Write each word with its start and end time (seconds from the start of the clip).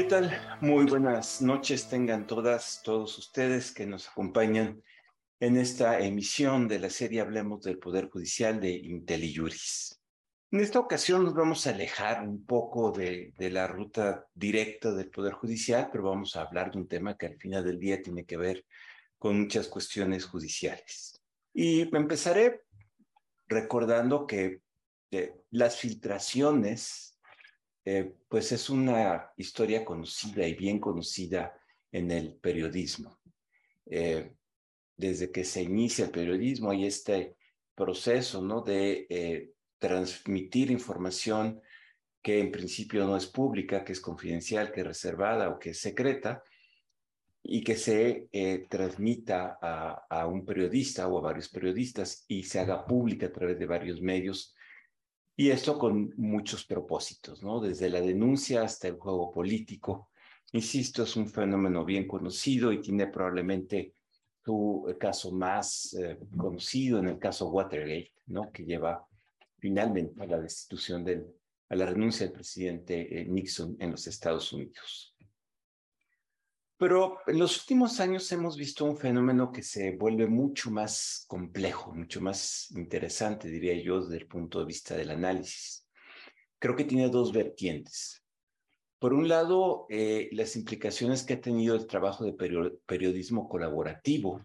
¿Qué 0.00 0.06
tal? 0.06 0.58
Muy 0.62 0.86
buenas 0.86 1.42
noches 1.42 1.86
tengan 1.90 2.26
todas, 2.26 2.80
todos 2.82 3.18
ustedes 3.18 3.70
que 3.70 3.84
nos 3.84 4.08
acompañan 4.08 4.82
en 5.40 5.58
esta 5.58 6.00
emisión 6.00 6.68
de 6.68 6.78
la 6.78 6.88
serie 6.88 7.20
Hablemos 7.20 7.60
del 7.60 7.78
Poder 7.78 8.08
Judicial 8.08 8.58
de 8.62 8.70
IntelliJuris. 8.70 10.00
En 10.52 10.60
esta 10.60 10.78
ocasión 10.78 11.22
nos 11.22 11.34
vamos 11.34 11.66
a 11.66 11.70
alejar 11.72 12.26
un 12.26 12.46
poco 12.46 12.92
de, 12.92 13.34
de, 13.36 13.50
la 13.50 13.66
ruta 13.66 14.26
directa 14.32 14.90
del 14.90 15.10
Poder 15.10 15.34
Judicial, 15.34 15.90
pero 15.92 16.04
vamos 16.04 16.34
a 16.34 16.44
hablar 16.44 16.70
de 16.70 16.78
un 16.78 16.88
tema 16.88 17.18
que 17.18 17.26
al 17.26 17.36
final 17.36 17.62
del 17.62 17.78
día 17.78 18.00
tiene 18.00 18.24
que 18.24 18.38
ver 18.38 18.64
con 19.18 19.38
muchas 19.38 19.68
cuestiones 19.68 20.24
judiciales. 20.24 21.20
Y 21.52 21.82
empezaré 21.94 22.62
recordando 23.48 24.26
que 24.26 24.62
eh, 25.10 25.34
las 25.50 25.76
filtraciones, 25.76 27.09
eh, 27.84 28.14
pues 28.28 28.52
es 28.52 28.68
una 28.68 29.30
historia 29.36 29.84
conocida 29.84 30.46
y 30.46 30.54
bien 30.54 30.78
conocida 30.78 31.58
en 31.90 32.10
el 32.10 32.34
periodismo. 32.34 33.18
Eh, 33.86 34.32
desde 34.96 35.30
que 35.32 35.44
se 35.44 35.62
inicia 35.62 36.04
el 36.04 36.10
periodismo 36.10 36.70
hay 36.70 36.84
este 36.84 37.36
proceso 37.74 38.42
¿no? 38.42 38.60
de 38.60 39.06
eh, 39.08 39.52
transmitir 39.78 40.70
información 40.70 41.62
que 42.22 42.38
en 42.38 42.52
principio 42.52 43.06
no 43.06 43.16
es 43.16 43.26
pública, 43.26 43.82
que 43.82 43.92
es 43.92 44.00
confidencial, 44.00 44.70
que 44.72 44.82
es 44.82 44.86
reservada 44.86 45.48
o 45.48 45.58
que 45.58 45.70
es 45.70 45.80
secreta, 45.80 46.42
y 47.42 47.64
que 47.64 47.74
se 47.74 48.28
transmita 48.68 49.58
a, 49.62 50.26
un 50.26 50.44
periodista 50.44 51.08
o 51.08 51.16
a 51.16 51.22
varios 51.22 51.48
periodistas 51.48 52.26
y 52.28 52.42
se 52.42 52.60
haga 52.60 52.84
pública 52.84 53.28
a 53.28 53.32
través 53.32 53.58
de 53.58 53.64
varios 53.64 54.02
medios. 54.02 54.54
Y 55.40 55.50
esto 55.50 55.78
con 55.78 56.12
muchos 56.18 56.66
propósitos, 56.66 57.42
¿no? 57.42 57.60
Desde 57.60 57.88
la 57.88 58.02
denuncia 58.02 58.60
hasta 58.62 58.88
el 58.88 58.98
juego 58.98 59.32
político. 59.32 60.10
Insisto, 60.52 61.04
es 61.04 61.16
un 61.16 61.30
fenómeno 61.30 61.82
bien 61.82 62.06
conocido 62.06 62.70
y 62.70 62.82
tiene 62.82 63.06
probablemente 63.06 63.94
su 64.44 64.94
caso 65.00 65.32
más 65.32 65.94
eh, 65.94 66.18
conocido 66.36 66.98
en 66.98 67.08
el 67.08 67.18
caso 67.18 67.48
Watergate, 67.48 68.12
¿no? 68.26 68.52
Que 68.52 68.66
lleva 68.66 69.08
finalmente 69.58 70.22
a 70.22 70.26
la 70.26 70.38
destitución 70.38 71.02
del, 71.02 71.24
a 71.70 71.74
la 71.74 71.86
renuncia 71.86 72.26
del 72.26 72.34
presidente 72.34 73.22
eh, 73.22 73.24
Nixon 73.24 73.78
en 73.80 73.92
los 73.92 74.06
Estados 74.06 74.52
Unidos. 74.52 75.09
Pero 76.80 77.18
en 77.26 77.38
los 77.38 77.58
últimos 77.58 78.00
años 78.00 78.32
hemos 78.32 78.56
visto 78.56 78.86
un 78.86 78.96
fenómeno 78.96 79.52
que 79.52 79.62
se 79.62 79.94
vuelve 79.98 80.26
mucho 80.26 80.70
más 80.70 81.26
complejo, 81.28 81.92
mucho 81.92 82.22
más 82.22 82.70
interesante, 82.70 83.48
diría 83.48 83.74
yo, 83.82 84.00
desde 84.00 84.16
el 84.16 84.26
punto 84.26 84.60
de 84.60 84.64
vista 84.64 84.96
del 84.96 85.10
análisis. 85.10 85.86
Creo 86.58 86.74
que 86.74 86.84
tiene 86.84 87.10
dos 87.10 87.34
vertientes. 87.34 88.24
Por 88.98 89.12
un 89.12 89.28
lado, 89.28 89.84
eh, 89.90 90.30
las 90.32 90.56
implicaciones 90.56 91.22
que 91.22 91.34
ha 91.34 91.40
tenido 91.42 91.74
el 91.74 91.86
trabajo 91.86 92.24
de 92.24 92.32
periodismo 92.86 93.46
colaborativo, 93.46 94.42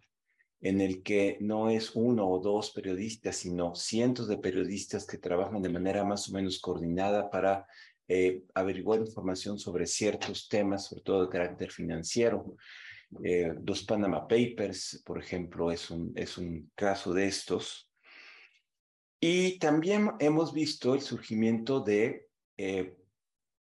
en 0.60 0.82
el 0.82 1.04
que 1.04 1.38
no 1.40 1.70
es 1.70 1.96
uno 1.96 2.28
o 2.28 2.40
dos 2.40 2.72
periodistas, 2.72 3.38
sino 3.38 3.76
cientos 3.76 4.28
de 4.28 4.40
periodistas 4.40 5.08
que 5.08 5.18
trabajan 5.18 5.62
de 5.62 5.70
manera 5.70 6.04
más 6.04 6.28
o 6.28 6.34
menos 6.34 6.60
coordinada 6.60 7.30
para 7.30 7.66
eh, 8.08 8.44
averiguar 8.54 9.00
información 9.00 9.58
sobre 9.58 9.88
ciertos 9.88 10.48
temas, 10.48 10.88
sobre 10.88 11.04
todo 11.04 11.24
de 11.24 11.30
carácter 11.30 11.72
financiero. 11.72 12.56
Eh, 13.24 13.54
los 13.66 13.84
Panama 13.84 14.28
Papers, 14.28 15.02
por 15.06 15.20
ejemplo, 15.20 15.72
es 15.72 15.90
un, 15.90 16.12
es 16.16 16.38
un 16.38 16.72
caso 16.76 17.14
de 17.14 17.28
estos. 17.28 17.90
Y 19.20 19.58
también 19.60 20.12
hemos 20.20 20.54
visto 20.54 20.94
el 20.94 21.02
surgimiento 21.02 21.80
de 21.80 22.28
eh, 22.58 22.96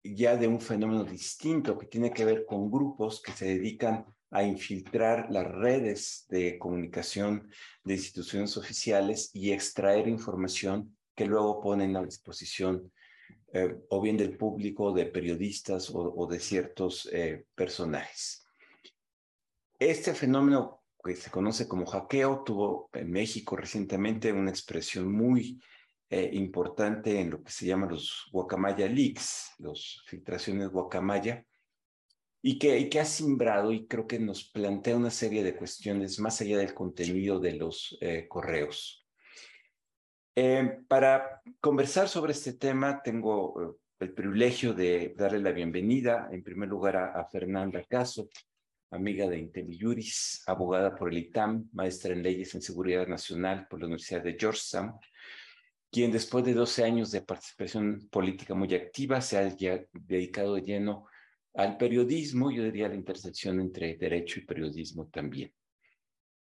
ya 0.02 0.36
de 0.36 0.46
un 0.46 0.60
fenómeno 0.60 1.04
distinto 1.04 1.78
que 1.78 1.86
tiene 1.86 2.12
que 2.12 2.24
ver 2.24 2.44
con 2.46 2.70
grupos 2.70 3.20
que 3.20 3.32
se 3.32 3.46
dedican 3.46 4.06
a 4.30 4.42
infiltrar 4.42 5.30
las 5.30 5.46
redes 5.46 6.26
de 6.28 6.58
comunicación 6.58 7.50
de 7.84 7.94
instituciones 7.94 8.56
oficiales 8.56 9.30
y 9.32 9.52
extraer 9.52 10.06
información 10.06 10.96
que 11.14 11.26
luego 11.26 11.60
ponen 11.60 11.96
a 11.96 12.04
disposición 12.04 12.92
eh, 13.50 13.74
o 13.88 14.00
bien 14.02 14.16
del 14.18 14.36
público, 14.36 14.92
de 14.92 15.06
periodistas 15.06 15.90
o, 15.94 16.26
de 16.26 16.38
ciertos 16.38 17.08
eh, 17.10 17.46
personajes. 17.54 18.46
Este 19.78 20.12
fenómeno 20.12 20.82
que 21.02 21.16
se 21.16 21.30
conoce 21.30 21.66
como 21.66 21.86
hackeo 21.86 22.42
tuvo 22.44 22.90
en 22.92 23.10
México 23.10 23.56
recientemente 23.56 24.32
una 24.32 24.50
expresión 24.50 25.10
muy 25.10 25.58
eh, 26.10 26.28
importante 26.34 27.18
en 27.20 27.30
lo 27.30 27.42
que 27.42 27.50
se 27.50 27.64
llama 27.64 27.86
los 27.86 28.28
guacamaya 28.30 28.86
leaks, 28.86 29.54
las 29.58 30.02
filtraciones 30.06 30.68
guacamaya, 30.68 31.46
y 32.42 32.58
que, 32.58 33.00
ha 33.00 33.04
simbrado 33.04 33.72
y 33.72 33.86
creo 33.86 34.06
que 34.06 34.18
nos 34.18 34.44
plantea 34.44 34.96
una 34.96 35.10
serie 35.10 35.42
de 35.42 35.56
cuestiones 35.56 36.18
más 36.18 36.40
allá 36.42 36.58
del 36.58 36.74
contenido 36.74 37.40
de 37.40 37.54
los 37.54 37.98
correos. 38.28 39.07
Eh, 40.40 40.84
para 40.86 41.42
conversar 41.60 42.08
sobre 42.08 42.30
este 42.30 42.52
tema, 42.52 43.02
tengo 43.02 43.60
eh, 43.60 43.76
el 43.98 44.14
privilegio 44.14 44.72
de 44.72 45.12
darle 45.18 45.40
la 45.40 45.50
bienvenida, 45.50 46.28
en 46.30 46.44
primer 46.44 46.68
lugar, 46.68 46.96
a, 46.96 47.20
a 47.20 47.24
Fernanda 47.24 47.82
Caso, 47.82 48.28
amiga 48.92 49.26
de 49.26 49.36
IntelliJuris, 49.40 50.44
abogada 50.46 50.94
por 50.94 51.08
el 51.08 51.18
ITAM, 51.18 51.68
maestra 51.72 52.12
en 52.12 52.22
leyes 52.22 52.54
en 52.54 52.62
seguridad 52.62 53.08
nacional 53.08 53.66
por 53.68 53.80
la 53.80 53.86
Universidad 53.86 54.22
de 54.22 54.36
Georgetown, 54.38 54.92
quien 55.90 56.12
después 56.12 56.44
de 56.44 56.54
12 56.54 56.84
años 56.84 57.10
de 57.10 57.22
participación 57.22 58.08
política 58.08 58.54
muy 58.54 58.72
activa 58.76 59.20
se 59.20 59.38
ha 59.38 59.56
dedicado 59.92 60.54
de 60.54 60.62
lleno 60.62 61.06
al 61.54 61.76
periodismo, 61.76 62.52
yo 62.52 62.62
diría 62.62 62.86
la 62.86 62.94
intersección 62.94 63.58
entre 63.58 63.96
derecho 63.96 64.38
y 64.38 64.46
periodismo 64.46 65.08
también. 65.08 65.52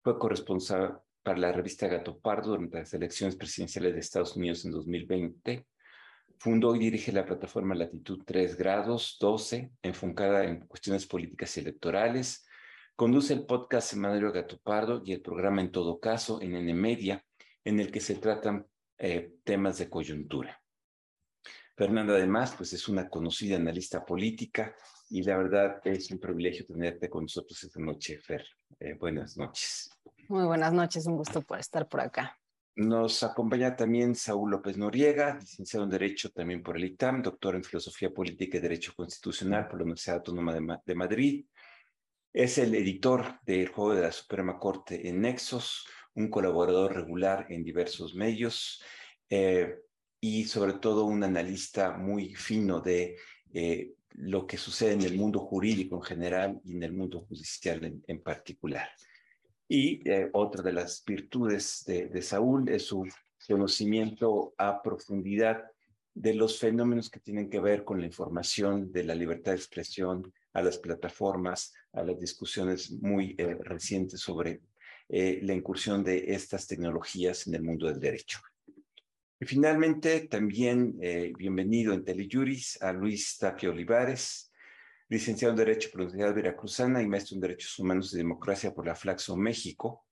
Fue 0.03 0.19
corresponsal 0.19 1.01
para 1.26 1.41
la 1.41 1.50
revista 1.50 1.88
Gato 1.88 2.20
Pardo 2.20 2.50
durante 2.50 2.78
las 2.78 2.94
elecciones 2.94 3.34
presidenciales 3.34 3.94
de 3.94 3.98
Estados 3.98 4.37
Unidos 4.37 4.64
en 4.64 4.70
2020. 4.70 5.66
Fundó 6.38 6.76
y 6.76 6.78
dirige 6.78 7.10
la 7.10 7.26
plataforma 7.26 7.75
Latitud 7.75 8.22
3 8.25 8.56
grados 8.56 9.16
12, 9.19 9.72
enfocada 9.82 10.44
en 10.44 10.60
cuestiones 10.69 11.04
políticas 11.04 11.56
y 11.56 11.60
electorales. 11.62 12.47
Conduce 12.94 13.32
el 13.32 13.44
podcast 13.44 13.91
semanario 13.91 14.31
Gato 14.31 14.60
Pardo 14.62 15.03
y 15.04 15.14
el 15.14 15.20
programa 15.20 15.62
En 15.62 15.72
Todo 15.72 15.98
Caso 15.98 16.41
en 16.41 16.54
N 16.54 16.72
Media, 16.75 17.25
en 17.64 17.81
el 17.81 17.91
que 17.91 17.98
se 17.98 18.14
tratan 18.14 18.64
eh, 18.97 19.32
temas 19.43 19.78
de 19.78 19.91
coyuntura. 19.91 20.62
Fernanda, 21.76 22.14
además, 22.14 22.54
pues 22.56 22.72
es 22.72 22.87
una 22.87 23.08
conocida 23.08 23.56
analista 23.56 24.04
política 24.04 24.76
y 25.10 25.25
la 25.25 25.37
verdad 25.38 25.81
es 25.82 26.08
un 26.12 26.20
privilegio 26.20 26.66
tenerte 26.66 27.10
con 27.10 27.25
nosotros 27.25 27.60
esta 27.64 27.81
noche, 27.81 28.16
Fer. 28.19 28.47
Eh, 28.78 28.94
buenas 28.94 29.37
noches. 29.37 29.91
Muy 30.28 30.44
buenas 30.44 30.72
noches, 30.72 31.06
un 31.06 31.16
gusto 31.16 31.41
por 31.41 31.60
estar 31.60 31.88
por 31.88 32.00
acá. 32.00 32.37
Nos 32.75 33.22
acompaña 33.22 33.76
también 33.76 34.14
Saúl 34.14 34.50
López 34.50 34.76
Noriega, 34.76 35.38
licenciado 35.38 35.84
en 35.84 35.91
Derecho 35.91 36.31
también 36.31 36.62
por 36.62 36.76
el 36.76 36.84
ITAM, 36.84 37.22
doctor 37.22 37.54
en 37.54 37.62
Filosofía 37.62 38.10
Política 38.10 38.59
y 38.59 38.60
Derecho 38.60 38.92
Constitucional 38.94 39.69
por 39.69 39.78
la 39.78 39.84
Universidad 39.84 40.16
Autónoma 40.16 40.53
de, 40.53 40.60
Ma 40.60 40.82
de 40.84 40.94
Madrid. 40.94 41.47
Es 42.32 42.59
el 42.59 42.75
editor 42.75 43.41
del 43.47 43.69
Juego 43.69 43.94
de 43.94 44.03
la 44.03 44.12
Suprema 44.12 44.59
Corte 44.59 45.09
en 45.09 45.20
Nexos, 45.20 45.87
un 46.14 46.28
colaborador 46.28 46.94
regular 46.94 47.47
en 47.48 47.62
diversos 47.62 48.14
medios 48.14 48.82
eh, 49.31 49.76
y 50.20 50.44
sobre 50.44 50.75
todo 50.75 51.04
un 51.04 51.22
analista 51.22 51.97
muy 51.97 52.34
fino 52.34 52.81
de 52.81 53.16
eh, 53.54 53.94
lo 54.10 54.47
que 54.47 54.58
sucede 54.58 54.93
en 54.93 55.03
el 55.03 55.16
mundo 55.16 55.38
jurídico 55.38 55.97
en 55.97 56.03
general 56.03 56.60
y 56.64 56.75
en 56.75 56.82
el 56.82 56.93
mundo 56.93 57.20
judicial 57.20 57.84
en, 57.84 58.03
en 58.06 58.22
particular. 58.22 58.88
Y 59.69 60.09
eh, 60.09 60.31
otra 60.32 60.62
de 60.62 60.72
las 60.72 61.04
virtudes 61.04 61.85
de, 61.87 62.23
Saúl 62.23 62.69
es 62.69 62.85
su 62.87 63.06
conocimiento 63.49 64.55
a 64.58 64.82
profundidad 64.82 65.64
de 66.14 66.35
los 66.35 66.58
fenómenos 66.58 67.11
que 67.11 67.20
tienen 67.20 67.50
que 67.50 67.61
ver 67.61 67.85
con 67.85 68.00
la 68.00 68.06
información, 68.06 68.93
de 68.93 69.05
la 69.05 69.14
libertad 69.14 69.52
de 69.52 69.58
expresión, 69.58 70.32
a 70.52 70.62
las 70.62 70.79
plataformas, 70.79 71.75
a 71.93 72.02
las 72.02 72.19
discusiones 72.19 72.91
muy 72.91 73.35
eh, 73.37 73.58
recientes 73.61 74.20
sobre 74.20 74.62
eh, 75.08 75.41
la 75.43 75.52
incursión 75.52 76.02
de 76.02 76.32
estas 76.32 76.67
tecnologías 76.67 77.46
en 77.46 77.55
el 77.55 77.62
mundo 77.62 77.87
del 77.87 78.00
derecho. 78.00 78.41
Y 79.38 79.44
finalmente, 79.44 80.26
también 80.29 80.96
eh, 81.00 81.32
bienvenido 81.38 81.93
en 81.93 82.05
Telejuris 82.05 82.82
a 82.82 82.93
Luis 82.93 83.37
Tapia 83.38 83.70
Olivares, 83.70 84.50
licenciado 85.08 85.53
en 85.53 85.58
Derecho 85.58 85.91
por 85.91 86.00
la 86.00 86.06
Universidad 86.06 86.35
Veracruzana 86.35 87.03
y 87.03 87.06
maestro 87.06 87.35
en 87.37 87.41
Derechos 87.41 87.79
Humanos 87.79 88.12
y 88.12 88.19
Democracia 88.19 88.75
por 88.75 88.87
la 88.87 88.94
Flaxo 88.94 89.37
México. 89.37 90.05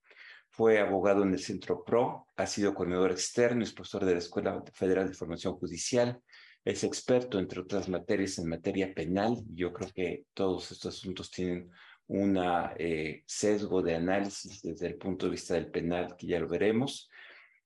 Fue 0.49 0.79
abogado 0.79 1.23
en 1.23 1.33
el 1.33 1.39
Centro 1.39 1.83
PRO, 1.83 2.27
ha 2.37 2.47
sido 2.47 2.73
coordinador 2.73 3.11
externo, 3.11 3.63
es 3.63 3.73
profesor 3.73 4.05
de 4.05 4.13
la 4.13 4.19
Escuela 4.19 4.63
Federal 4.73 5.09
de 5.09 5.13
Formación 5.13 5.55
Judicial, 5.55 6.21
es 6.63 6.83
experto, 6.83 7.37
entre 7.37 7.59
otras 7.59 7.89
materias, 7.89 8.39
en 8.39 8.47
materia 8.47 8.93
penal. 8.93 9.37
Yo 9.53 9.71
creo 9.71 9.91
que 9.93 10.25
todos 10.33 10.71
estos 10.71 10.95
asuntos 10.95 11.29
tienen 11.29 11.69
un 12.07 12.39
eh, 12.77 13.23
sesgo 13.27 13.81
de 13.81 13.95
análisis 13.95 14.61
desde 14.61 14.87
el 14.87 14.95
punto 14.95 15.25
de 15.25 15.33
vista 15.33 15.53
del 15.55 15.69
penal, 15.69 16.15
que 16.17 16.25
ya 16.27 16.39
lo 16.39 16.47
veremos. 16.47 17.09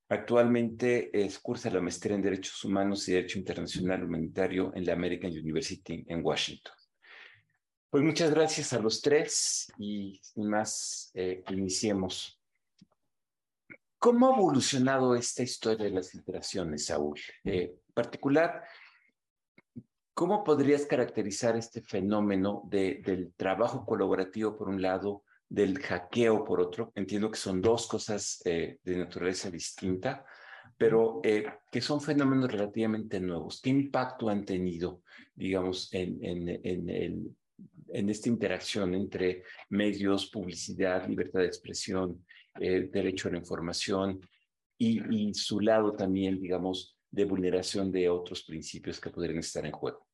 Actualmente 0.10 1.12
cursa 1.42 1.70
la 1.70 1.80
maestría 1.80 2.16
en 2.16 2.24
Derechos 2.24 2.66
Humanos 2.66 3.08
y 3.08 3.14
Derecho 3.14 3.38
Internacional 3.38 4.04
Humanitario 4.04 4.72
en 4.76 4.86
la 4.86 4.94
American 4.94 5.31
University 5.31 6.04
en 6.08 6.26
Washington. 6.26 6.79
Pues 7.90 8.04
muchas 8.04 8.30
gracias 8.30 8.72
a 8.74 8.80
los 8.80 9.02
tres 9.02 9.72
y 9.80 10.20
sin 10.22 10.48
más, 10.48 11.10
eh, 11.16 11.44
iniciemos. 11.50 12.40
¿Cómo 13.98 14.28
ha 14.28 14.38
evolucionado 14.38 15.16
esta 15.16 15.42
historia 15.42 15.86
de 15.86 15.92
las 15.92 16.12
filtraciones, 16.12 16.86
Saúl? 16.86 17.20
Eh, 17.44 17.76
en 17.88 17.94
particular, 17.96 18.64
¿cómo 20.14 20.44
podrías 20.44 20.86
caracterizar 20.86 21.58
este 21.58 21.82
fenómeno 21.82 22.62
de, 22.70 23.02
del 23.04 23.34
trabajo 23.34 23.84
colaborativo 23.86 24.56
por 24.56 24.70
un 24.70 24.82
lado, 24.82 25.24
del 25.50 25.80
hackeo 25.80 26.46
por 26.46 26.62
otro? 26.62 26.92
Entiendo 26.94 27.32
que 27.32 27.40
son 27.40 27.60
dos 27.60 27.88
cosas 27.88 28.40
eh, 28.46 28.78
de 28.84 28.98
naturaleza 28.98 29.50
distinta, 29.50 30.24
pero 30.78 31.22
eh, 31.24 31.46
que 31.72 31.82
son 31.82 32.00
fenómenos 32.00 32.52
relativamente 32.52 33.20
nuevos. 33.20 33.60
¿Qué 33.62 33.72
impacto 33.72 34.30
han 34.30 34.46
tenido, 34.46 35.02
digamos, 35.34 35.92
en, 35.92 36.24
en, 36.24 36.90
el, 36.90 37.36
en 37.94 38.10
esta 38.10 38.30
interacción 38.30 38.94
entre 38.94 39.44
medios, 39.70 40.30
publicidad, 40.30 41.08
libertad 41.08 41.42
de 41.42 41.48
expresión, 41.48 42.26
eh, 42.60 42.90
derecho 42.92 43.28
a 43.28 43.32
la 43.32 43.38
información 43.38 44.20
y, 44.78 45.02
y, 45.14 45.34
su 45.34 45.60
lado 45.60 45.96
también, 45.96 46.40
digamos, 46.40 46.98
de 47.12 47.26
vulneración 47.26 47.92
de 47.92 48.10
otros 48.10 48.44
principios 48.44 49.00
que 49.00 49.10
podrían 49.10 49.40
estar 49.40 49.66
en 49.66 49.72
juego? 49.72 50.08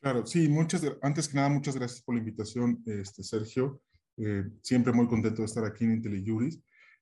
Claro, 0.00 0.26
sí, 0.26 0.48
muchas, 0.48 0.82
antes 1.00 1.28
que 1.28 1.36
nada, 1.36 1.48
muchas 1.48 1.76
gracias 1.76 2.02
por 2.02 2.14
la 2.14 2.20
invitación, 2.20 2.82
este, 2.86 3.22
Sergio. 3.22 3.80
Eh, 4.16 4.44
siempre 4.60 4.92
muy 4.92 5.06
contento 5.06 5.42
de 5.42 5.46
estar 5.46 5.64
aquí 5.64 5.84
en 5.84 5.92
IntelliJuris. 5.92 6.60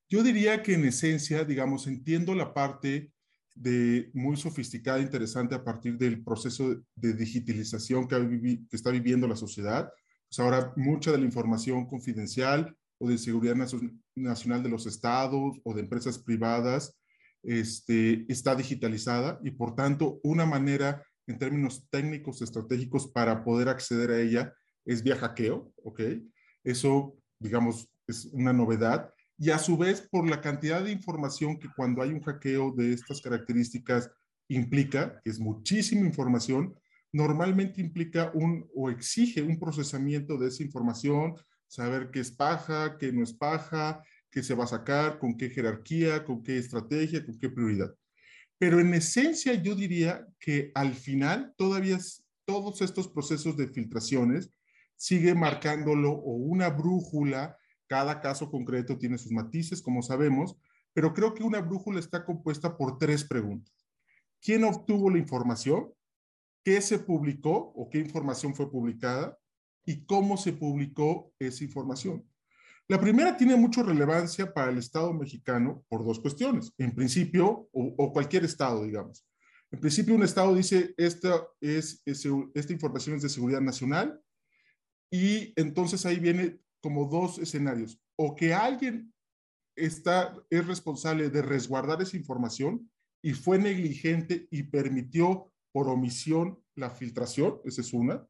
Yo 0.09 0.23
diría 0.23 0.63
que 0.63 0.75
en 0.75 0.85
esencia, 0.85 1.45
digamos, 1.45 1.87
entiendo 1.87 2.35
la 2.35 2.53
parte 2.53 3.13
de 3.55 4.11
muy 4.13 4.37
sofisticada, 4.37 5.01
interesante 5.01 5.55
a 5.55 5.65
partir 5.65 5.97
del 5.97 6.23
proceso 6.23 6.83
de 6.95 7.13
digitalización 7.15 8.07
que, 8.07 8.67
que 8.69 8.77
está 8.77 8.91
viviendo 8.91 9.27
la 9.27 9.37
sociedad. 9.37 9.91
Pues 10.31 10.39
ahora 10.39 10.73
mucha 10.77 11.11
de 11.11 11.19
la 11.19 11.25
información 11.25 11.87
confidencial 11.87 12.77
o 12.99 13.09
de 13.09 13.19
seguridad 13.19 13.57
nacional 14.15 14.63
de 14.63 14.69
los 14.69 14.87
estados 14.87 15.61
o 15.65 15.75
de 15.75 15.81
empresas 15.81 16.19
privadas 16.19 16.97
este, 17.43 18.31
está 18.31 18.55
digitalizada 18.55 19.41
y 19.43 19.51
por 19.51 19.75
tanto 19.75 20.21
una 20.23 20.47
manera 20.47 21.05
en 21.27 21.37
términos 21.37 21.89
técnicos 21.91 22.43
estratégicos 22.43 23.09
para 23.09 23.43
poder 23.43 23.69
acceder 23.69 24.11
a 24.11 24.21
ella 24.21 24.55
es 24.85 25.03
vía 25.03 25.17
hackeo, 25.17 25.73
¿ok? 25.83 26.01
Eso, 26.63 27.17
digamos, 27.41 27.91
es 28.07 28.27
una 28.27 28.53
novedad 28.53 29.13
y 29.37 29.51
a 29.51 29.59
su 29.59 29.77
vez 29.77 30.07
por 30.13 30.29
la 30.29 30.41
cantidad 30.41 30.85
de 30.85 30.93
información 30.93 31.59
que 31.59 31.69
cuando 31.77 32.03
hay 32.03 32.11
un 32.11 32.23
hackeo 32.23 32.73
de 32.77 32.93
estas 32.93 33.21
características 33.21 34.11
implica, 34.49 35.21
que 35.25 35.31
es 35.31 35.41
muchísima 35.41 36.07
información, 36.07 36.77
normalmente 37.13 37.81
implica 37.81 38.31
un 38.35 38.69
o 38.75 38.91
exige 38.91 39.43
un 39.43 39.59
procesamiento 39.59 40.37
de 40.37 40.49
esa 40.49 40.63
información, 40.63 41.35
saber 41.67 42.11
qué 42.11 42.21
es 42.21 42.31
paja, 42.31 42.97
qué 42.99 43.13
no 43.13 43.23
es 43.23 43.33
paja, 43.33 44.03
qué 44.31 44.43
se 44.43 44.55
va 44.55 44.65
a 44.65 44.69
sacar, 44.69 45.19
con 45.19 45.37
qué 45.37 45.51
jerarquía, 45.51 46.25
con 46.25 46.43
qué 46.43 46.59
estrategia, 46.59 47.25
con 47.25 47.39
qué 47.39 47.49
prioridad. 47.49 47.95
Pero 48.59 48.79
en 48.81 48.93
esencia 48.95 49.55
yo 49.55 49.75
diría 49.75 50.27
que 50.39 50.71
al 50.75 50.95
final 50.95 51.55
todavía 51.57 51.99
todos 52.45 52.83
estos 52.83 53.09
procesos 53.09 53.57
de 53.57 53.69
filtraciones 53.69 54.51
sigue 54.97 55.35
marcándolo 55.35 56.13
o 56.13 56.35
una 56.35 56.69
brújula 56.69 57.57
cada 57.91 58.21
caso 58.21 58.51
concreto 58.51 58.99
tiene 58.99 59.19
sus 59.19 59.33
matices, 59.33 59.83
como 59.83 60.01
sabemos, 60.01 60.57
pero 60.93 61.13
creo 61.13 61.35
que 61.35 61.43
una 61.43 61.61
brújula 61.61 61.99
está 61.99 62.25
compuesta 62.25 62.77
por 62.77 62.99
tres 62.99 63.25
preguntas. 63.25 63.75
¿Quién 64.41 64.63
obtuvo 64.63 65.11
la 65.11 65.19
información? 65.19 65.93
¿Qué 66.65 66.81
se 66.81 66.99
publicó 66.99 67.73
o 67.75 67.89
qué 67.89 67.99
información 67.99 68.55
fue 68.55 68.71
publicada? 68.71 69.39
¿Y 69.87 70.05
cómo 70.05 70.37
se 70.37 70.53
publicó 70.53 71.33
esa 71.39 71.65
información? 71.65 72.27
La 72.87 73.01
primera 73.01 73.37
tiene 73.37 73.57
mucha 73.57 73.83
relevancia 73.83 74.53
para 74.53 74.71
el 74.71 74.79
Estado 74.79 75.13
mexicano 75.13 75.85
por 75.89 76.05
dos 76.05 76.19
cuestiones. 76.19 76.73
En 76.77 76.95
principio, 76.95 77.69
o, 77.73 78.13
cualquier 78.13 78.45
Estado, 78.45 78.85
digamos. 78.85 79.25
En 79.71 79.79
principio, 79.79 80.15
un 80.15 80.25
Estado 80.25 80.55
dice, 80.55 80.93
esta, 80.97 81.47
es, 81.61 82.03
esta 82.05 82.73
información 82.73 83.17
es 83.17 83.23
de 83.23 83.29
seguridad 83.29 83.61
nacional, 83.61 84.21
y 85.11 85.53
entonces 85.57 86.07
ahí 86.07 86.19
viene 86.19 86.59
como 86.81 87.07
dos 87.07 87.39
escenarios. 87.39 88.01
O 88.17 88.35
que 88.35 88.55
alguien 88.55 89.13
está, 89.77 90.37
es 90.51 90.67
responsable 90.67 91.31
de 91.31 91.43
resguardar 91.43 92.01
esa 92.03 92.17
información 92.17 92.91
y 93.23 93.33
fue 93.33 93.59
negligente 93.59 94.47
y 94.51 94.65
permitió 94.65 95.53
por 95.73 95.89
omisión 95.89 96.63
la 96.75 96.91
filtración, 96.91 97.61
esa 97.65 97.81
es 97.81 97.93
una. 97.93 98.27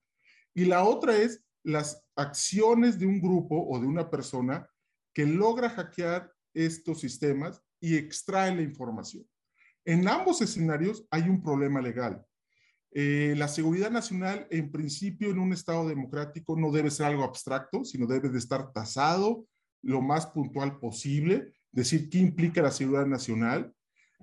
Y 0.55 0.65
la 0.65 0.85
otra 0.85 1.17
es 1.17 1.45
las 1.63 2.05
acciones 2.17 2.99
de 2.99 3.07
un 3.07 3.21
grupo 3.21 3.67
o 3.69 3.81
de 3.81 3.87
una 3.87 4.11
persona 4.11 4.69
que 5.15 5.27
logra 5.27 5.71
hackear 5.71 6.33
estos 6.55 7.01
sistemas 7.01 7.63
y 7.81 7.97
extrae 7.97 8.55
la 8.55 8.63
información. 8.63 9.27
En 9.85 10.07
ambos 10.09 10.41
escenarios 10.43 11.07
hay 11.11 11.23
un 11.23 11.43
problema 11.43 11.81
legal. 11.81 12.25
Eh, 12.93 13.35
la 13.37 13.49
seguridad 13.49 13.91
nacional, 13.91 14.47
en 14.51 14.71
principio, 14.71 15.31
en 15.31 15.39
un 15.39 15.53
Estado 15.53 15.89
democrático 15.89 16.59
no 16.59 16.73
debe 16.73 16.91
ser 16.91 17.07
algo 17.07 17.25
abstracto, 17.25 17.85
sino 17.85 18.07
debe 18.07 18.29
de 18.29 18.39
estar 18.39 18.73
tasado 18.73 19.47
lo 19.83 20.03
más 20.03 20.27
puntual 20.27 20.79
posible, 20.79 21.53
decir 21.73 22.11
qué 22.11 22.19
implica 22.19 22.63
la 22.63 22.71
seguridad 22.71 23.07
nacional, 23.07 23.73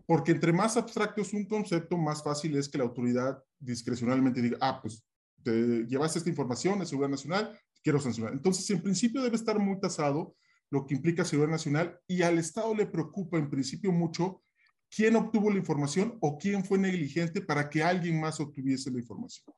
porque 0.06 0.32
entre 0.32 0.54
más 0.54 0.78
abstracto 0.78 1.22
es 1.22 1.34
un 1.34 1.46
concepto, 1.46 1.98
más 1.98 2.24
fácil 2.24 2.56
es 2.58 2.70
que 2.70 2.78
la 2.78 2.86
autoridad 2.86 3.44
discrecionalmente 3.60 4.42
diga, 4.42 4.58
ah, 4.62 4.80
pues 4.82 5.04
te 5.44 5.86
llevaste 5.86 6.20
esta 6.20 6.30
información 6.30 6.80
de 6.80 6.86
seguridad 6.86 7.10
nacional, 7.10 7.60
quiero 7.84 8.00
sancionar. 8.00 8.34
Entonces, 8.34 8.70
en 8.70 8.82
principio 8.82 9.22
debe 9.22 9.36
estar 9.36 9.58
muy 9.60 9.80
tasado 9.80 10.36
lo 10.70 10.86
que 10.86 10.96
implica 10.96 11.24
seguridad 11.24 11.52
nacional 11.52 12.00
y 12.08 12.22
al 12.22 12.38
Estado 12.38 12.74
le 12.76 12.86
preocupa 12.86 13.38
en 13.38 13.50
principio 13.50 13.92
mucho 13.92 14.42
quién 14.90 15.16
obtuvo 15.16 15.50
la 15.50 15.58
información 15.58 16.18
o 16.22 16.38
quién 16.38 16.64
fue 16.64 16.78
negligente 16.78 17.42
para 17.42 17.70
que 17.70 17.84
alguien 17.84 18.20
más 18.20 18.40
obtuviese 18.40 18.92
la 18.92 19.00
información. 19.00 19.56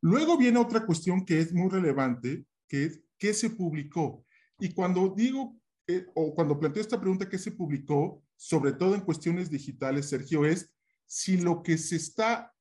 Luego 0.00 0.36
viene 0.36 0.58
otra 0.58 0.84
cuestión 0.84 1.24
que 1.24 1.40
es 1.40 1.52
muy 1.52 1.70
relevante, 1.70 2.44
que 2.68 2.84
es 2.84 3.00
qué 3.18 3.32
se 3.32 3.50
publicó. 3.50 4.24
Y 4.58 4.72
cuando 4.72 5.12
digo, 5.16 5.56
eh, 5.86 6.06
o 6.14 6.34
cuando 6.34 6.58
planteo 6.58 6.80
esta 6.80 7.00
pregunta, 7.00 7.28
¿qué 7.28 7.38
se 7.38 7.52
publicó? 7.52 8.22
Sobre 8.36 8.72
todo 8.72 8.94
en 8.94 9.00
cuestiones 9.00 9.50
digitales, 9.50 10.08
Sergio, 10.08 10.44
es 10.44 10.74
si 11.06 11.36
lo 11.36 11.62
que 11.62 11.78
se 11.78 11.96
está 11.96 12.54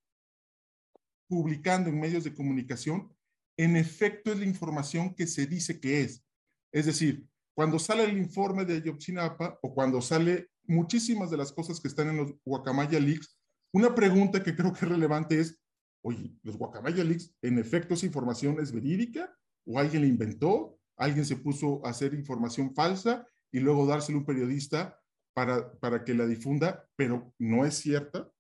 publicando 1.28 1.90
en 1.90 2.00
medios 2.00 2.24
de 2.24 2.34
comunicación, 2.34 3.12
en 3.58 3.76
efecto 3.76 4.32
es 4.32 4.40
la 4.40 4.46
información 4.46 5.16
que 5.16 5.28
se 5.28 5.48
dice 5.48 5.80
que 5.80 6.02
es. 6.02 6.24
Es 6.72 6.86
decir, 6.86 7.28
cuando 7.54 7.80
sale 7.80 8.04
el 8.04 8.18
informe 8.18 8.66
de 8.66 8.76
Ayotzinapa 8.76 9.60
o 9.62 9.74
cuando 9.74 10.02
sale 10.02 10.50
muchísimas 10.64 11.32
de 11.32 11.38
las 11.38 11.52
cosas 11.52 11.80
que 11.80 11.88
están 11.88 12.10
en 12.10 12.18
los 12.18 12.34
Guacamaya 12.44 13.00
Leaks, 13.00 13.40
una 13.72 13.96
pregunta 13.96 14.44
que 14.44 14.56
creo 14.56 14.74
que 14.74 14.86
es 14.86 14.92
relevante 14.92 15.40
es, 15.40 15.60
oye, 16.02 16.38
¿los 16.44 16.58
Guacamaya 16.58 17.04
Leaks, 17.04 17.34
en 17.42 17.58
efecto 17.58 17.94
esa 17.94 18.06
información 18.06 18.60
es 18.60 18.72
verídica? 18.72 19.36
¿O 19.66 19.80
alguien 19.80 20.02
la 20.02 20.08
inventó? 20.08 20.80
¿Alguien 20.98 21.26
se 21.26 21.38
puso 21.38 21.86
a 21.86 21.90
hacer 21.90 22.14
información 22.14 22.74
falsa 22.74 23.26
y 23.52 23.60
luego 23.60 23.86
dársela 23.86 24.18
a 24.18 24.20
un 24.20 24.26
periodista 24.26 25.00
para, 25.36 25.72
para 25.80 26.04
que 26.04 26.14
la 26.14 26.26
difunda, 26.26 26.88
pero 26.96 27.34
no 27.38 27.66
es 27.66 27.76
cierta? 27.76 28.32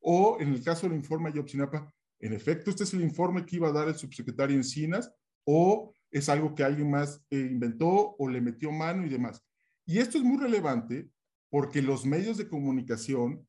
O 0.00 0.36
en 0.38 0.48
el 0.52 0.62
caso 0.62 0.86
del 0.86 0.96
informe 0.96 1.30
Ayotzinapa, 1.30 1.92
en 2.20 2.34
efecto, 2.34 2.70
este 2.70 2.84
es 2.84 2.92
el 2.92 3.00
informe 3.00 3.44
que 3.44 3.56
iba 3.56 3.68
a 3.68 3.72
dar 3.72 3.88
el 3.88 3.96
subsecretario 3.96 4.54
Encinas, 4.54 5.12
o 5.44 5.92
es 6.10 6.28
algo 6.28 6.54
que 6.54 6.62
alguien 6.62 6.90
más 6.90 7.24
eh, 7.30 7.48
inventó 7.50 8.14
o 8.18 8.28
le 8.28 8.40
metió 8.40 8.70
mano 8.70 9.04
y 9.06 9.08
demás. 9.08 9.42
Y 9.86 9.98
esto 9.98 10.18
es 10.18 10.24
muy 10.24 10.38
relevante 10.38 11.08
porque 11.50 11.82
los 11.82 12.04
medios 12.04 12.36
de 12.36 12.48
comunicación 12.48 13.46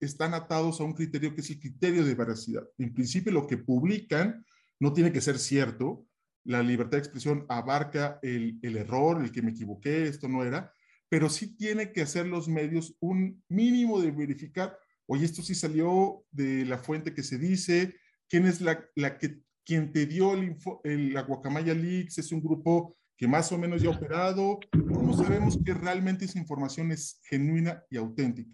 están 0.00 0.32
atados 0.32 0.80
a 0.80 0.84
un 0.84 0.94
criterio 0.94 1.34
que 1.34 1.40
es 1.40 1.50
el 1.50 1.58
criterio 1.58 2.04
de 2.04 2.14
veracidad. 2.14 2.66
En 2.78 2.94
principio, 2.94 3.32
lo 3.32 3.46
que 3.46 3.58
publican 3.58 4.44
no 4.78 4.92
tiene 4.92 5.12
que 5.12 5.20
ser 5.20 5.38
cierto. 5.38 6.06
La 6.44 6.62
libertad 6.62 6.92
de 6.92 6.98
expresión 6.98 7.44
abarca 7.48 8.20
el, 8.22 8.58
el 8.62 8.76
error, 8.76 9.20
el 9.20 9.32
que 9.32 9.42
me 9.42 9.50
equivoqué, 9.50 10.06
esto 10.06 10.28
no 10.28 10.44
era, 10.44 10.72
pero 11.08 11.28
sí 11.28 11.56
tiene 11.56 11.92
que 11.92 12.02
hacer 12.02 12.26
los 12.26 12.48
medios 12.48 12.96
un 13.00 13.42
mínimo 13.48 14.00
de 14.00 14.10
verificar, 14.10 14.78
oye, 15.06 15.24
esto 15.24 15.42
sí 15.42 15.54
salió 15.54 16.24
de 16.30 16.64
la 16.64 16.78
fuente 16.78 17.14
que 17.14 17.22
se 17.22 17.38
dice, 17.38 17.94
quién 18.28 18.46
es 18.46 18.60
la, 18.60 18.84
la 18.94 19.18
que, 19.18 19.40
quien 19.64 19.92
te 19.92 20.06
dio 20.06 20.34
el, 20.34 20.56
el, 20.84 21.12
la 21.12 21.22
Guacamaya 21.22 21.74
Leaks, 21.74 22.18
es 22.18 22.32
un 22.32 22.42
grupo 22.42 22.96
que 23.16 23.26
más 23.26 23.50
o 23.52 23.58
menos 23.58 23.82
ya 23.82 23.88
ha 23.88 23.96
operado, 23.96 24.58
¿cómo 24.70 25.16
sabemos 25.16 25.58
que 25.64 25.72
realmente 25.72 26.26
esa 26.26 26.38
información 26.38 26.92
es 26.92 27.20
genuina 27.24 27.82
y 27.88 27.96
auténtica? 27.96 28.50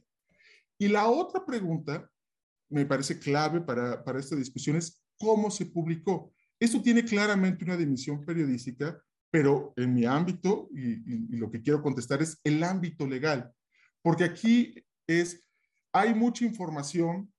Y 0.78 0.88
la 0.88 1.09
otra 1.09 1.44
pregunta, 1.44 2.09
me 2.68 2.87
parece 2.87 3.18
clave 3.18 3.61
para, 3.61 4.02
para 4.04 4.21
esta 4.21 4.37
discusión, 4.37 4.76
es 4.76 5.04
cómo 5.18 5.50
se 5.50 5.66
publicó. 5.66 6.32
Esto 6.59 6.80
tiene 6.80 7.04
claramente 7.04 7.64
una 7.64 7.76
dimensión 7.76 8.25
periodística, 8.25 9.02
pero 9.32 9.72
en 9.76 9.94
mi 9.94 10.04
ámbito, 10.04 10.68
y, 10.74 11.36
lo 11.38 11.50
que 11.50 11.62
quiero 11.62 11.82
contestar 11.82 12.20
es 12.20 12.38
el 12.44 12.62
ámbito 12.62 13.06
legal, 13.06 13.50
porque 14.02 14.24
aquí 14.24 14.74
es, 15.06 15.48
hay 15.90 16.14
mucha 16.14 16.44
información 16.44 17.32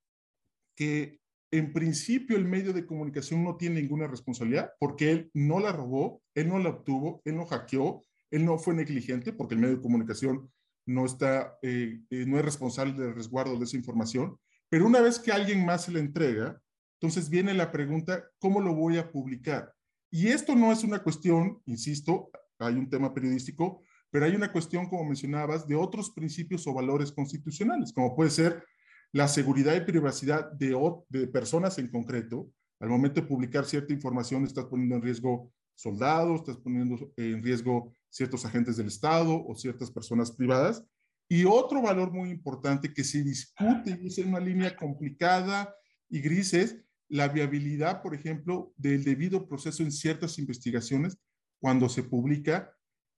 que 0.76 1.22
en 1.52 1.72
principio 1.72 2.36
el 2.36 2.46
medio 2.46 2.74
de 2.74 2.88
comunicación 2.88 3.44
no 3.44 3.58
tiene 3.58 3.80
ninguna 3.80 4.08
responsabilidad 4.08 4.72
porque 4.80 5.12
él 5.12 5.32
no 5.36 5.60
la 5.60 5.72
robó, 5.72 6.24
él 6.34 6.50
no 6.50 6.58
la 6.58 6.70
obtuvo, 6.70 7.22
él 7.26 7.36
no 7.36 7.46
hackeó, 7.46 8.02
él 8.32 8.44
no 8.44 8.58
fue 8.58 8.74
negligente 8.74 9.32
porque 9.32 9.54
el 9.54 9.62
medio 9.62 9.76
de 9.76 9.82
comunicación 9.82 10.52
no, 10.88 11.06
está, 11.06 11.60
eh, 11.62 12.00
eh, 12.10 12.26
no 12.26 12.40
es 12.40 12.46
responsable 12.46 12.94
del 12.94 13.14
resguardo 13.14 13.56
de 13.56 13.66
esa 13.66 13.78
información. 13.78 14.36
Pero 14.68 14.88
una 14.88 15.00
vez 15.00 15.20
que 15.20 15.32
alguien 15.32 15.64
más 15.64 15.86
se 15.86 15.92
la 15.92 16.00
entrega, 16.00 16.60
entonces 17.00 17.30
viene 17.30 17.54
la 17.54 17.72
pregunta, 17.72 18.28
¿cómo 18.40 18.60
lo 18.60 18.74
voy 18.74 18.98
a 18.98 19.12
publicar? 19.12 19.72
Y 20.16 20.28
esto 20.28 20.54
no 20.54 20.72
es 20.72 20.84
una 20.84 21.02
cuestión, 21.02 21.60
insisto, 21.66 22.30
hay 22.60 22.76
un 22.76 22.88
tema 22.88 23.16
periodístico, 23.16 23.82
pero 24.12 24.26
hay 24.26 24.36
una 24.36 24.52
cuestión, 24.52 24.88
como 24.88 25.06
mencionabas, 25.06 25.68
de 25.68 25.74
otros 25.74 26.12
principios 26.12 26.68
o 26.68 26.74
valores 26.76 27.12
constitucionales, 27.12 27.92
como 27.92 28.16
puede 28.16 28.30
ser 28.30 28.64
la 29.12 29.28
seguridad 29.28 29.76
y 29.76 29.82
privacidad 29.82 30.52
de, 30.52 31.28
personas 31.30 31.80
en 31.80 31.88
concreto. 31.90 32.48
Al 32.80 32.90
momento 32.90 33.22
de 33.22 33.28
publicar 33.28 33.66
cierta 33.66 33.92
información, 33.92 34.44
estás 34.44 34.66
poniendo 34.66 34.98
en 34.98 35.02
riesgo 35.02 35.52
soldados, 35.74 36.42
estás 36.42 36.58
poniendo 36.58 37.12
en 37.18 37.42
riesgo 37.42 37.92
ciertos 38.08 38.46
agentes 38.46 38.78
del 38.78 38.90
Estado 38.90 39.44
o 39.44 39.56
ciertas 39.56 39.90
personas 39.90 40.32
privadas. 40.32 40.86
Y 41.28 41.44
otro 41.46 41.82
valor 41.82 42.12
muy 42.12 42.30
importante 42.30 42.94
que 42.94 43.04
se 43.04 43.24
discute 43.24 44.00
y 44.00 44.06
es 44.06 44.20
una 44.20 44.40
línea 44.40 44.76
complicada 44.76 45.74
y 46.08 46.22
gris 46.22 46.54
es 46.54 46.78
la 47.14 47.28
viabilidad, 47.28 48.02
por 48.02 48.16
ejemplo, 48.16 48.74
del 48.76 49.04
debido 49.04 49.48
proceso 49.48 49.84
en 49.84 49.92
ciertas 49.92 50.40
investigaciones 50.40 51.16
cuando 51.60 51.88
se 51.88 52.02
publica, 52.02 52.76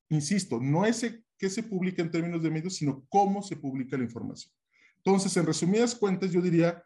insisto, 0.09 0.59
no 0.59 0.85
es 0.85 1.17
que 1.37 1.49
se 1.49 1.63
publica 1.63 2.01
en 2.01 2.11
términos 2.11 2.43
de 2.43 2.51
medios, 2.51 2.75
sino 2.75 3.05
cómo 3.07 3.41
se 3.41 3.55
publica 3.55 3.95
la 3.95 4.03
información. 4.03 4.53
Entonces, 4.97 5.37
en 5.37 5.45
resumidas 5.45 5.95
cuentas, 5.95 6.29
yo 6.29 6.41
diría, 6.41 6.83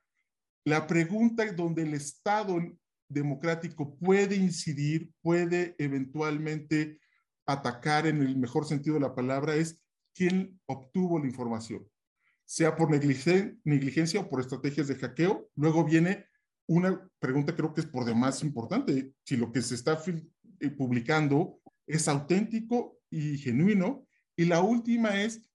la 0.63 0.85
pregunta 0.85 1.51
donde 1.51 1.81
el 1.81 1.95
Estado 1.95 2.59
democrático 3.07 3.97
puede 3.97 4.35
incidir, 4.35 5.11
puede 5.23 5.73
eventualmente 5.79 6.99
atacar 7.47 8.05
en 8.05 8.21
el 8.21 8.37
mejor 8.37 8.67
sentido 8.67 8.93
de 8.93 9.01
la 9.01 9.15
palabra 9.15 9.55
es 9.55 9.83
quién 10.13 10.61
obtuvo 10.67 11.17
la 11.17 11.25
información, 11.25 11.89
sea 12.45 12.75
por 12.75 12.91
negligencia 12.91 14.19
o 14.19 14.29
por 14.29 14.41
estrategias 14.41 14.87
de 14.87 14.95
hackeo. 14.95 15.49
Luego 15.55 15.83
viene 15.83 16.28
una 16.69 17.09
pregunta 17.17 17.55
creo 17.55 17.73
que 17.73 17.81
es 17.81 17.87
por 17.87 18.05
demás 18.05 18.43
importante, 18.43 19.13
si 19.25 19.35
lo 19.35 19.51
que 19.51 19.61
se 19.61 19.73
está 19.73 19.99
eh, 20.59 20.69
publicando 20.69 21.59
es 21.87 22.07
auténtico 22.07 22.99
y 23.09 23.39
genuino. 23.39 24.05
Y 24.37 24.45
la 24.45 24.61
última 24.61 25.19
es 25.19 25.49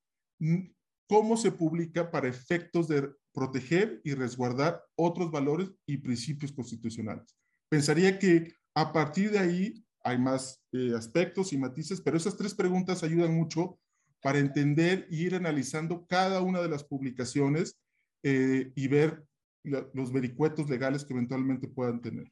cómo 1.07 1.37
se 1.37 1.53
publica 1.53 2.11
para 2.11 2.27
efectos 2.27 2.89
de 2.89 3.09
proteger 3.33 4.01
y 4.03 4.13
resguardar 4.13 4.83
otros 4.95 5.31
valores 5.31 5.71
y 5.85 5.97
principios 5.97 6.51
constitucionales. 6.51 7.37
Pensaría 7.69 8.19
que 8.19 8.53
a 8.75 8.91
partir 8.91 9.31
de 9.31 9.39
ahí 9.39 9.85
hay 10.03 10.17
más 10.17 10.61
eh, 10.73 10.91
aspectos 10.95 11.53
y 11.53 11.57
matices, 11.57 12.01
pero 12.01 12.17
esas 12.17 12.35
tres 12.35 12.53
preguntas 12.53 13.03
ayudan 13.03 13.33
mucho 13.33 13.79
para 14.21 14.39
entender 14.39 15.07
e 15.09 15.15
ir 15.15 15.35
analizando 15.35 16.05
cada 16.07 16.41
una 16.41 16.61
de 16.61 16.69
las 16.69 16.83
publicaciones 16.83 17.79
eh, 18.21 18.73
y 18.75 18.87
ver 18.89 19.23
los 19.65 20.11
vericuetos 20.11 20.69
legales 20.69 21.05
que 21.05 21.13
eventualmente 21.13 21.67
puedan 21.67 22.01
tener. 22.01 22.31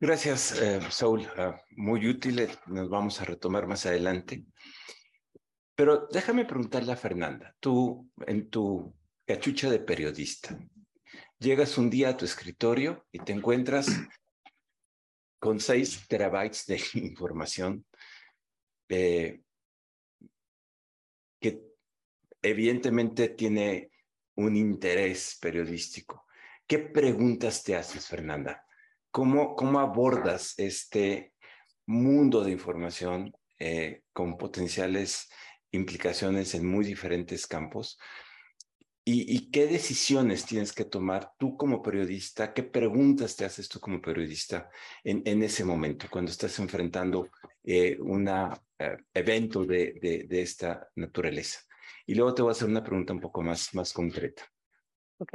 Gracias, 0.00 0.60
eh, 0.60 0.80
Saúl. 0.90 1.26
Ah, 1.36 1.60
muy 1.76 2.08
útil. 2.08 2.48
Nos 2.66 2.88
vamos 2.88 3.20
a 3.20 3.24
retomar 3.24 3.66
más 3.66 3.84
adelante. 3.86 4.44
Pero 5.74 6.08
déjame 6.10 6.44
preguntarle 6.44 6.92
a 6.92 6.96
Fernanda, 6.96 7.54
tú 7.60 8.10
en 8.26 8.48
tu 8.48 8.94
cachucha 9.26 9.70
de 9.70 9.78
periodista, 9.78 10.58
llegas 11.38 11.78
un 11.78 11.90
día 11.90 12.10
a 12.10 12.16
tu 12.16 12.24
escritorio 12.24 13.06
y 13.12 13.18
te 13.20 13.32
encuentras 13.32 13.88
con 15.38 15.60
seis 15.60 16.06
terabytes 16.08 16.66
de 16.66 16.80
información 16.94 17.84
eh, 18.88 19.40
que 21.40 21.62
evidentemente 22.42 23.28
tiene 23.28 23.90
un 24.38 24.56
interés 24.56 25.38
periodístico. 25.40 26.26
¿Qué 26.66 26.78
preguntas 26.78 27.62
te 27.62 27.76
haces, 27.76 28.06
Fernanda? 28.06 28.64
¿Cómo, 29.10 29.54
cómo 29.54 29.80
abordas 29.80 30.54
este 30.58 31.32
mundo 31.86 32.44
de 32.44 32.52
información 32.52 33.32
eh, 33.58 34.02
con 34.12 34.36
potenciales 34.36 35.28
implicaciones 35.72 36.54
en 36.54 36.66
muy 36.66 36.84
diferentes 36.84 37.46
campos. 37.46 37.98
¿Y, 39.10 39.50
qué 39.50 39.66
decisiones 39.66 40.44
tienes 40.44 40.70
que 40.74 40.84
tomar 40.84 41.32
tú 41.38 41.56
como 41.56 41.80
periodista? 41.80 42.52
¿Qué 42.52 42.62
preguntas 42.62 43.36
te 43.36 43.46
haces 43.46 43.66
tú 43.66 43.80
como 43.80 44.02
periodista 44.02 44.68
en, 45.02 45.22
en 45.24 45.42
ese 45.42 45.64
momento, 45.64 46.08
cuando 46.10 46.30
estás 46.30 46.58
enfrentando 46.58 47.30
eh, 47.64 47.96
un 48.00 48.28
eh, 48.28 48.96
evento 49.14 49.64
de, 49.64 50.26
de, 50.28 50.42
esta 50.42 50.90
naturaleza? 50.96 51.60
Y 52.08 52.14
luego 52.14 52.34
te 52.34 52.40
voy 52.40 52.48
a 52.48 52.52
hacer 52.52 52.68
una 52.68 52.82
pregunta 52.82 53.12
un 53.12 53.20
poco 53.20 53.42
más, 53.42 53.74
más 53.74 53.92
concreta. 53.92 54.42
Ok. 55.18 55.34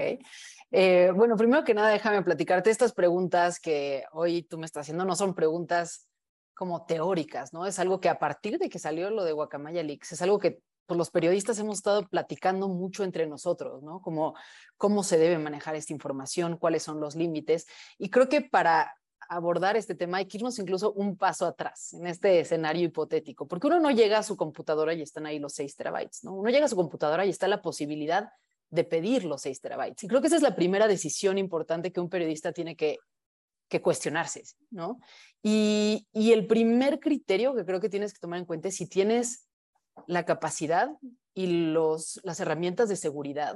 Eh, 0.71 1.11
bueno, 1.15 1.37
primero 1.37 1.63
que 1.63 1.75
nada, 1.75 1.89
déjame 1.89 2.23
platicarte 2.23 2.71
estas 2.71 2.93
preguntas 2.93 3.59
que 3.59 4.05
hoy 4.11 4.41
tú 4.41 4.57
me 4.57 4.65
estás 4.65 4.81
haciendo. 4.81 5.05
No 5.05 5.15
son 5.15 5.35
preguntas 5.35 6.09
como 6.55 6.83
teóricas, 6.87 7.53
¿no? 7.53 7.67
Es 7.67 7.77
algo 7.77 8.01
que 8.01 8.09
a 8.09 8.17
partir 8.17 8.57
de 8.57 8.69
que 8.69 8.79
salió 8.79 9.11
lo 9.11 9.23
de 9.23 9.33
Guacamaya 9.33 9.83
Leaks, 9.83 10.13
es 10.13 10.21
algo 10.23 10.39
que 10.39 10.61
pues, 10.87 10.97
los 10.97 11.11
periodistas 11.11 11.59
hemos 11.59 11.77
estado 11.77 12.07
platicando 12.07 12.67
mucho 12.67 13.03
entre 13.03 13.27
nosotros, 13.27 13.83
¿no? 13.83 14.01
Como 14.01 14.33
cómo 14.75 15.03
se 15.03 15.19
debe 15.19 15.37
manejar 15.37 15.75
esta 15.75 15.93
información, 15.93 16.57
cuáles 16.57 16.81
son 16.81 16.99
los 16.99 17.15
límites. 17.15 17.67
Y 17.99 18.09
creo 18.09 18.29
que 18.29 18.41
para 18.41 18.95
abordar 19.29 19.77
este 19.77 19.95
tema 19.95 20.17
hay 20.17 20.25
que 20.25 20.37
irnos 20.37 20.57
incluso 20.59 20.93
un 20.93 21.17
paso 21.17 21.45
atrás 21.45 21.93
en 21.93 22.07
este 22.07 22.39
escenario 22.39 22.85
hipotético, 22.85 23.47
porque 23.47 23.67
uno 23.67 23.79
no 23.79 23.91
llega 23.91 24.19
a 24.19 24.23
su 24.23 24.35
computadora 24.37 24.93
y 24.93 25.01
están 25.01 25.25
ahí 25.25 25.39
los 25.39 25.53
6 25.53 25.75
terabytes, 25.75 26.23
¿no? 26.23 26.33
Uno 26.33 26.49
llega 26.49 26.65
a 26.65 26.69
su 26.69 26.75
computadora 26.75 27.25
y 27.25 27.29
está 27.29 27.47
la 27.47 27.61
posibilidad 27.61 28.29
de 28.69 28.83
pedir 28.83 29.23
los 29.23 29.41
6 29.41 29.61
terabytes. 29.61 30.03
Y 30.03 30.07
creo 30.07 30.21
que 30.21 30.27
esa 30.27 30.35
es 30.35 30.41
la 30.41 30.55
primera 30.55 30.87
decisión 30.87 31.37
importante 31.37 31.91
que 31.91 31.99
un 31.99 32.09
periodista 32.09 32.51
tiene 32.51 32.75
que 32.75 32.97
que 33.73 33.81
cuestionarse, 33.81 34.43
¿no? 34.69 34.99
Y, 35.41 36.07
el 36.13 36.45
primer 36.45 36.99
criterio 36.99 37.55
que 37.55 37.65
creo 37.65 37.79
que 37.79 37.89
tienes 37.89 38.13
que 38.13 38.19
tomar 38.19 38.37
en 38.37 38.45
cuenta 38.45 38.67
es 38.67 38.75
si 38.75 38.87
tienes 38.87 39.47
la 40.05 40.25
capacidad 40.25 40.89
y 41.33 41.47
los, 41.71 42.19
las 42.23 42.39
herramientas 42.39 42.87
de 42.87 42.95
seguridad 42.95 43.55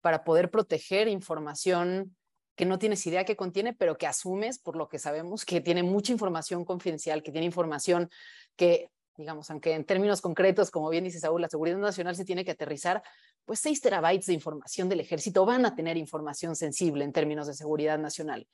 para 0.00 0.24
poder 0.24 0.50
proteger 0.50 1.06
información 1.06 2.16
que 2.58 2.66
no 2.66 2.80
tienes 2.80 3.06
idea 3.06 3.24
que 3.24 3.36
contiene, 3.36 3.72
pero 3.72 3.96
que 3.96 4.08
asumes, 4.08 4.58
por 4.58 4.74
lo 4.74 4.88
que 4.88 4.98
sabemos, 4.98 5.44
que 5.44 5.60
tiene 5.60 5.84
mucha 5.84 6.10
información 6.10 6.64
confidencial, 6.64 7.22
que 7.22 7.30
tiene 7.30 7.46
información 7.46 8.10
que, 8.56 8.90
digamos, 9.16 9.48
aunque 9.52 9.74
en 9.74 9.84
términos 9.84 10.20
concretos, 10.20 10.72
como 10.72 10.90
bien 10.90 11.04
dice 11.04 11.20
Saúl, 11.20 11.40
la 11.40 11.48
seguridad 11.48 11.78
nacional 11.78 12.16
se 12.16 12.24
tiene 12.24 12.44
que 12.44 12.50
aterrizar 12.50 13.00
pues 13.44 13.60
6 13.60 13.80
terabytes 13.80 14.26
de 14.26 14.34
información 14.34 14.88
del 14.88 14.98
ejército 14.98 15.46
van 15.46 15.66
a 15.66 15.76
tener 15.76 15.96
información 15.96 16.56
sensible 16.56 17.04
en 17.04 17.12
términos 17.12 17.46
de 17.46 17.54
seguridad 17.54 17.96
nacional. 17.96 18.48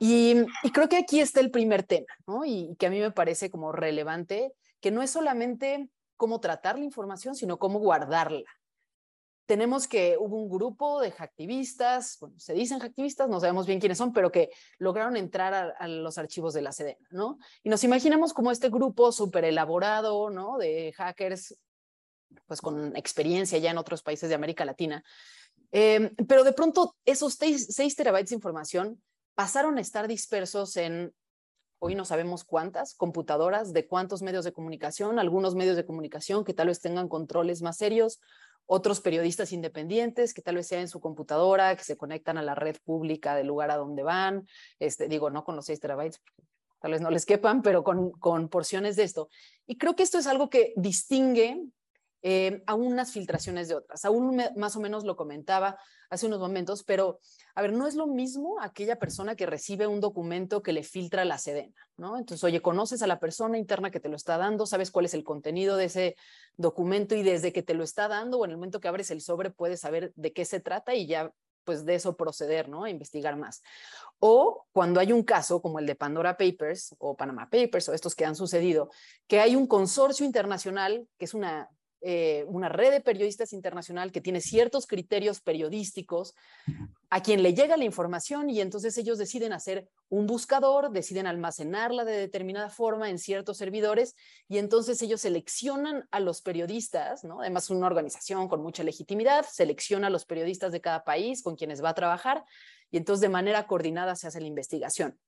Y, 0.00 0.34
creo 0.74 0.88
que 0.88 0.96
aquí 0.96 1.20
está 1.20 1.38
el 1.38 1.52
primer 1.52 1.84
tema, 1.84 2.08
¿no? 2.26 2.44
Y, 2.44 2.74
que 2.76 2.88
a 2.88 2.90
mí 2.90 2.98
me 2.98 3.12
parece 3.12 3.50
como 3.50 3.70
relevante, 3.70 4.52
que 4.80 4.90
no 4.90 5.00
es 5.00 5.12
solamente 5.12 5.88
cómo 6.16 6.40
tratar 6.40 6.76
la 6.76 6.84
información, 6.84 7.36
sino 7.36 7.56
cómo 7.56 7.78
guardarla. 7.78 8.42
Tenemos 9.48 9.88
que 9.88 10.18
hubo 10.20 10.42
un 10.42 10.50
grupo 10.50 11.00
de 11.00 11.10
hacktivistas, 11.10 12.18
bueno, 12.20 12.38
se 12.38 12.52
dicen 12.52 12.80
hacktivistas, 12.80 13.30
no 13.30 13.40
sabemos 13.40 13.66
bien 13.66 13.80
quiénes 13.80 13.96
son, 13.96 14.12
pero 14.12 14.30
que 14.30 14.50
lograron 14.76 15.16
entrar 15.16 15.54
a, 15.54 15.70
a 15.70 15.88
los 15.88 16.18
archivos 16.18 16.52
de 16.52 16.60
la 16.60 16.70
Sedena, 16.70 17.08
¿no? 17.10 17.38
Y 17.62 17.70
nos 17.70 17.82
imaginamos 17.82 18.34
como 18.34 18.50
este 18.50 18.68
grupo 18.68 19.10
súper 19.10 19.44
elaborado, 19.44 20.28
¿no? 20.28 20.58
De 20.58 20.92
hackers 20.92 21.58
pues 22.46 22.60
con 22.60 22.94
experiencia 22.94 23.56
ya 23.56 23.70
en 23.70 23.78
otros 23.78 24.02
países 24.02 24.28
de 24.28 24.34
América 24.34 24.66
Latina. 24.66 25.02
Em, 25.72 26.14
pero 26.28 26.44
de 26.44 26.52
pronto 26.52 26.94
esos 27.06 27.34
6 27.34 27.96
terabytes 27.96 28.30
de 28.30 28.36
información 28.36 29.02
pasaron 29.34 29.78
a 29.78 29.80
estar 29.80 30.08
dispersos 30.08 30.76
en, 30.76 31.14
hoy 31.78 31.94
no 31.94 32.04
sabemos 32.04 32.44
cuántas, 32.44 32.94
computadoras, 32.94 33.72
de 33.72 33.86
cuántos 33.86 34.22
medios 34.22 34.44
de 34.44 34.52
comunicación, 34.52 35.18
algunos 35.18 35.54
medios 35.54 35.76
de 35.76 35.84
comunicación 35.84 36.44
que 36.44 36.54
tal 36.54 36.68
vez 36.68 36.80
tengan 36.80 37.08
controles 37.08 37.62
más 37.62 37.76
serios, 37.76 38.20
otros 38.66 39.00
periodistas 39.00 39.52
independientes 39.52 40.34
que 40.34 40.42
tal 40.42 40.56
vez 40.56 40.66
sea 40.66 40.80
en 40.80 40.88
su 40.88 41.00
computadora, 41.00 41.74
que 41.74 41.84
se 41.84 41.96
conectan 41.96 42.36
a 42.36 42.42
la 42.42 42.54
red 42.54 42.76
pública 42.84 43.34
del 43.34 43.46
lugar 43.46 43.70
a 43.70 43.76
donde 43.76 44.02
van, 44.02 44.46
este, 44.78 45.08
digo, 45.08 45.30
no 45.30 45.44
con 45.44 45.56
los 45.56 45.66
6 45.66 45.80
terabytes, 45.80 46.20
tal 46.80 46.92
vez 46.92 47.00
no 47.00 47.10
les 47.10 47.24
quepan, 47.24 47.62
pero 47.62 47.82
con, 47.82 48.10
con 48.12 48.48
porciones 48.48 48.96
de 48.96 49.04
esto. 49.04 49.28
Y 49.66 49.78
creo 49.78 49.96
que 49.96 50.02
esto 50.02 50.18
es 50.18 50.26
algo 50.26 50.50
que 50.50 50.74
distingue 50.76 51.62
eh, 52.22 52.62
a 52.66 52.74
unas 52.74 53.12
filtraciones 53.12 53.68
de 53.68 53.76
otras. 53.76 54.04
Aún 54.04 54.42
más 54.56 54.76
o 54.76 54.80
menos 54.80 55.04
lo 55.04 55.16
comentaba 55.16 55.78
hace 56.10 56.26
unos 56.26 56.40
momentos, 56.40 56.84
pero 56.84 57.20
a 57.54 57.62
ver, 57.62 57.72
no 57.72 57.86
es 57.86 57.94
lo 57.94 58.06
mismo 58.06 58.60
aquella 58.60 58.98
persona 58.98 59.36
que 59.36 59.46
recibe 59.46 59.86
un 59.86 60.00
documento 60.00 60.62
que 60.62 60.72
le 60.72 60.82
filtra 60.82 61.24
la 61.24 61.38
Sedena, 61.38 61.88
¿no? 61.96 62.18
Entonces, 62.18 62.42
oye, 62.44 62.62
conoces 62.62 63.02
a 63.02 63.06
la 63.06 63.20
persona 63.20 63.58
interna 63.58 63.90
que 63.90 64.00
te 64.00 64.08
lo 64.08 64.16
está 64.16 64.38
dando, 64.38 64.66
sabes 64.66 64.90
cuál 64.90 65.04
es 65.04 65.14
el 65.14 65.24
contenido 65.24 65.76
de 65.76 65.84
ese 65.84 66.16
documento 66.56 67.14
y 67.14 67.22
desde 67.22 67.52
que 67.52 67.62
te 67.62 67.74
lo 67.74 67.84
está 67.84 68.08
dando 68.08 68.38
o 68.38 68.44
en 68.44 68.52
el 68.52 68.56
momento 68.56 68.80
que 68.80 68.88
abres 68.88 69.10
el 69.10 69.20
sobre 69.20 69.50
puedes 69.50 69.80
saber 69.80 70.12
de 70.16 70.32
qué 70.32 70.44
se 70.44 70.60
trata 70.60 70.94
y 70.94 71.06
ya 71.06 71.32
pues 71.64 71.84
de 71.84 71.96
eso 71.96 72.16
proceder, 72.16 72.66
¿no? 72.70 72.84
A 72.84 72.90
investigar 72.90 73.36
más. 73.36 73.62
O 74.20 74.64
cuando 74.72 75.00
hay 75.00 75.12
un 75.12 75.22
caso 75.22 75.60
como 75.60 75.78
el 75.78 75.84
de 75.84 75.96
Pandora 75.96 76.38
Papers 76.38 76.96
o 76.98 77.14
Panama 77.14 77.50
Papers 77.50 77.90
o 77.90 77.92
estos 77.92 78.14
que 78.14 78.24
han 78.24 78.34
sucedido, 78.34 78.88
que 79.26 79.40
hay 79.40 79.54
un 79.54 79.66
consorcio 79.66 80.24
internacional, 80.24 81.06
que 81.18 81.26
es 81.26 81.34
una 81.34 81.68
eh, 82.00 82.44
una 82.46 82.68
red 82.68 82.92
de 82.92 83.00
periodistas 83.00 83.52
internacional 83.52 84.12
que 84.12 84.20
tiene 84.20 84.40
ciertos 84.40 84.86
criterios 84.86 85.40
periodísticos 85.40 86.36
a 87.10 87.22
quien 87.22 87.42
le 87.42 87.54
llega 87.54 87.76
la 87.76 87.84
información 87.84 88.50
y 88.50 88.60
entonces 88.60 88.96
ellos 88.98 89.18
deciden 89.18 89.52
hacer 89.52 89.88
un 90.08 90.26
buscador, 90.26 90.92
deciden 90.92 91.26
almacenarla 91.26 92.04
de 92.04 92.16
determinada 92.16 92.70
forma 92.70 93.10
en 93.10 93.18
ciertos 93.18 93.56
servidores 93.56 94.14
y 94.48 94.58
entonces 94.58 95.02
ellos 95.02 95.22
seleccionan 95.22 96.06
a 96.12 96.20
los 96.20 96.40
periodistas, 96.40 97.24
¿no? 97.24 97.40
Además 97.40 97.68
una 97.68 97.86
organización 97.86 98.46
con 98.46 98.62
mucha 98.62 98.84
legitimidad, 98.84 99.44
selecciona 99.50 100.06
a 100.06 100.10
los 100.10 100.24
periodistas 100.24 100.70
de 100.70 100.80
cada 100.80 101.02
país 101.02 101.42
con 101.42 101.56
quienes 101.56 101.82
va 101.82 101.90
a 101.90 101.94
trabajar 101.94 102.44
y 102.92 102.96
entonces 102.96 103.20
de 103.20 103.28
manera 103.28 103.66
coordinada 103.66 104.14
se 104.14 104.28
hace 104.28 104.40
la 104.40 104.46
investigación. 104.46 105.18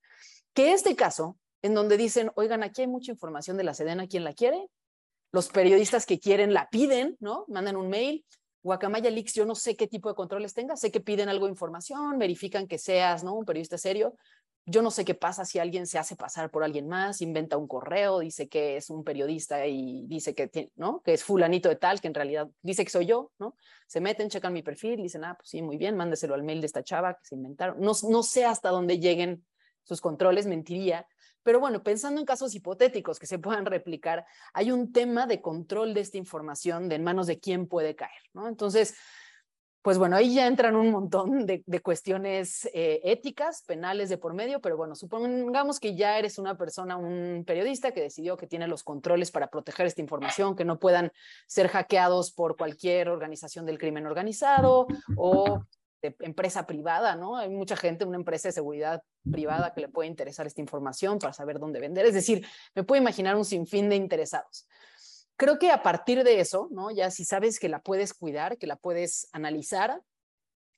Que 0.55 0.73
este 0.73 0.95
caso, 0.95 1.37
en 1.63 1.75
donde 1.75 1.97
dicen, 1.97 2.31
oigan, 2.37 2.63
aquí 2.63 2.83
hay 2.83 2.87
mucha 2.87 3.11
información 3.11 3.57
de 3.57 3.65
la 3.65 3.75
Sedena, 3.75 4.07
¿quién 4.07 4.25
la 4.25 4.35
quiere? 4.35 4.69
Los 5.33 5.49
periodistas 5.49 6.07
que 6.07 6.19
quieren 6.19 6.53
la 6.53 6.69
piden, 6.71 7.17
¿no? 7.21 7.45
Mandan 7.49 7.77
un 7.77 7.89
mail. 7.89 8.25
Guacamaya 8.63 9.11
Leaks, 9.11 9.35
yo 9.35 9.47
no 9.47 9.55
sé 9.55 9.75
qué 9.75 9.87
tipo 9.87 10.09
de 10.11 10.15
controles 10.15 10.53
tenga, 10.53 10.77
sé 10.77 10.91
que 10.91 11.01
piden 11.01 11.31
algo 11.31 11.47
de 11.47 11.53
información, 11.53 12.19
verifican 12.19 12.67
que 12.67 12.77
seas, 12.77 13.25
¿no? 13.25 13.35
Un 13.35 13.47
periodista 13.47 13.79
serio. 13.79 14.15
Yo 14.67 14.83
no 14.83 14.91
sé 14.91 15.07
qué 15.07 15.15
pasa 15.15 15.47
si 15.47 15.59
alguien 15.59 15.87
se 15.87 15.99
hace 15.99 16.15
pasar 16.15 16.51
por 16.51 16.63
alguien 16.63 16.87
más, 16.87 17.23
inventa 17.23 17.57
un 17.57 17.67
correo, 17.67 18.21
dice 18.21 18.49
que 18.49 18.77
es 18.77 18.91
un 18.91 19.03
periodista 19.03 19.67
y 19.67 20.07
dice 20.07 20.35
que, 20.35 20.71
¿no? 20.77 21.01
que 21.01 21.15
es 21.15 21.25
fulanito 21.25 21.71
de 21.71 21.77
tal, 21.77 22.01
que 22.01 22.09
en 22.09 22.15
realidad 22.15 22.49
dice 22.61 22.85
que 22.85 22.91
soy 22.91 23.07
yo, 23.07 23.33
¿no? 23.39 23.57
Se 23.87 24.01
meten, 24.01 24.29
checan 24.29 24.53
mi 24.53 24.63
perfil, 24.63 25.03
dicen, 25.03 25.25
ah, 25.25 25.35
pues 25.37 25.49
sí, 25.49 25.63
muy 25.63 25.79
bien, 25.79 25.97
mándeselo 25.97 26.35
al 26.35 26.43
mail 26.43 26.61
de 26.61 26.67
esta 26.67 26.85
chava 26.85 27.15
que 27.15 27.25
se 27.25 27.35
inventaron. 27.37 27.81
No, 27.81 27.93
no 28.09 28.23
sé 28.23 28.45
hasta 28.45 28.69
dónde 28.69 28.99
lleguen 28.99 29.45
sus 29.83 30.03
controles, 30.03 30.47
mentiría, 30.47 31.07
pero 31.43 31.61
bueno, 31.61 31.83
pensando 31.83 32.21
en 32.21 32.27
casos 32.27 32.55
hipotéticos 32.55 33.19
que 33.19 33.27
se 33.27 33.39
puedan 33.39 33.67
replicar, 33.67 34.25
hay 34.53 34.71
un 34.73 34.93
tema 34.93 35.27
de 35.27 35.41
control 35.41 35.95
de 35.95 36.01
esta 36.01 36.19
información, 36.19 36.89
de 36.89 36.97
en 36.97 37.05
manos 37.05 37.27
de 37.27 37.39
quién 37.39 37.67
puede 37.67 37.97
caer, 37.97 38.23
¿no? 38.33 38.49
Entonces, 38.49 38.95
pues 39.83 39.97
bueno, 39.97 40.17
ahí 40.17 40.35
ya 40.35 40.47
entran 40.47 40.77
un 40.77 40.91
montón 40.91 41.47
de, 41.47 41.63
cuestiones 41.83 42.69
eh, 42.75 43.01
éticas, 43.03 43.63
penales 43.67 44.11
de 44.11 44.19
por 44.19 44.35
medio, 44.35 44.61
pero 44.61 44.77
bueno, 44.77 44.95
supongamos 44.95 45.81
que 45.81 45.97
ya 45.97 46.19
eres 46.19 46.39
una 46.39 46.59
persona, 46.59 46.99
un 46.99 47.45
periodista 47.47 47.93
que 47.93 48.03
decidió 48.03 48.37
que 48.37 48.47
tiene 48.47 48.69
los 48.69 48.85
controles 48.85 49.31
para 49.31 49.49
proteger 49.49 49.87
esta 49.87 50.03
información, 50.03 50.55
que 50.55 50.67
no 50.67 50.79
puedan 50.79 51.11
ser 51.47 51.69
hackeados 51.69 52.31
por 52.31 52.59
cualquier 52.59 53.09
organización 53.09 53.65
del 53.65 53.79
crimen 53.79 54.07
organizado 54.07 54.87
o 55.17 55.65
de 56.03 56.17
empresa 56.21 56.67
privada, 56.67 57.15
¿no? 57.17 57.37
Hay 57.37 57.49
mucha 57.51 57.77
gente, 57.77 58.05
una 58.05 58.17
empresa 58.17 58.49
de 58.49 58.53
seguridad 58.53 59.03
privada 59.31 59.75
que 59.75 59.83
le 59.83 59.89
puede 59.89 60.09
interesar 60.09 60.47
esta 60.47 60.61
información 60.61 61.19
para 61.19 61.33
saber 61.33 61.59
dónde 61.59 61.81
vender. 61.81 62.07
Es 62.07 62.15
decir, 62.15 62.47
me 62.75 62.85
puedo 62.85 63.01
imaginar 63.01 63.37
un 63.37 63.45
sinfín 63.45 63.89
de 63.89 63.97
interesados. 63.97 64.67
Creo 65.37 65.59
que 65.59 65.71
a 65.71 65.83
partir 65.83 66.23
de 66.25 66.41
eso, 66.41 66.69
¿no? 66.71 66.91
Ya 66.91 67.11
si 67.11 67.25
sabes 67.25 67.59
que 67.59 67.69
la 67.69 67.83
puedes 67.83 68.15
cuidar, 68.15 68.59
que 68.59 68.67
la 68.67 68.77
puedes 68.77 69.29
analizar 69.33 70.01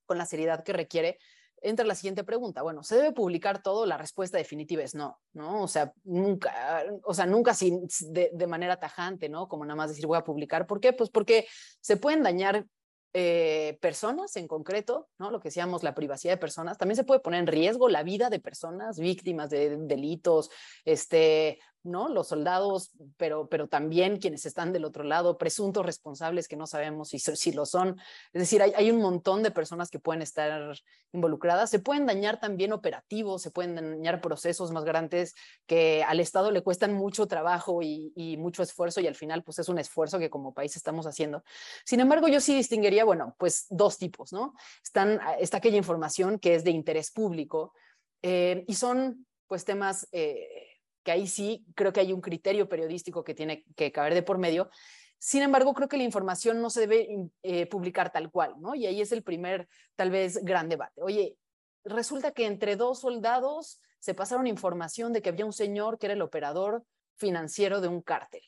con 0.06 0.18
la 0.18 0.26
seriedad 0.26 0.62
que 0.62 0.72
requiere, 0.72 1.18
entra 1.62 1.86
la 1.86 1.94
siguiente 1.94 2.24
pregunta. 2.24 2.62
Bueno, 2.62 2.82
¿se 2.82 2.96
debe 2.96 3.12
publicar 3.12 3.62
todo? 3.62 3.86
La 3.86 3.96
respuesta 3.96 4.36
definitiva 4.36 4.82
es 4.82 4.94
no, 4.94 5.20
¿no? 5.32 5.62
O 5.62 5.68
sea, 5.68 5.92
nunca, 6.04 6.84
o 7.04 7.14
sea, 7.14 7.26
nunca 7.26 7.54
sin, 7.54 7.86
de, 8.10 8.30
de 8.32 8.46
manera 8.46 8.78
tajante, 8.78 9.28
¿no? 9.28 9.48
Como 9.48 9.64
nada 9.64 9.76
más 9.76 9.90
decir 9.90 10.06
voy 10.06 10.18
a 10.18 10.24
publicar. 10.24 10.66
¿Por 10.66 10.80
qué? 10.80 10.92
Pues 10.92 11.10
porque 11.10 11.46
se 11.80 11.96
pueden 11.96 12.22
dañar 12.22 12.66
eh, 13.14 13.78
personas 13.80 14.36
en 14.36 14.48
concreto, 14.48 15.08
¿no? 15.18 15.30
Lo 15.30 15.40
que 15.40 15.48
decíamos, 15.48 15.82
la 15.82 15.94
privacidad 15.94 16.32
de 16.32 16.38
personas, 16.38 16.78
también 16.78 16.96
se 16.96 17.04
puede 17.04 17.20
poner 17.20 17.40
en 17.40 17.46
riesgo 17.46 17.88
la 17.88 18.02
vida 18.02 18.30
de 18.30 18.40
personas 18.40 18.98
víctimas 18.98 19.50
de 19.50 19.76
delitos, 19.76 20.50
este, 20.84 21.58
¿no? 21.84 22.08
Los 22.08 22.28
soldados, 22.28 22.90
pero, 23.16 23.48
pero 23.48 23.68
también 23.68 24.18
quienes 24.18 24.46
están 24.46 24.72
del 24.72 24.84
otro 24.84 25.04
lado, 25.04 25.38
presuntos 25.38 25.84
responsables 25.84 26.48
que 26.48 26.56
no 26.56 26.66
sabemos 26.66 27.08
si, 27.08 27.18
si 27.18 27.52
lo 27.52 27.66
son. 27.66 27.98
Es 28.32 28.40
decir, 28.40 28.62
hay, 28.62 28.72
hay, 28.76 28.90
un 28.90 29.00
montón 29.00 29.42
de 29.42 29.50
personas 29.50 29.90
que 29.90 29.98
pueden 29.98 30.22
estar 30.22 30.74
involucradas. 31.12 31.70
Se 31.70 31.78
pueden 31.78 32.06
dañar 32.06 32.40
también 32.40 32.72
operativos, 32.72 33.42
se 33.42 33.50
pueden 33.50 33.74
dañar 33.74 34.20
procesos 34.20 34.70
más 34.70 34.84
grandes 34.84 35.34
que 35.66 36.04
al 36.06 36.20
Estado 36.20 36.50
le 36.50 36.62
cuestan 36.62 36.94
mucho 36.94 37.26
trabajo 37.26 37.80
y, 37.82 38.12
mucho 38.38 38.62
esfuerzo 38.62 39.00
y 39.00 39.06
al 39.06 39.14
final 39.14 39.42
pues 39.42 39.58
es 39.58 39.68
un 39.68 39.78
esfuerzo 39.78 40.18
que 40.18 40.30
como 40.30 40.54
país 40.54 40.76
estamos 40.76 41.06
haciendo. 41.06 41.42
Sin 41.84 42.00
embargo, 42.00 42.28
yo 42.28 42.40
sí 42.40 42.54
distinguiría, 42.54 43.04
bueno, 43.04 43.34
pues 43.38 43.66
dos 43.68 43.98
tipos, 43.98 44.32
¿no? 44.32 44.54
Están, 44.82 45.20
está 45.38 45.58
aquella 45.58 45.76
información 45.76 46.38
que 46.38 46.54
es 46.54 46.64
de 46.64 46.70
interés 46.70 47.10
público 47.10 47.74
eh, 48.22 48.64
y 48.66 48.74
son 48.74 49.26
pues 49.46 49.64
temas... 49.64 50.08
Eh, 50.12 50.71
que 51.02 51.12
ahí 51.12 51.26
sí 51.26 51.64
creo 51.74 51.92
que 51.92 52.00
hay 52.00 52.12
un 52.12 52.20
criterio 52.20 52.68
periodístico 52.68 53.24
que 53.24 53.34
tiene 53.34 53.64
que 53.76 53.92
caber 53.92 54.14
de 54.14 54.22
por 54.22 54.38
medio. 54.38 54.70
Sin 55.18 55.42
embargo, 55.42 55.72
creo 55.74 55.88
que 55.88 55.96
la 55.96 56.02
información 56.02 56.60
no 56.60 56.68
se 56.70 56.80
debe 56.80 57.30
eh, 57.42 57.66
publicar 57.66 58.10
tal 58.10 58.30
cual, 58.30 58.54
¿no? 58.58 58.74
Y 58.74 58.86
ahí 58.86 59.00
es 59.00 59.12
el 59.12 59.22
primer, 59.22 59.68
tal 59.94 60.10
vez, 60.10 60.42
gran 60.42 60.68
debate. 60.68 61.00
Oye, 61.00 61.36
resulta 61.84 62.32
que 62.32 62.46
entre 62.46 62.76
dos 62.76 63.00
soldados 63.00 63.80
se 63.98 64.14
pasaron 64.14 64.46
información 64.48 65.12
de 65.12 65.22
que 65.22 65.28
había 65.28 65.46
un 65.46 65.52
señor 65.52 65.98
que 65.98 66.06
era 66.06 66.14
el 66.14 66.22
operador 66.22 66.84
financiero 67.16 67.80
de 67.80 67.88
un 67.88 68.02
cártel. 68.02 68.42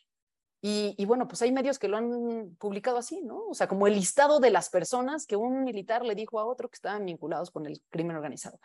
Y, 0.61 0.95
y, 0.97 1.05
bueno, 1.05 1.29
pues 1.29 1.43
hay 1.43 1.53
medios 1.53 1.79
que 1.79 1.89
lo 1.89 1.99
han 1.99 2.57
publicado 2.59 2.97
así, 2.97 3.23
¿no? 3.23 3.49
O 3.49 3.55
sea, 3.55 3.69
como 3.69 3.87
el 3.87 3.95
listado 3.95 4.41
de 4.41 4.51
las 4.51 4.71
personas 4.71 5.27
que 5.27 5.37
un 5.37 5.63
militar 5.63 6.05
le 6.05 6.15
dijo 6.15 6.41
a 6.41 6.47
otro 6.47 6.71
que 6.71 6.77
estaban 6.77 7.05
vinculados 7.05 7.51
con 7.51 7.67
el 7.67 7.83
crimen 7.91 8.17
organizado. 8.17 8.59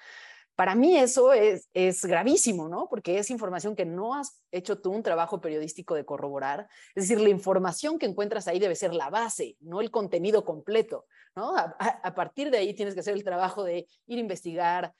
Para 0.59 0.75
mí 0.75 0.97
eso 0.97 1.31
es, 1.31 1.69
gravísimo, 2.03 2.67
¿no? 2.67 2.89
Porque 2.89 3.17
es 3.17 3.29
información 3.29 3.77
que 3.77 3.85
no 3.85 4.13
has 4.13 4.41
hecho 4.51 4.81
tú 4.81 4.91
un 4.91 5.03
trabajo 5.03 5.39
periodístico 5.39 5.95
de 5.95 6.03
corroborar. 6.03 6.67
Es 6.95 7.07
decir, 7.07 7.21
la 7.21 7.29
información 7.29 7.97
que 7.97 8.05
encuentras 8.05 8.45
ahí 8.49 8.59
debe 8.59 8.75
ser 8.75 8.93
la 8.93 9.09
base, 9.09 9.55
no 9.61 9.79
el 9.79 9.89
contenido 9.89 10.43
completo, 10.43 11.05
¿no? 11.33 11.55
A, 11.55 11.77
a 11.79 12.13
partir 12.13 12.51
de 12.51 12.57
ahí 12.57 12.73
tienes 12.73 12.93
que 12.93 12.99
hacer 12.99 13.13
el 13.13 13.23
trabajo 13.23 13.63
de 13.63 13.87
ir 14.05 14.17
a 14.17 14.19
investigar, 14.19 14.93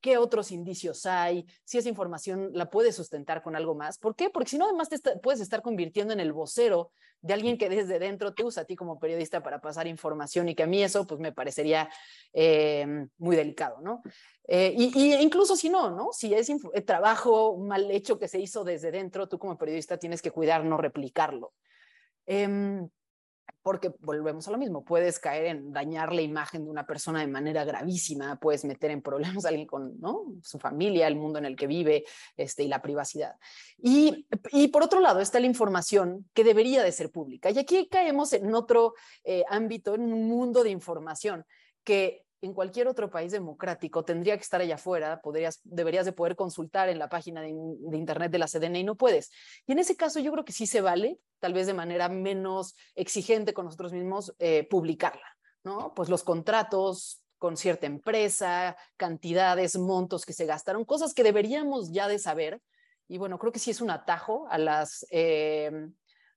qué 0.00 0.18
otros 0.18 0.52
indicios 0.52 1.06
hay, 1.06 1.46
si 1.64 1.78
esa 1.78 1.88
información 1.88 2.50
la 2.54 2.70
puedes 2.70 2.96
sustentar 2.96 3.42
con 3.42 3.56
algo 3.56 3.74
más. 3.74 3.98
¿Por 3.98 4.14
qué? 4.14 4.30
Porque 4.30 4.50
si 4.50 4.58
no, 4.58 4.66
además 4.66 4.88
te 4.88 4.98
puedes 5.18 5.40
estar 5.40 5.62
convirtiendo 5.62 6.12
en 6.12 6.20
el 6.20 6.32
vocero 6.32 6.92
de 7.22 7.34
alguien 7.34 7.58
que 7.58 7.68
desde 7.68 7.98
dentro 7.98 8.32
te 8.32 8.44
usa 8.44 8.62
a 8.62 8.66
ti 8.66 8.76
como 8.76 8.98
periodista 8.98 9.42
para 9.42 9.60
pasar 9.60 9.86
información 9.86 10.48
y 10.48 10.54
que 10.54 10.62
a 10.62 10.66
mí 10.66 10.82
eso 10.82 11.06
pues 11.06 11.20
me 11.20 11.32
parecería 11.32 11.90
eh, 12.32 12.86
muy 13.18 13.36
delicado, 13.36 13.80
¿no? 13.82 14.02
Eh, 14.48 14.74
y, 14.76 15.14
incluso 15.14 15.54
si 15.54 15.68
no, 15.68 15.90
¿no? 15.90 16.10
Si 16.12 16.32
es 16.34 16.48
eh, 16.48 16.80
trabajo 16.80 17.58
mal 17.58 17.90
hecho 17.90 18.18
que 18.18 18.28
se 18.28 18.40
hizo 18.40 18.64
desde 18.64 18.90
dentro, 18.90 19.28
tú 19.28 19.38
como 19.38 19.58
periodista 19.58 19.98
tienes 19.98 20.22
que 20.22 20.30
cuidar 20.30 20.64
no 20.64 20.76
replicarlo. 20.76 21.52
Eh, 22.26 22.88
porque 23.62 23.92
volvemos 24.00 24.48
a 24.48 24.50
lo 24.50 24.58
mismo, 24.58 24.84
puedes 24.84 25.18
caer 25.18 25.46
en 25.46 25.72
dañar 25.72 26.12
la 26.12 26.22
imagen 26.22 26.64
de 26.64 26.70
una 26.70 26.86
persona 26.86 27.20
de 27.20 27.26
manera 27.26 27.64
gravísima, 27.64 28.38
puedes 28.40 28.64
meter 28.64 28.90
en 28.90 29.02
problemas 29.02 29.44
a 29.44 29.48
alguien 29.48 29.66
con 29.66 30.00
¿no? 30.00 30.34
su 30.42 30.58
familia, 30.58 31.06
el 31.06 31.16
mundo 31.16 31.38
en 31.38 31.44
el 31.44 31.56
que 31.56 31.66
vive 31.66 32.04
este, 32.36 32.64
y 32.64 32.68
la 32.68 32.82
privacidad. 32.82 33.36
Y, 33.78 34.26
y, 34.52 34.68
por 34.68 34.82
otro 34.82 35.00
lado 35.00 35.20
está 35.20 35.40
la 35.40 35.46
información 35.46 36.28
que 36.32 36.44
debería 36.44 36.82
de 36.82 36.92
ser 36.92 37.10
pública. 37.10 37.50
Y 37.50 37.58
aquí 37.58 37.88
caemos 37.88 38.32
en 38.32 38.54
otro 38.54 38.94
eh, 39.24 39.44
ámbito, 39.48 39.94
en 39.94 40.12
un 40.12 40.26
mundo 40.28 40.62
de 40.62 40.70
información 40.70 41.44
que 41.84 42.24
en 42.42 42.54
cualquier 42.54 42.88
otro 42.88 43.10
país 43.10 43.32
democrático 43.32 44.04
tendría 44.04 44.36
que 44.36 44.42
estar 44.42 44.60
allá 44.60 44.76
afuera, 44.76 45.20
deberías 45.64 46.06
de 46.06 46.12
poder 46.12 46.36
consultar 46.36 46.88
en 46.88 46.98
la 46.98 47.08
página 47.08 47.42
de, 47.42 47.50
internet 47.50 48.32
de 48.32 48.38
la 48.38 48.46
CDN 48.46 48.76
y 48.76 48.84
no 48.84 48.96
puedes. 48.96 49.30
Y 49.66 49.72
en 49.72 49.78
ese 49.78 49.96
caso 49.96 50.20
yo 50.20 50.32
creo 50.32 50.44
que 50.44 50.52
sí 50.52 50.66
se 50.66 50.80
vale, 50.80 51.18
tal 51.38 51.52
vez 51.52 51.66
de 51.66 51.74
manera 51.74 52.08
menos 52.08 52.74
exigente 52.94 53.52
con 53.52 53.66
nosotros 53.66 53.92
mismos, 53.92 54.34
eh, 54.38 54.66
publicarla, 54.68 55.36
¿no? 55.64 55.92
Pues 55.94 56.08
los 56.08 56.22
contratos 56.22 57.22
con 57.38 57.56
cierta 57.56 57.86
empresa, 57.86 58.76
cantidades, 58.96 59.78
montos 59.78 60.24
que 60.24 60.32
se 60.32 60.46
gastaron, 60.46 60.84
cosas 60.84 61.14
que 61.14 61.22
deberíamos 61.22 61.90
ya 61.92 62.08
de 62.08 62.18
saber. 62.18 62.60
Y 63.08 63.18
bueno, 63.18 63.38
creo 63.38 63.52
que 63.52 63.58
sí 63.58 63.70
es 63.70 63.80
un 63.80 63.90
atajo 63.90 64.46
a 64.50 64.58
las... 64.58 65.06
Eh, 65.10 65.70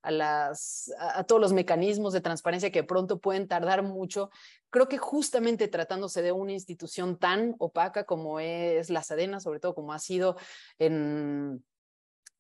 a, 0.04 0.12
las, 0.12 0.94
a, 1.00 1.24
todos 1.24 1.42
los 1.42 1.54
mecanismos 1.54 2.14
de 2.14 2.22
transparencia 2.22 2.72
que 2.72 2.84
pronto 2.84 3.20
pueden 3.20 3.48
tardar 3.48 3.82
mucho. 3.82 4.30
Creo 4.70 4.88
que 4.88 4.98
justamente 4.98 5.68
tratándose 5.68 6.22
de 6.22 6.32
una 6.32 6.52
institución 6.52 7.18
tan 7.18 7.56
opaca 7.58 8.04
como 8.04 8.40
es 8.40 8.90
la 8.90 9.02
Sedena, 9.02 9.40
sobre 9.40 9.60
todo 9.60 9.74
como 9.74 9.94
ha 9.94 10.00
sido 10.00 10.36
en, 10.78 11.64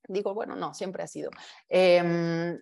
digo, 0.07 0.33
bueno, 0.33 0.55
no, 0.55 0.73
siempre 0.73 1.03
ha 1.03 1.07
sido, 1.07 1.31
em, 1.69 2.61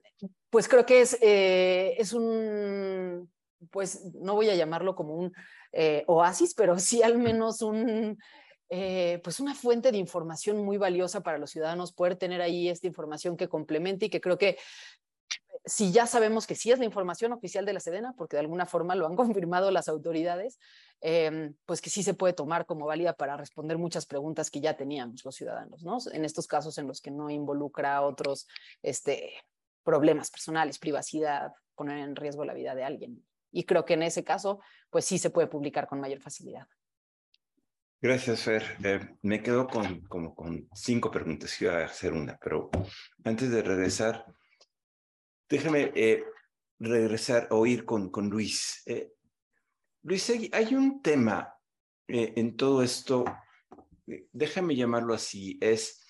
pues 0.50 0.68
creo 0.68 0.86
que 0.86 1.02
es, 1.02 1.18
eh, 1.22 1.96
es 1.98 2.14
un, 2.14 3.32
pues 3.72 4.06
no 4.14 4.36
voy 4.36 4.50
a 4.50 4.56
llamarlo 4.56 4.96
como 4.96 5.16
un 5.16 5.34
eh, 5.72 6.04
oasis, 6.08 6.54
pero 6.54 6.78
sí 6.80 7.02
al 7.04 7.18
menos 7.18 7.62
un... 7.62 8.18
Eh, 8.74 9.20
pues 9.22 9.42
una 9.42 9.54
fuente 9.54 9.92
de 9.92 9.98
información 9.98 10.64
muy 10.64 10.78
valiosa 10.78 11.22
para 11.22 11.38
los 11.38 11.52
ciudadanos, 11.52 11.92
poder 11.92 12.16
tener 12.16 12.42
ahí 12.42 12.70
esta 12.70 12.88
información 12.88 13.36
que 13.36 13.50
complemente 13.50 14.06
y 14.06 14.10
que 14.10 14.22
creo 14.22 14.38
que 14.38 14.58
si 15.66 15.92
ya 15.92 16.08
sabemos 16.08 16.48
que 16.48 16.56
sí 16.56 16.72
es 16.72 16.80
la 16.80 16.86
información 16.86 17.34
oficial 17.34 17.66
de 17.66 17.74
la 17.74 17.82
Sedena, 17.82 18.14
porque 18.18 18.38
de 18.38 18.40
alguna 18.40 18.66
forma 18.66 18.96
lo 18.96 19.06
han 19.08 19.16
confirmado 19.18 19.72
las 19.72 19.90
autoridades, 19.90 20.58
em, 21.02 21.54
pues 21.66 21.82
que 21.82 21.90
sí 21.90 22.02
se 22.02 22.14
puede 22.14 22.34
tomar 22.34 22.66
como 22.66 22.86
válida 22.86 23.12
para 23.12 23.36
responder 23.36 23.78
muchas 23.78 24.06
preguntas 24.06 24.50
que 24.50 24.62
ya 24.62 24.78
teníamos 24.78 25.26
los 25.26 25.36
ciudadanos, 25.36 25.84
¿no? 25.84 25.98
En 26.14 26.24
estos 26.24 26.48
casos 26.48 26.78
en 26.78 26.88
los 26.88 27.02
que 27.02 27.12
no 27.12 27.30
involucra 27.30 28.02
otros 28.02 28.48
este, 28.82 29.34
problemas 29.84 30.32
personales, 30.32 30.80
privacidad, 30.80 31.52
poner 31.76 31.98
en 31.98 32.16
riesgo 32.16 32.46
la 32.46 32.54
vida 32.54 32.74
de 32.74 32.86
alguien. 32.86 33.26
Y 33.52 33.66
creo 33.66 33.84
que 33.84 33.96
en 33.96 34.04
ese 34.04 34.24
caso, 34.24 34.62
pues 34.90 35.04
sí 35.04 35.18
se 35.18 35.30
puede 35.30 35.48
publicar 35.48 35.88
con 35.88 36.00
mayor 36.00 36.22
facilidad. 36.22 36.68
Gracias, 38.04 38.42
Fer. 38.42 38.64
Eh, 38.84 39.00
me 39.22 39.44
quedo 39.44 39.68
con, 39.68 40.02
como 40.08 40.34
con 40.34 40.68
cinco 40.74 41.12
preguntas. 41.12 41.62
Iba 41.62 41.82
a 41.82 41.86
hacer 41.86 42.14
una, 42.14 42.36
pero 42.42 42.72
antes 43.24 43.52
de 43.52 43.62
regresar, 43.62 44.26
déjame 45.48 45.92
eh, 45.94 46.24
regresar 46.80 47.48
o 47.52 47.64
ir 47.68 47.86
con, 47.86 48.10
con 48.10 48.28
Luis. 48.28 48.82
Eh, 48.88 49.14
Luis, 50.02 50.32
hay 50.52 50.74
un 50.74 51.04
tema 51.04 51.54
en 52.08 52.58
todo 52.58 52.82
esto, 52.82 53.24
déjame 54.34 54.76
llamarlo 54.76 55.14
así, 55.14 55.58
es 55.62 56.04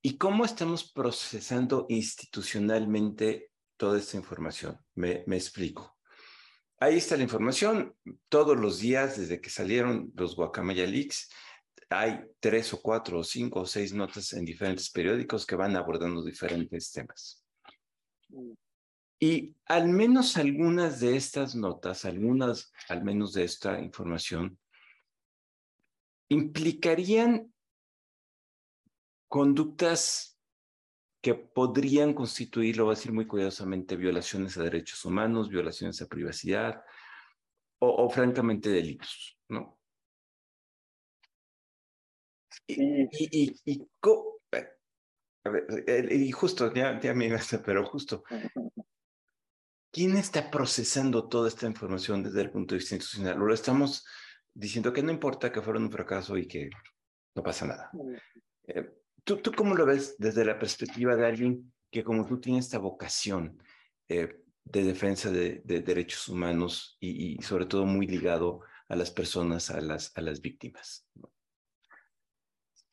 ¿y 0.00 0.16
cómo 0.16 0.44
estamos 0.44 0.92
procesando 0.92 1.86
institucionalmente 1.88 3.50
toda 3.76 3.98
esta 3.98 4.16
información? 4.16 4.78
Me, 4.94 5.24
me 5.26 5.36
explico. 5.36 5.95
Ahí 6.78 6.98
está 6.98 7.16
la 7.16 7.22
información. 7.22 7.94
Todos 8.28 8.56
los 8.58 8.80
días, 8.80 9.16
desde 9.16 9.40
que 9.40 9.48
salieron 9.48 10.12
los 10.14 10.36
Guacamaya 10.36 10.86
Leaks, 10.86 11.30
hay 11.88 12.20
tres 12.40 12.74
o 12.74 12.82
cuatro 12.82 13.20
o 13.20 13.24
cinco 13.24 13.60
o 13.60 13.66
seis 13.66 13.94
notas 13.94 14.32
en 14.34 14.44
diferentes 14.44 14.90
periódicos 14.90 15.46
que 15.46 15.56
van 15.56 15.74
abordando 15.76 16.22
diferentes 16.22 16.92
temas. 16.92 17.42
Y 19.18 19.56
al 19.64 19.88
menos 19.88 20.36
algunas 20.36 21.00
de 21.00 21.16
estas 21.16 21.54
notas, 21.54 22.04
algunas 22.04 22.72
al 22.88 23.02
menos 23.02 23.32
de 23.32 23.44
esta 23.44 23.80
información, 23.80 24.58
implicarían 26.28 27.54
conductas 29.28 30.35
que 31.26 31.34
podrían 31.34 32.14
constituir, 32.14 32.76
lo 32.76 32.84
voy 32.84 32.92
a 32.92 32.96
decir 32.96 33.10
muy 33.10 33.26
cuidadosamente, 33.26 33.96
violaciones 33.96 34.56
a 34.56 34.62
derechos 34.62 35.04
humanos, 35.04 35.48
violaciones 35.48 36.00
a 36.00 36.06
privacidad 36.06 36.84
o, 37.80 38.08
francamente 38.08 38.70
delitos, 38.70 39.36
¿no? 39.48 39.76
Y, 42.68 43.02
y, 43.10 43.60
y, 43.64 43.88
y, 46.12 46.30
justo, 46.30 46.72
ya, 46.72 47.00
ya 47.00 47.12
me 47.12 47.28
pero 47.64 47.84
justo, 47.84 48.22
¿quién 49.90 50.16
está 50.16 50.48
procesando 50.48 51.28
toda 51.28 51.48
esta 51.48 51.66
información 51.66 52.22
desde 52.22 52.42
el 52.42 52.52
punto 52.52 52.76
de 52.76 52.78
vista 52.78 52.94
institucional? 52.94 53.36
Lo 53.36 53.52
estamos 53.52 54.06
diciendo 54.54 54.92
que 54.92 55.02
no 55.02 55.10
importa 55.10 55.50
que 55.50 55.60
fuera 55.60 55.80
un 55.80 55.90
fracaso 55.90 56.36
y 56.36 56.46
que 56.46 56.70
no 57.34 57.42
pasa 57.42 57.66
nada. 57.66 57.90
Eh, 58.68 59.05
¿Tú, 59.26 59.38
¿Tú 59.38 59.50
cómo 59.50 59.74
lo 59.74 59.84
ves 59.84 60.14
desde 60.18 60.44
la 60.44 60.56
perspectiva 60.56 61.16
de 61.16 61.26
alguien 61.26 61.72
que 61.90 62.04
como 62.04 62.24
tú 62.24 62.38
tiene 62.38 62.60
esta 62.60 62.78
vocación 62.78 63.60
eh, 64.08 64.40
de 64.62 64.84
defensa 64.84 65.32
de, 65.32 65.62
derechos 65.64 66.28
humanos 66.28 66.96
y, 67.00 67.42
sobre 67.42 67.66
todo 67.66 67.86
muy 67.86 68.06
ligado 68.06 68.60
a 68.88 68.94
las 68.94 69.10
personas, 69.10 69.68
a 69.70 69.80
las, 69.80 70.16
a 70.16 70.20
las 70.20 70.40
víctimas? 70.40 71.08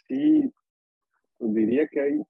Sí, 0.08 0.52
pues 1.38 1.54
diría 1.54 1.88
que 1.88 2.02
hay 2.02 2.22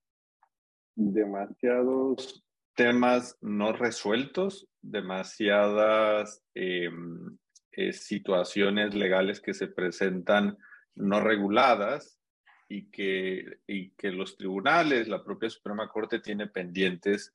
demasiados 0.96 2.44
temas 2.76 3.38
no 3.40 3.72
resueltos, 3.72 4.68
demasiadas 4.82 6.44
em, 6.56 7.38
eh, 7.72 7.94
situaciones 7.94 8.96
legales 8.96 9.40
que 9.40 9.54
se 9.54 9.68
presentan 9.68 10.58
no 10.94 11.22
reguladas 11.22 12.20
y 12.68 12.90
que, 12.90 13.60
y 13.68 13.92
que 13.92 14.12
los 14.12 14.38
tribunales, 14.38 15.08
la 15.08 15.24
propia 15.24 15.50
Suprema 15.50 15.90
Corte 15.90 16.20
tiene 16.20 16.48
pendientes 16.48 17.34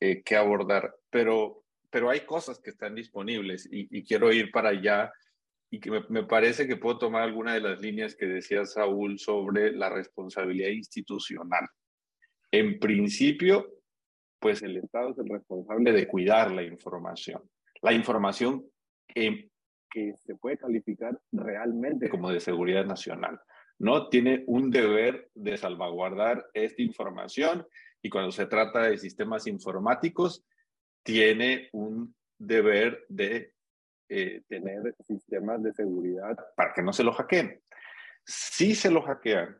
eh, 0.00 0.22
que 0.22 0.36
abordar, 0.36 0.94
pero, 1.10 1.64
pero 1.90 2.10
hay 2.10 2.20
cosas 2.20 2.60
que 2.60 2.70
están 2.70 2.94
disponibles 2.94 3.68
y, 3.70 4.04
quiero 4.04 4.32
ir 4.32 4.50
para 4.50 4.70
allá 4.70 5.12
y 5.70 5.80
que 5.80 5.90
me, 5.90 6.04
me, 6.08 6.22
parece 6.24 6.66
que 6.66 6.76
puedo 6.76 6.98
tomar 6.98 7.22
alguna 7.22 7.54
de 7.54 7.60
las 7.60 7.80
líneas 7.80 8.14
que 8.14 8.26
decía 8.26 8.64
Saúl 8.64 9.18
sobre 9.18 9.72
la 9.72 9.90
responsabilidad 9.90 10.70
institucional. 10.70 11.66
En 12.50 12.78
principio, 12.78 13.78
pues 14.38 14.62
el 14.62 14.76
Estado 14.76 15.10
es 15.10 15.18
el 15.18 15.28
responsable 15.28 15.92
de 15.92 16.06
cuidar 16.06 16.50
la 16.52 16.62
información. 16.62 17.42
La 17.82 17.92
información 17.92 18.64
que, 19.06 19.50
que 19.90 20.14
se 20.16 20.36
puede 20.36 20.58
calificar 20.58 21.18
realmente 21.32 22.08
como 22.08 22.30
de 22.30 22.40
seguridad 22.40 22.84
nacional. 22.84 23.40
¿No? 23.78 24.08
Tiene 24.08 24.44
un 24.46 24.70
deber 24.70 25.30
de 25.34 25.56
salvaguardar 25.56 26.46
esta 26.52 26.82
información 26.82 27.66
y 28.02 28.10
cuando 28.10 28.30
se 28.30 28.46
trata 28.46 28.82
de 28.82 28.98
sistemas 28.98 29.46
informáticos, 29.46 30.44
tiene 31.02 31.68
un 31.72 32.14
deber 32.38 33.04
de 33.08 33.54
eh, 34.08 34.42
tener 34.48 34.94
sistemas 35.06 35.62
de 35.62 35.72
seguridad 35.72 36.36
para 36.56 36.72
que 36.72 36.82
no 36.82 36.92
se 36.92 37.04
lo 37.04 37.12
hackeen. 37.12 37.60
Si 38.24 38.74
se 38.74 38.90
lo 38.90 39.02
hackean 39.02 39.58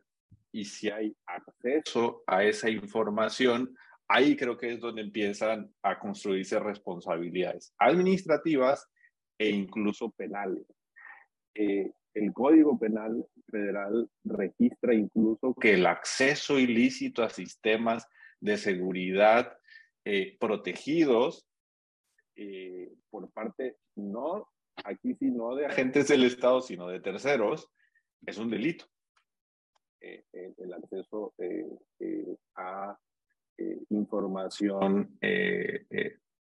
y 0.51 0.65
si 0.65 0.89
hay 0.89 1.15
acceso 1.25 2.23
a 2.27 2.43
esa 2.43 2.69
información, 2.69 3.75
ahí 4.07 4.35
creo 4.35 4.57
que 4.57 4.73
es 4.73 4.79
donde 4.79 5.01
empiezan 5.01 5.71
a 5.83 5.99
construirse 5.99 6.59
responsabilidades 6.59 7.73
administrativas 7.77 8.89
e 9.37 9.49
incluso 9.49 10.11
penales. 10.11 10.65
Eh, 11.53 11.91
el 12.13 12.33
Código 12.33 12.77
Penal 12.77 13.25
Federal 13.47 14.09
registra 14.23 14.93
incluso 14.93 15.53
que 15.53 15.73
el 15.73 15.85
acceso 15.85 16.59
ilícito 16.59 17.23
a 17.23 17.29
sistemas 17.29 18.07
de 18.39 18.57
seguridad 18.57 19.57
eh, 20.05 20.37
protegidos 20.39 21.47
eh, 22.35 22.91
por 23.09 23.29
parte, 23.31 23.77
no, 23.95 24.47
aquí 24.83 25.13
sí, 25.15 25.29
no 25.29 25.55
de 25.55 25.65
agentes 25.65 26.07
del 26.07 26.23
Estado, 26.23 26.61
sino 26.61 26.87
de 26.87 27.01
terceros, 27.01 27.69
es 28.25 28.37
un 28.37 28.49
delito. 28.49 28.85
Eh, 30.01 30.23
el 30.31 30.73
acceso 30.73 31.33
a 32.55 32.97
información 33.89 35.17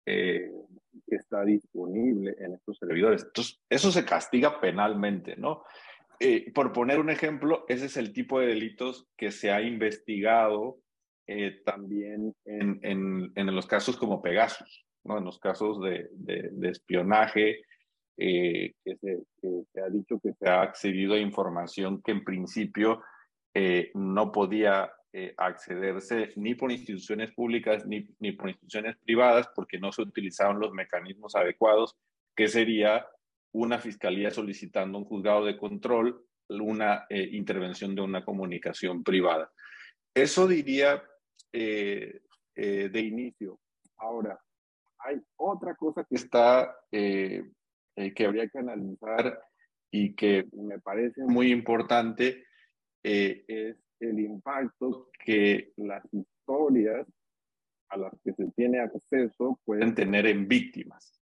que 0.04 1.16
está 1.16 1.44
disponible 1.44 2.36
en 2.38 2.54
estos 2.54 2.78
servidores. 2.78 3.24
Entonces, 3.24 3.60
eso 3.68 3.90
se 3.90 4.04
castiga 4.04 4.60
penalmente, 4.60 5.36
¿no? 5.36 5.64
Eh, 6.20 6.52
por 6.52 6.72
poner 6.72 7.00
un 7.00 7.10
ejemplo, 7.10 7.64
ese 7.68 7.86
es 7.86 7.96
el 7.96 8.12
tipo 8.12 8.38
de 8.40 8.46
delitos 8.46 9.08
que 9.16 9.30
se 9.30 9.50
ha 9.50 9.60
investigado 9.60 10.78
eh, 11.26 11.60
también 11.64 12.34
en, 12.44 13.32
en, 13.34 13.54
los 13.54 13.66
casos 13.66 13.96
como 13.96 14.22
Pegasus, 14.22 14.86
¿no? 15.04 15.18
En 15.18 15.24
los 15.24 15.38
casos 15.38 15.80
de, 15.80 16.08
de, 16.12 16.68
espionaje, 16.68 17.62
eh, 18.16 18.74
que, 18.84 18.96
se, 18.96 19.80
ha 19.80 19.88
dicho 19.88 20.20
que 20.20 20.32
se 20.34 20.48
ha 20.48 20.62
accedido 20.62 21.14
a 21.14 21.18
información 21.18 22.00
que 22.02 22.12
en 22.12 22.24
principio 22.24 23.02
no 23.94 24.32
podía 24.32 24.90
eh, 25.16 25.32
accederse 25.36 26.32
ni 26.34 26.56
por 26.56 26.72
instituciones 26.72 27.30
públicas 27.30 27.86
ni, 27.86 28.04
ni 28.18 28.32
por 28.32 28.48
instituciones 28.48 28.96
privadas 28.96 29.48
porque 29.54 29.78
no 29.78 29.92
se 29.92 30.02
utilizaron 30.02 30.58
los 30.58 30.72
mecanismos 30.72 31.36
adecuados, 31.36 31.94
que 32.34 32.48
sería 32.48 33.06
una 33.52 33.78
fiscalía 33.78 34.32
solicitando 34.32 34.98
un 34.98 35.04
juzgado 35.04 35.44
de 35.44 35.56
control, 35.56 36.26
una 36.48 37.06
eh, 37.08 37.28
intervención 37.30 37.94
de 37.94 38.02
una 38.02 38.24
comunicación 38.24 39.04
privada. 39.04 39.52
Eso 40.12 40.48
diría 40.48 41.00
eh, 41.52 42.20
de 42.56 43.00
inicio. 43.00 43.60
Ahora, 43.98 44.36
hay 44.98 45.20
otra 45.36 45.76
cosa 45.76 46.04
que 46.10 46.16
está, 46.16 46.76
que 46.90 48.26
habría 48.26 48.48
que 48.48 48.58
analizar 48.58 49.40
y 49.92 50.12
que 50.16 50.46
me 50.54 50.80
parece 50.80 51.22
muy 51.22 51.52
importante, 51.52 52.46
es 53.00 53.76
el 54.00 54.20
impacto 54.20 55.10
que 55.24 55.72
las 55.76 56.04
historias 56.12 57.06
a 57.88 57.96
las 57.96 58.12
que 58.24 58.32
se 58.32 58.50
tiene 58.56 58.80
acceso 58.80 59.60
pueden 59.64 59.94
tener 59.94 60.26
en 60.26 60.48
víctimas. 60.48 61.20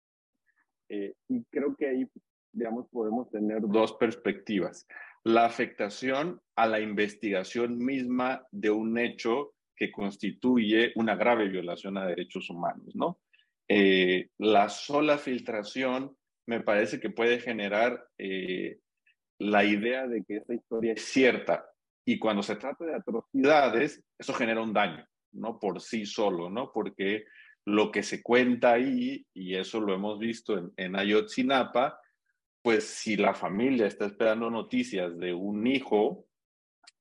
Eh, 0.88 1.14
y 1.28 1.44
creo 1.44 1.74
que 1.76 1.88
ahí, 1.88 2.06
digamos, 2.52 2.87
podemos 2.88 3.30
tener 3.30 3.61
dos 3.62 3.94
perspectivas. 3.94 4.87
La 5.24 5.44
afectación 5.44 6.40
a 6.56 6.66
la 6.66 6.80
investigación 6.80 7.78
misma 7.78 8.46
de 8.50 8.70
un 8.70 8.98
hecho 8.98 9.54
que 9.76 9.90
constituye 9.90 10.92
una 10.96 11.16
grave 11.16 11.48
violación 11.48 11.96
a 11.96 12.06
derechos 12.06 12.50
humanos, 12.50 12.94
¿no? 12.94 13.20
Eh, 13.68 14.28
la 14.38 14.68
sola 14.68 15.18
filtración 15.18 16.16
me 16.46 16.61
parece 16.61 17.00
que 17.00 17.11
puede 17.11 17.38
generar 17.38 18.04
eh, 18.18 18.78
la 19.38 19.64
idea 19.64 20.06
de 20.06 20.24
que 20.24 20.37
esa 20.37 20.54
historia 20.54 20.92
es 20.92 21.04
cierta, 21.04 21.71
y 22.04 22.18
cuando 22.18 22.42
se 22.42 22.56
trata 22.56 22.84
de 22.84 22.94
atrocidades, 22.94 24.02
eso 24.18 24.34
genera 24.34 24.60
un 24.60 24.72
daño, 24.72 25.06
no 25.32 25.58
por 25.58 25.80
sí 25.80 26.04
solo, 26.04 26.50
¿no? 26.50 26.72
Porque 26.72 27.24
lo 27.64 27.92
que 27.92 28.02
se 28.02 28.22
cuenta 28.22 28.72
ahí, 28.72 29.24
y 29.34 29.54
eso 29.54 29.80
lo 29.80 29.94
hemos 29.94 30.18
visto 30.18 30.58
en, 30.58 30.72
en 30.76 30.96
Ayotzinapa, 30.96 32.00
pues 32.60 32.84
si 32.84 33.16
la 33.16 33.34
familia 33.34 33.86
está 33.86 34.06
esperando 34.06 34.50
noticias 34.50 35.16
de 35.18 35.32
un 35.34 35.66
hijo, 35.66 36.26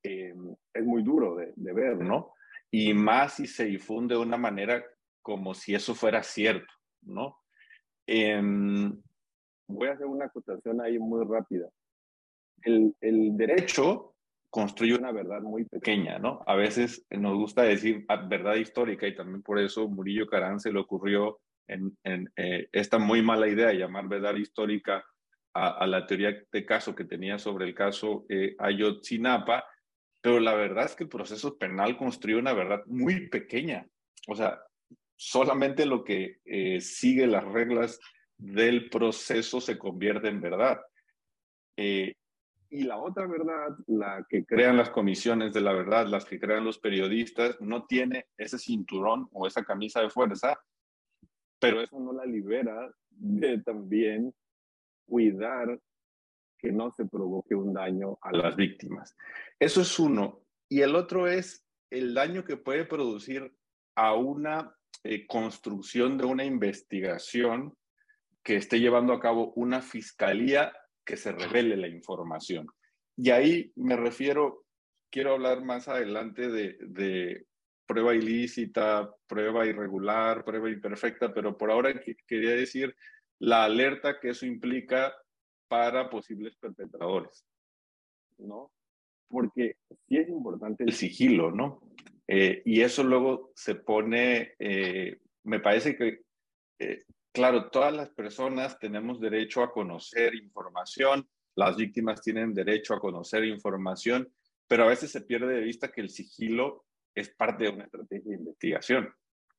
eh, 0.04 0.34
es 0.74 0.84
muy 0.84 1.04
duro 1.04 1.36
de, 1.36 1.54
de, 1.56 1.74
ver, 1.74 1.98
¿no? 1.98 2.34
Y 2.72 2.94
más 2.94 3.36
si 3.36 3.48
se 3.48 3.66
difunde 3.66 4.16
de 4.16 4.22
una 4.22 4.38
manera 4.38 4.84
como 5.22 5.54
si 5.54 5.76
eso 5.76 5.94
fuera 5.94 6.24
cierto, 6.24 6.74
¿no? 7.04 7.40
Eh, 8.08 8.42
voy 9.68 9.88
a 9.88 9.94
hacer 9.94 10.08
una 10.08 10.26
acotación 10.26 10.82
ahí 10.82 10.98
muy 10.98 11.26
rápida. 11.26 11.70
El, 12.64 12.96
el, 13.02 13.38
derecho 13.38 14.11
construye 14.52 14.94
una 14.94 15.12
verdad 15.12 15.42
muy 15.42 15.66
pequeña, 15.66 16.20
¿no? 16.20 16.44
A 16.46 16.56
veces 16.56 17.06
nos 17.10 17.36
gusta 17.36 17.64
decir 17.64 18.06
verdad 18.28 18.56
histórica 18.56 19.08
y 19.08 19.16
también 19.16 19.42
por 19.42 19.58
eso 19.58 19.88
Murillo 19.88 20.28
Carán 20.28 20.60
se 20.60 20.72
le 20.72 20.80
ocurrió 20.80 21.40
en, 21.68 21.96
eh, 22.36 22.68
esta 22.74 23.00
muy 23.00 23.22
mala 23.22 23.48
idea 23.48 23.70
de 23.70 23.78
llamar 23.78 24.10
verdad 24.10 24.36
histórica 24.36 25.06
a, 25.54 25.88
la 25.88 26.06
teoría 26.06 26.38
de 26.52 26.66
caso 26.66 26.94
que 26.94 27.06
tenía 27.06 27.40
sobre 27.40 27.66
el 27.66 27.74
caso 27.74 28.26
eh, 28.30 28.56
Ayotzinapa, 28.60 29.66
pero 30.22 30.40
la 30.40 30.54
verdad 30.54 30.86
es 30.86 30.96
que 30.96 31.04
el 31.04 31.10
proceso 31.10 31.58
penal 31.58 31.98
construye 31.98 32.38
una 32.38 32.54
verdad 32.54 32.82
muy 32.86 33.28
pequeña. 33.30 33.86
O 34.28 34.36
sea, 34.36 34.62
solamente 35.16 35.86
lo 35.86 36.04
que 36.04 36.40
eh, 36.46 36.80
sigue 36.82 37.26
las 37.28 37.44
reglas 37.46 38.00
del 38.38 38.90
proceso 38.90 39.62
se 39.62 39.78
convierte 39.78 40.28
en 40.28 40.42
verdad. 40.42 40.82
Eh, 41.78 42.14
y 42.72 42.84
la 42.84 42.98
otra 42.98 43.28
verdad, 43.28 43.78
la 43.88 44.26
que 44.30 44.46
crean 44.46 44.78
las 44.78 44.90
comisiones 44.90 45.54
de 45.54 45.60
la 45.60 45.74
verdad, 45.74 46.08
las 46.08 46.24
que 46.24 46.40
crean 46.40 46.64
los 46.64 46.80
periodistas, 46.80 47.60
no 47.60 47.86
tiene 47.86 48.28
ese 48.38 48.58
cinturón 48.58 49.28
o 49.34 49.46
esa 49.46 49.66
camisa 49.66 50.02
de 50.02 50.10
fuerza, 50.10 50.58
pero 51.60 51.82
eso 51.82 52.00
no 52.00 52.14
la 52.14 52.26
libera 52.26 52.90
de 53.10 53.62
también 53.62 54.34
cuidar 55.06 55.80
que 56.58 56.72
no 56.72 56.92
se 56.92 57.06
provoque 57.06 57.56
un 57.56 57.74
daño 57.74 58.18
a 58.22 58.32
las 58.32 58.56
víctimas. 58.56 59.18
Eso 59.60 59.82
es 59.82 60.00
uno. 60.00 60.42
Y 60.70 60.82
el 60.82 60.96
otro 60.96 61.28
es 61.28 61.68
el 61.90 62.14
daño 62.14 62.46
que 62.46 62.56
puede 62.56 62.86
producir 62.86 63.54
a 63.96 64.14
una 64.14 64.74
eh, 65.04 65.28
construcción 65.28 66.18
de 66.18 66.24
una 66.24 66.46
investigación 66.46 67.76
que 68.44 68.56
esté 68.56 68.80
llevando 68.80 69.12
a 69.12 69.20
cabo 69.20 69.52
una 69.56 69.82
fiscalía 69.82 70.72
que 71.06 71.18
se 71.18 71.32
revele 71.32 71.78
la 71.78 71.88
información. 71.88 72.68
Y 73.18 73.30
ahí 73.30 73.72
me 73.76 73.96
refiero, 73.96 74.66
quiero 75.10 75.34
hablar 75.34 75.64
más 75.64 75.88
adelante 75.88 76.50
de, 76.50 76.78
de 76.80 77.46
prueba 77.86 78.16
ilícita, 78.16 79.14
prueba 79.28 79.66
irregular, 79.66 80.46
prueba 80.46 80.70
imperfecta, 80.70 81.34
pero 81.34 81.58
por 81.58 81.72
ahora 81.72 81.94
quería 82.26 82.52
decir 82.52 82.96
la 83.40 83.66
alerta 83.66 84.20
que 84.20 84.30
eso 84.30 84.46
implica 84.46 85.14
para 85.68 86.10
posibles 86.10 86.56
perpetradores, 86.58 87.46
¿no? 88.38 88.72
Porque 89.28 89.78
sí 90.08 90.18
es 90.18 90.30
importante 90.30 90.84
el 90.84 90.94
sigilo, 90.94 91.52
¿no? 91.52 91.82
Eh, 92.28 92.62
y 92.66 92.82
eso 92.82 93.04
luego 93.04 93.52
se 93.56 93.76
pone, 93.76 94.54
eh, 94.60 95.20
me 95.44 95.60
parece 95.60 95.98
que, 95.98 96.22
eh, 96.80 97.04
claro, 97.32 97.70
todas 97.70 97.94
las 97.94 98.10
personas 98.10 98.78
tenemos 98.80 99.20
derecho 99.20 99.64
a 99.64 99.72
conocer 99.72 100.36
información, 100.36 101.28
las 101.56 101.76
víctimas 101.76 102.22
tienen 102.22 102.54
derecho 102.54 102.94
a 102.94 103.00
conocer 103.00 103.44
información, 103.46 104.32
pero 104.68 104.84
a 104.84 104.88
veces 104.88 105.12
se 105.12 105.22
pierde 105.22 105.56
de 105.56 105.62
vista 105.62 105.92
que 105.92 106.02
el 106.02 106.10
sigilo 106.10 106.86
es 107.14 107.30
parte 107.30 107.66
de 107.66 107.72
una 107.72 107.84
estrategia 107.84 108.32
de 108.32 108.38
investigación 108.38 109.14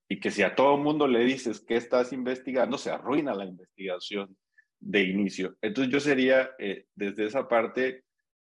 y 0.09 0.21
que 0.21 0.31
si 0.31 0.43
a 0.43 0.55
todo 0.55 0.77
mundo 0.77 1.07
le 1.07 1.25
dices 1.25 1.61
que 1.61 1.77
estás 1.77 2.13
investigando, 2.13 2.79
se 2.79 2.91
arruina 2.91 3.35
la 3.35 3.45
investigación 3.45 4.37
de 4.81 5.03
inicio. 5.05 5.57
Entonces 5.63 5.93
yo 5.93 6.01
sería 6.01 6.51
eh, 6.59 6.87
desde 6.95 7.27
esa 7.27 7.49
parte 7.49 8.05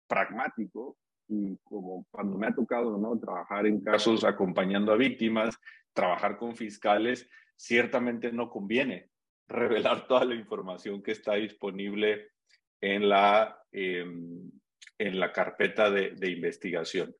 pragmático 0.07 0.97
y 1.29 1.57
como 1.65 2.07
cuando 2.11 2.37
me 2.39 2.47
ha 2.47 2.55
tocado 2.55 2.99
¿no? 2.99 3.19
trabajar 3.19 3.67
en 3.67 3.81
casos 3.81 4.25
acompañando 4.25 4.93
a 4.93 4.97
víctimas, 4.97 5.59
trabajar 5.93 6.39
con 6.39 6.57
fiscales, 6.57 7.29
ciertamente 7.57 8.33
no 8.33 8.51
conviene 8.51 9.11
revelar 9.49 10.07
toda 10.07 10.25
la 10.25 10.35
información 10.35 11.03
que 11.03 11.13
está 11.13 11.35
disponible 11.35 12.31
en 12.81 13.09
la, 13.09 13.59
eh, 13.73 14.05
en 14.99 15.21
la 15.21 15.33
carpeta 15.33 15.91
de, 15.91 16.11
de 16.11 16.31
investigación. 16.31 17.15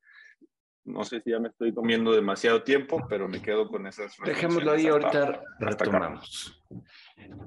No 0.85 1.03
sé 1.03 1.19
si 1.21 1.31
ya 1.31 1.39
me 1.39 1.49
estoy 1.49 1.73
comiendo 1.73 2.11
demasiado 2.11 2.61
tiempo, 2.63 3.05
pero 3.09 3.27
me 3.27 3.41
quedo 3.41 3.67
con 3.67 3.87
esas. 3.87 4.15
Dejémoslo 4.23 4.71
ahí, 4.71 4.85
ahorita 4.85 5.41
retomamos. 5.59 6.63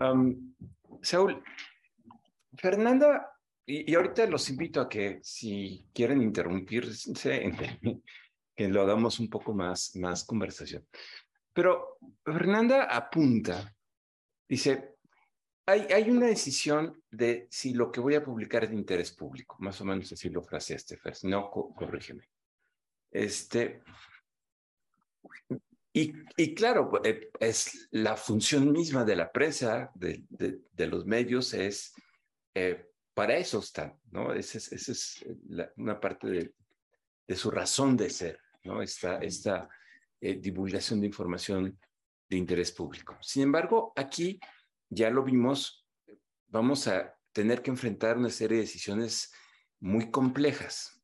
Um, 0.00 0.54
Saúl, 1.00 1.40
Fernanda, 2.56 3.30
y, 3.64 3.92
y, 3.92 3.94
ahorita 3.94 4.26
los 4.26 4.50
invito 4.50 4.80
a 4.80 4.88
que 4.88 5.20
si 5.22 5.86
quieren 5.94 6.20
interrumpirse, 6.20 7.52
que 8.56 8.68
lo 8.68 8.82
hagamos 8.82 9.20
un 9.20 9.30
poco 9.30 9.54
más, 9.54 9.94
más 9.94 10.24
conversación. 10.24 10.84
Pero 11.58 11.98
Fernanda 12.24 12.84
apunta, 12.84 13.74
dice, 14.48 14.94
hay, 15.66 15.88
hay 15.92 16.08
una 16.08 16.28
decisión 16.28 17.02
de 17.10 17.48
si 17.50 17.74
lo 17.74 17.90
que 17.90 17.98
voy 17.98 18.14
a 18.14 18.24
publicar 18.24 18.62
es 18.62 18.70
de 18.70 18.76
interés 18.76 19.10
público, 19.10 19.56
más 19.58 19.80
o 19.80 19.84
menos 19.84 20.12
así 20.12 20.28
lo 20.28 20.44
fraseaste, 20.44 20.96
Fer, 20.98 21.16
no, 21.24 21.50
corrígeme. 21.50 22.28
Este, 23.10 23.82
y, 25.92 26.12
y, 26.36 26.54
claro, 26.54 26.92
eh, 27.02 27.28
es 27.40 27.88
la 27.90 28.16
función 28.16 28.70
misma 28.70 29.04
de 29.04 29.16
la 29.16 29.32
prensa, 29.32 29.90
de, 29.96 30.22
de, 30.28 30.60
de 30.70 30.86
los 30.86 31.06
medios, 31.06 31.54
es 31.54 31.92
eh, 32.54 32.86
para 33.14 33.36
eso 33.36 33.58
están, 33.58 33.98
¿no? 34.12 34.32
Esa 34.32 34.58
es, 34.58 34.70
esa 34.70 34.92
es 34.92 35.26
la, 35.48 35.72
una 35.76 35.98
parte 35.98 36.28
de, 36.28 36.54
de, 37.26 37.34
su 37.34 37.50
razón 37.50 37.96
de 37.96 38.10
ser, 38.10 38.38
¿no? 38.62 38.80
Esta, 38.80 39.18
esta 39.18 39.68
eh, 40.20 40.34
divulgación 40.34 41.00
de 41.00 41.06
información 41.06 41.78
de 42.28 42.36
interés 42.36 42.72
público. 42.72 43.16
Sin 43.20 43.42
embargo, 43.42 43.92
aquí 43.96 44.38
ya 44.88 45.10
lo 45.10 45.22
vimos, 45.22 45.86
vamos 46.46 46.86
a 46.88 47.14
tener 47.32 47.62
que 47.62 47.70
enfrentar 47.70 48.18
una 48.18 48.30
serie 48.30 48.56
de 48.56 48.64
decisiones 48.64 49.32
muy 49.80 50.10
complejas, 50.10 50.98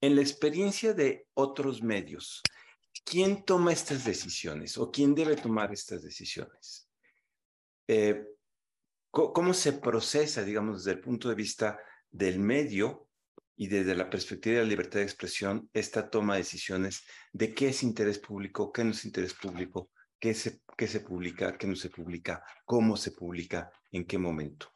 en 0.00 0.16
la 0.16 0.22
experiencia 0.22 0.94
de 0.94 1.28
otros 1.34 1.82
medios, 1.82 2.42
¿quién 3.04 3.44
toma 3.44 3.72
estas 3.72 4.04
decisiones 4.04 4.78
o 4.78 4.90
quién 4.90 5.14
debe 5.14 5.36
tomar 5.36 5.72
estas 5.72 6.02
decisiones? 6.02 6.88
Eh, 7.86 8.24
¿Cómo 9.10 9.52
se 9.52 9.74
procesa, 9.74 10.42
digamos, 10.42 10.78
desde 10.78 10.92
el 10.92 11.00
punto 11.00 11.28
de 11.28 11.34
vista 11.34 11.78
del 12.10 12.38
medio 12.38 13.09
y 13.60 13.68
desde 13.68 13.94
la 13.94 14.08
perspectiva 14.08 14.56
de 14.56 14.62
la 14.62 14.68
libertad 14.70 15.00
de 15.00 15.04
expresión, 15.04 15.68
esta 15.74 16.08
toma 16.08 16.32
de 16.32 16.40
decisiones 16.40 17.04
de 17.30 17.52
qué 17.52 17.68
es 17.68 17.82
interés 17.82 18.18
público, 18.18 18.72
qué 18.72 18.82
no 18.82 18.92
es 18.92 19.04
interés 19.04 19.34
público, 19.34 19.90
qué 20.18 20.32
se, 20.32 20.62
qué 20.78 20.86
se 20.86 21.00
publica, 21.00 21.58
qué 21.58 21.66
no 21.66 21.76
se 21.76 21.90
publica, 21.90 22.42
cómo 22.64 22.96
se 22.96 23.12
publica, 23.12 23.70
en 23.92 24.06
qué 24.06 24.16
momento? 24.16 24.68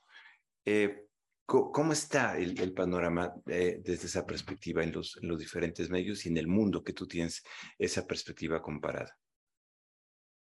Eh, 0.67 1.07
¿Cómo 1.47 1.95
está 1.95 2.37
el, 2.37 2.61
el 2.61 2.75
panorama 2.75 3.33
eh, 3.47 3.81
desde 3.83 4.07
esa 4.07 4.27
perspectiva 4.27 4.85
en 4.85 4.93
los, 4.93 5.17
en 5.17 5.29
los, 5.29 5.39
diferentes 5.39 5.89
medios 5.89 6.27
y 6.27 6.29
en 6.29 6.37
el 6.37 6.47
mundo 6.47 6.85
que 6.85 6.93
tú 6.93 7.09
tienes 7.09 7.43
esa 7.79 8.07
perspectiva 8.07 8.61
comparada? 8.61 9.17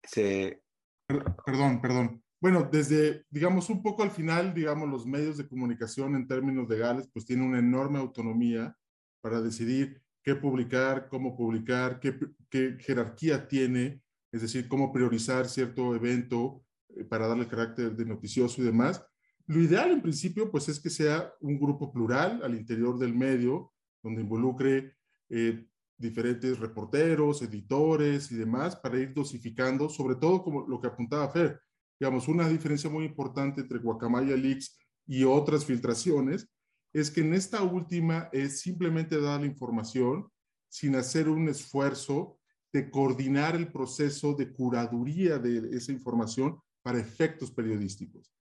Se... 0.05 0.63
Perdón, 1.09 1.81
perdón. 1.81 2.23
Bueno, 2.41 2.67
desde, 2.73 3.27
digamos, 3.29 3.69
un 3.69 3.83
poco 3.83 4.03
al 4.03 4.11
final, 4.11 4.55
digamos, 4.55 4.89
los 4.89 5.05
medios 5.07 5.37
de 5.37 5.47
comunicación 5.47 6.17
en 6.17 6.27
términos 6.27 6.67
legales, 6.71 7.07
pues 7.13 7.27
tienen 7.27 7.47
una 7.47 7.59
enorme 7.59 7.99
autonomía 7.99 8.75
para 9.21 9.43
decidir 9.43 10.01
qué 10.23 10.35
publicar, 10.35 11.09
cómo 11.09 11.37
publicar, 11.37 12.01
qué, 12.01 12.77
jerarquía 12.81 13.47
tiene, 13.47 14.03
es 14.33 14.41
decir, 14.41 14.69
cómo 14.69 14.91
priorizar 14.91 15.49
cierto 15.49 15.95
evento 15.95 16.65
eh, 16.97 17.05
para 17.05 17.27
darle 17.27 17.47
carácter 17.47 17.95
de 17.95 18.07
noticioso 18.07 18.63
y 18.63 18.65
demás. 18.65 19.05
Lo 19.47 19.61
ideal 19.61 19.91
en 19.91 20.01
principio 20.01 20.51
pues 20.51 20.69
es 20.71 20.81
que 20.81 20.89
sea 20.89 21.35
un 21.41 21.61
grupo 21.61 21.93
plural 21.93 22.41
al 22.43 22.55
interior 22.55 22.99
del 22.99 23.15
medio, 23.15 23.75
donde 24.03 24.23
involucre 24.23 24.95
eh, 25.29 25.67
diferentes 25.99 26.59
reporteros, 26.59 27.43
editores 27.43 28.33
y 28.33 28.37
demás 28.37 28.77
para 28.77 28.99
ir 28.99 29.13
dosificando, 29.13 29.91
sobre 29.91 30.15
todo 30.15 30.43
como 30.43 30.67
lo 30.67 30.81
que 30.81 30.87
apuntaba 30.87 31.29
Fer, 31.29 31.61
digamos, 32.01 32.29
una 32.29 32.49
diferencia 32.49 32.89
muy 32.89 33.05
importante 33.05 33.61
entre 33.61 33.79
Guacamaya 33.79 34.35
Leaks 34.35 34.79
y 35.07 35.25
otras 35.25 35.67
filtraciones 35.67 36.49
es 36.95 37.11
que 37.11 37.21
en 37.21 37.35
esta 37.35 37.63
última 37.63 38.31
es 38.33 38.63
simplemente 38.63 39.21
dar 39.21 39.41
la 39.41 39.47
información 39.47 40.27
sin 40.69 40.97
hacer 40.97 41.29
un 41.29 41.49
esfuerzo 41.49 42.39
de 42.73 42.91
coordinar 42.91 43.55
el 43.55 43.71
proceso 43.71 44.35
de 44.35 44.51
curaduría 44.51 45.39
de 45.39 45.77
esa 45.77 45.93
información 45.93 46.59
para 46.83 46.99
efectos 46.99 47.51
periodísticos. 47.51 48.33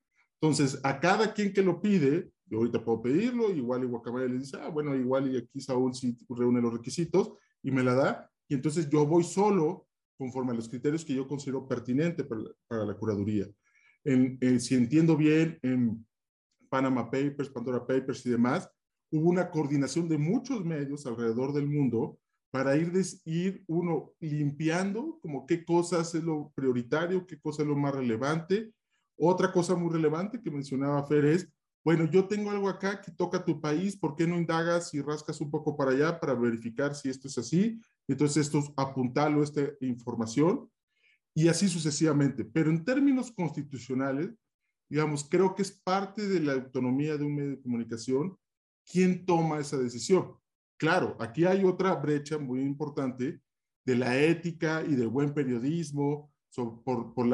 Entonces, 0.41 0.80
a 0.84 1.00
cada 1.00 1.34
quien 1.34 1.52
que 1.52 1.62
lo 1.62 1.82
pide, 1.82 2.32
yo 2.45 2.60
ahorita 2.60 2.84
puedo 2.86 3.02
pedirlo, 3.02 3.52
igual 3.52 3.84
y 3.84 3.88
Guacamaya 3.88 4.28
le 4.28 4.39
dice, 4.39 4.58
ah, 4.62 4.69
bueno, 4.69 4.95
igual 4.95 5.34
y 5.34 5.38
aquí 5.38 5.60
Saúl 5.60 5.93
sí 5.93 6.17
reúne 6.30 6.62
los 6.62 6.74
requisitos 6.74 7.34
y 7.62 7.72
me 7.72 7.84
la 7.84 7.93
da, 7.93 8.32
y 8.48 8.54
entonces 8.54 8.89
yo 8.89 9.06
voy 9.06 9.24
solo 9.24 9.88
conforme 10.20 10.52
a 10.52 10.56
los 10.56 10.68
criterios 10.68 11.06
que 11.06 11.16
yo 11.16 11.26
considero 11.26 11.66
pertinentes 11.66 12.28
para, 12.28 12.84
la 12.86 12.94
curaduría. 12.94 13.48
En, 14.04 14.38
eh, 14.42 14.60
si 14.60 14.76
entiendo 14.76 15.16
bien, 15.16 15.58
en 15.62 16.06
Panama 16.70 17.10
Papers, 17.10 17.50
Pandora 17.50 17.88
Papers 17.88 18.26
y 18.26 18.32
demás, 18.32 18.70
hubo 19.12 19.30
una 19.30 19.50
coordinación 19.50 20.10
de 20.10 20.18
muchos 20.18 20.64
medios 20.66 21.06
alrededor 21.06 21.54
del 21.54 21.68
mundo 21.68 22.20
para 22.52 22.76
ir, 22.76 22.92
ir 23.24 23.64
uno 23.68 24.12
limpiando 24.20 25.20
como 25.22 25.46
qué 25.46 25.64
cosas 25.64 26.14
es 26.14 26.24
lo 26.24 26.52
prioritario, 26.54 27.26
qué 27.26 27.40
cosa 27.40 27.62
es 27.62 27.68
lo 27.70 27.78
más 27.78 27.96
relevante. 27.96 28.74
Otra 29.18 29.54
cosa 29.54 29.74
muy 29.76 29.94
relevante 29.94 30.42
que 30.42 30.52
mencionaba 30.52 31.08
Fer 31.08 31.26
es, 31.26 31.50
bueno, 31.84 32.10
yo 32.12 32.28
tengo 32.28 32.52
algo 32.52 32.68
acá 32.70 33.02
que 33.02 33.12
toca 33.12 33.44
tu 33.44 33.62
país, 33.62 33.96
¿por 33.96 34.15
qué 34.15 34.28
no 34.28 34.38
indagas 34.38 34.94
y 34.94 35.02
rascas 35.02 35.39
un 35.42 35.50
poco 35.50 35.78
para 35.78 35.92
allá 35.92 36.20
para 36.20 36.34
verificar 36.34 36.94
si 36.94 37.10
esto 37.10 37.28
es 37.28 37.38
así? 37.38 37.80
Entonces, 38.08 38.46
esto 38.46 38.60
es 38.60 38.72
apuntarlo, 38.76 39.44
esta 39.44 39.62
información, 39.82 40.70
y 41.34 41.48
así 41.48 41.70
sucesivamente. 41.70 42.44
Pero 42.44 42.70
en 42.70 42.84
términos 42.84 43.32
constitucionales, 43.32 44.32
digamos, 44.89 45.28
creo 45.30 45.56
que 45.56 45.62
es 45.62 45.72
parte 45.72 46.28
de 46.28 46.39
la 46.39 46.54
autonomía 46.54 47.18
de 47.18 47.24
un 47.24 47.36
medio 47.36 47.52
de 47.52 47.62
comunicación 47.62 48.38
quién 48.86 49.26
toma 49.26 49.60
esa 49.60 49.78
decisión. 49.78 50.36
Claro, 50.78 51.15
aquí 51.20 51.46
hay 51.46 51.63
otra 51.63 51.96
brecha 51.96 52.38
muy 52.38 52.62
importante 52.62 53.39
de 53.86 53.96
la 53.96 54.18
ética 54.18 54.84
y 54.84 54.96
del 54.96 55.10
buen 55.10 55.34
periodismo, 55.34 56.32
por 56.84 57.28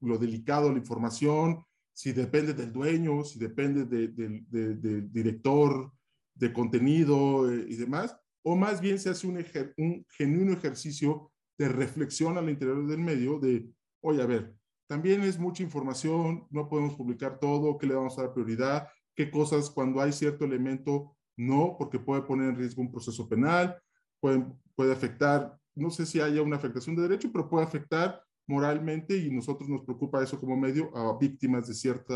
lo 0.00 0.18
delicado 0.18 0.66
de 0.66 0.72
la 0.72 0.78
información, 0.78 1.64
si 1.92 2.12
depende 2.12 2.54
del 2.54 2.72
dueño, 2.72 3.24
si 3.24 3.38
depende 3.38 3.84
del 3.84 5.12
director 5.12 5.92
de 6.34 6.52
contenido 6.52 7.50
eh, 7.52 7.66
y 7.68 7.76
demás, 7.76 8.16
o 8.42 8.56
más 8.56 8.80
bien 8.80 8.98
se 8.98 9.10
hace 9.10 9.26
un, 9.26 9.44
un 9.76 10.06
genuino 10.10 10.52
ejercicio 10.52 11.30
de 11.58 11.68
reflexión 11.68 12.38
al 12.38 12.48
interior 12.48 12.86
del 12.86 12.98
medio 12.98 13.38
de, 13.38 13.68
oye, 14.00 14.22
a 14.22 14.26
ver, 14.26 14.54
también 14.88 15.22
es 15.22 15.38
mucha 15.38 15.62
información, 15.62 16.46
no 16.50 16.68
podemos 16.68 16.94
publicar 16.94 17.38
todo, 17.38 17.78
¿qué 17.78 17.86
le 17.86 17.94
vamos 17.94 18.18
a 18.18 18.22
dar 18.22 18.34
prioridad? 18.34 18.88
¿Qué 19.14 19.30
cosas 19.30 19.70
cuando 19.70 20.00
hay 20.00 20.12
cierto 20.12 20.44
elemento 20.44 21.16
no, 21.36 21.76
porque 21.78 21.98
puede 21.98 22.22
poner 22.22 22.50
en 22.50 22.56
riesgo 22.56 22.82
un 22.82 22.90
proceso 22.90 23.28
penal, 23.28 23.80
puede, 24.20 24.44
puede 24.74 24.92
afectar, 24.92 25.56
no 25.74 25.90
sé 25.90 26.04
si 26.04 26.20
haya 26.20 26.42
una 26.42 26.56
afectación 26.56 26.96
de 26.96 27.02
derecho, 27.02 27.30
pero 27.32 27.48
puede 27.48 27.64
afectar 27.64 28.22
moralmente 28.52 29.16
y 29.16 29.30
nosotros 29.30 29.68
nos 29.68 29.82
preocupa 29.82 30.22
eso 30.22 30.38
como 30.38 30.56
medio 30.56 30.94
a 30.94 31.18
víctimas 31.18 31.66
de 31.66 31.74
cierto 31.74 32.14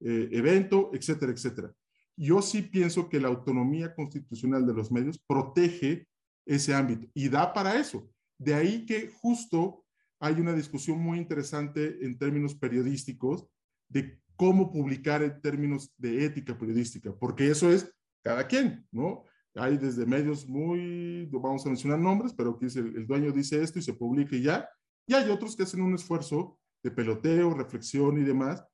eh, 0.00 0.28
evento, 0.32 0.90
etcétera, 0.92 1.30
etcétera. 1.32 1.72
Yo 2.16 2.42
sí 2.42 2.62
pienso 2.62 3.08
que 3.08 3.20
la 3.20 3.28
autonomía 3.28 3.94
constitucional 3.94 4.66
de 4.66 4.74
los 4.74 4.90
medios 4.90 5.18
protege 5.18 6.08
ese 6.44 6.74
ámbito 6.74 7.06
y 7.14 7.28
da 7.28 7.52
para 7.52 7.78
eso. 7.78 8.10
De 8.36 8.54
ahí 8.54 8.84
que 8.84 9.10
justo 9.22 9.84
hay 10.18 10.34
una 10.40 10.52
discusión 10.52 10.98
muy 10.98 11.18
interesante 11.18 12.04
en 12.04 12.18
términos 12.18 12.54
periodísticos 12.54 13.46
de 13.88 14.20
cómo 14.36 14.72
publicar 14.72 15.22
en 15.22 15.40
términos 15.40 15.92
de 15.96 16.24
ética 16.24 16.58
periodística, 16.58 17.14
porque 17.14 17.50
eso 17.50 17.70
es 17.70 17.94
cada 18.22 18.46
quien, 18.46 18.86
¿no? 18.90 19.24
Hay 19.54 19.78
desde 19.78 20.04
medios 20.06 20.48
muy, 20.48 21.26
vamos 21.30 21.64
a 21.64 21.68
mencionar 21.68 21.98
nombres, 21.98 22.32
pero 22.34 22.58
que 22.58 22.66
el, 22.66 22.96
el 22.96 23.06
dueño 23.06 23.32
dice 23.32 23.62
esto 23.62 23.78
y 23.78 23.82
se 23.82 23.94
publica 23.94 24.34
y 24.36 24.42
ya, 24.42 24.68
y 25.10 25.14
hay 25.14 25.28
otros 25.28 25.56
que 25.56 25.64
hacen 25.64 25.82
un 25.82 25.92
esfuerzo 25.92 26.56
de 26.84 26.92
peloteo, 26.92 27.52
reflexión 27.52 28.16
y 28.18 28.22
demás. 28.22 28.64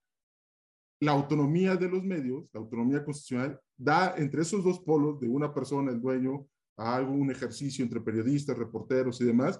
La 1.00 1.12
autonomía 1.12 1.76
de 1.76 1.88
los 1.88 2.04
medios, 2.04 2.46
la 2.52 2.60
autonomía 2.60 3.02
constitucional, 3.02 3.58
da 3.74 4.14
entre 4.18 4.42
esos 4.42 4.62
dos 4.62 4.80
polos 4.80 5.18
de 5.18 5.30
una 5.30 5.54
persona, 5.54 5.90
el 5.90 5.98
dueño, 5.98 6.46
a 6.76 6.94
algún 6.96 7.30
ejercicio 7.30 7.82
entre 7.82 8.02
periodistas, 8.02 8.58
reporteros 8.58 9.18
y 9.22 9.24
demás, 9.24 9.58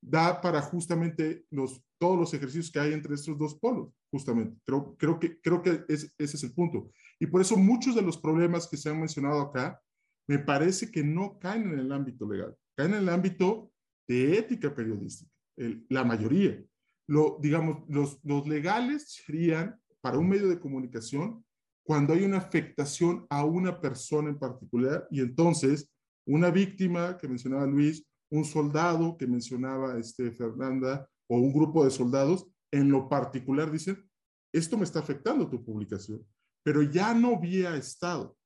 da 0.00 0.40
para 0.40 0.62
justamente 0.62 1.44
los, 1.50 1.84
todos 1.98 2.18
los 2.18 2.32
ejercicios 2.32 2.70
que 2.70 2.80
hay 2.80 2.94
entre 2.94 3.14
estos 3.14 3.36
dos 3.36 3.54
polos, 3.54 3.92
justamente. 4.10 4.58
Creo, 4.64 4.96
creo 4.96 5.20
que, 5.20 5.38
creo 5.42 5.60
que 5.60 5.84
ese 5.86 6.10
es 6.16 6.42
el 6.44 6.54
punto. 6.54 6.92
Y 7.20 7.26
por 7.26 7.42
eso 7.42 7.58
muchos 7.58 7.94
de 7.94 8.00
los 8.00 8.16
problemas 8.16 8.66
que 8.66 8.78
se 8.78 8.88
han 8.88 8.98
mencionado 8.98 9.42
acá, 9.42 9.82
me 10.26 10.38
parece 10.38 10.90
que 10.90 11.04
no 11.04 11.38
caen 11.38 11.74
en 11.74 11.78
el 11.78 11.92
ámbito 11.92 12.26
legal, 12.26 12.56
caen 12.74 12.94
en 12.94 13.00
el 13.00 13.08
ámbito 13.10 13.70
de 14.08 14.38
ética 14.38 14.74
periodística 14.74 15.35
la 15.56 16.04
mayoría. 16.04 16.62
Lo, 17.08 17.38
digamos, 17.40 17.84
los, 17.88 18.18
los 18.24 18.46
legales 18.46 19.10
serían 19.10 19.80
para 20.00 20.18
un 20.18 20.28
medio 20.28 20.48
de 20.48 20.60
comunicación 20.60 21.44
cuando 21.84 22.12
hay 22.12 22.24
una 22.24 22.38
afectación 22.38 23.26
a 23.30 23.44
una 23.44 23.80
persona 23.80 24.28
en 24.28 24.38
particular 24.38 25.06
y 25.10 25.20
entonces 25.20 25.92
una 26.26 26.50
víctima 26.50 27.16
que 27.16 27.28
mencionaba 27.28 27.66
Luis, 27.66 28.04
un 28.30 28.44
soldado 28.44 29.16
que 29.16 29.26
mencionaba 29.26 29.96
este, 29.98 30.32
Fernanda 30.32 31.08
o 31.28 31.38
un 31.38 31.52
grupo 31.52 31.84
de 31.84 31.90
soldados, 31.90 32.48
en 32.72 32.90
lo 32.90 33.08
particular 33.08 33.70
dicen, 33.70 34.04
esto 34.52 34.76
me 34.76 34.84
está 34.84 34.98
afectando 34.98 35.48
tu 35.48 35.64
publicación, 35.64 36.26
pero 36.64 36.82
ya 36.82 37.14
no 37.14 37.38
vía 37.38 37.76
Estado, 37.76 38.36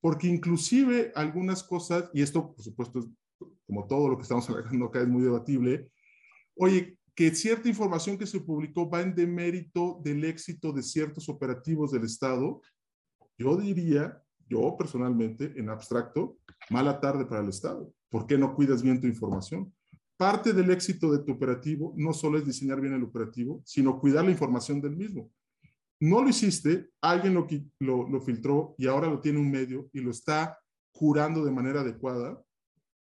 porque 0.00 0.26
inclusive 0.26 1.12
algunas 1.14 1.62
cosas, 1.62 2.10
y 2.12 2.22
esto 2.22 2.52
por 2.52 2.64
supuesto, 2.64 3.08
como 3.66 3.86
todo 3.86 4.08
lo 4.08 4.16
que 4.16 4.22
estamos 4.22 4.48
hablando 4.50 4.86
acá 4.86 5.02
es 5.02 5.08
muy 5.08 5.22
debatible, 5.22 5.90
oye, 6.58 6.98
que 7.14 7.34
cierta 7.34 7.68
información 7.68 8.16
que 8.16 8.26
se 8.26 8.40
publicó 8.40 8.88
va 8.88 9.00
en 9.00 9.14
demérito 9.14 10.00
del 10.04 10.24
éxito 10.24 10.72
de 10.72 10.82
ciertos 10.82 11.28
operativos 11.28 11.90
del 11.90 12.04
Estado, 12.04 12.60
yo 13.36 13.56
diría, 13.56 14.22
yo 14.48 14.76
personalmente, 14.76 15.52
en 15.56 15.68
abstracto, 15.68 16.38
mala 16.70 17.00
tarde 17.00 17.24
para 17.26 17.42
el 17.42 17.48
Estado. 17.48 17.92
¿Por 18.08 18.26
qué 18.26 18.38
no 18.38 18.54
cuidas 18.54 18.82
bien 18.82 19.00
tu 19.00 19.06
información? 19.06 19.72
Parte 20.16 20.52
del 20.52 20.70
éxito 20.70 21.12
de 21.12 21.24
tu 21.24 21.32
operativo 21.32 21.94
no 21.96 22.12
solo 22.12 22.38
es 22.38 22.44
diseñar 22.44 22.80
bien 22.80 22.94
el 22.94 23.04
operativo, 23.04 23.62
sino 23.64 24.00
cuidar 24.00 24.24
la 24.24 24.32
información 24.32 24.80
del 24.80 24.96
mismo. 24.96 25.30
No 26.00 26.22
lo 26.22 26.28
hiciste, 26.28 26.90
alguien 27.00 27.34
lo, 27.34 28.08
lo, 28.08 28.20
filtró 28.20 28.74
y 28.78 28.86
ahora 28.86 29.08
lo 29.08 29.20
tiene 29.20 29.40
un 29.40 29.50
medio 29.50 29.90
y 29.92 30.00
lo 30.00 30.12
está 30.12 30.58
curando 30.92 31.44
de 31.44 31.50
manera 31.50 31.80
adecuada, 31.80 32.40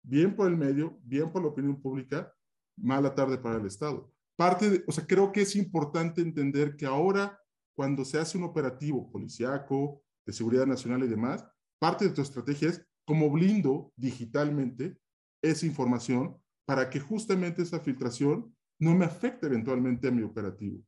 bien 0.03 0.35
por 0.35 0.47
el 0.47 0.55
medio, 0.57 0.97
bien 1.03 1.31
por 1.31 1.41
la 1.41 1.49
opinión 1.49 1.81
pública, 1.81 2.33
mala 2.77 3.13
tarde 3.13 3.37
para 3.37 3.57
el 3.57 3.65
Estado. 3.65 4.11
Parte 4.35 4.69
de, 4.69 4.83
o 4.87 4.91
sea, 4.91 5.05
creo 5.05 5.31
que 5.31 5.41
es 5.41 5.55
importante 5.55 6.21
entender 6.21 6.75
que 6.75 6.85
ahora, 6.85 7.39
cuando 7.73 8.03
se 8.03 8.17
hace 8.17 8.37
un 8.37 8.43
operativo 8.43 9.09
policiaco, 9.11 10.01
de 10.25 10.33
seguridad 10.33 10.65
nacional 10.65 11.03
y 11.03 11.07
demás, 11.07 11.45
parte 11.79 12.05
de 12.05 12.11
tu 12.11 12.21
estrategia 12.21 12.69
es 12.69 12.85
cómo 13.05 13.29
blindo 13.29 13.93
digitalmente 13.95 14.97
esa 15.41 15.65
información 15.65 16.37
para 16.65 16.89
que 16.89 16.99
justamente 16.99 17.61
esa 17.61 17.79
filtración 17.79 18.53
no 18.79 18.95
me 18.95 19.05
afecte 19.05 19.45
eventualmente 19.45 20.07
a 20.07 20.11
mi 20.11 20.23
operativo, 20.23 20.81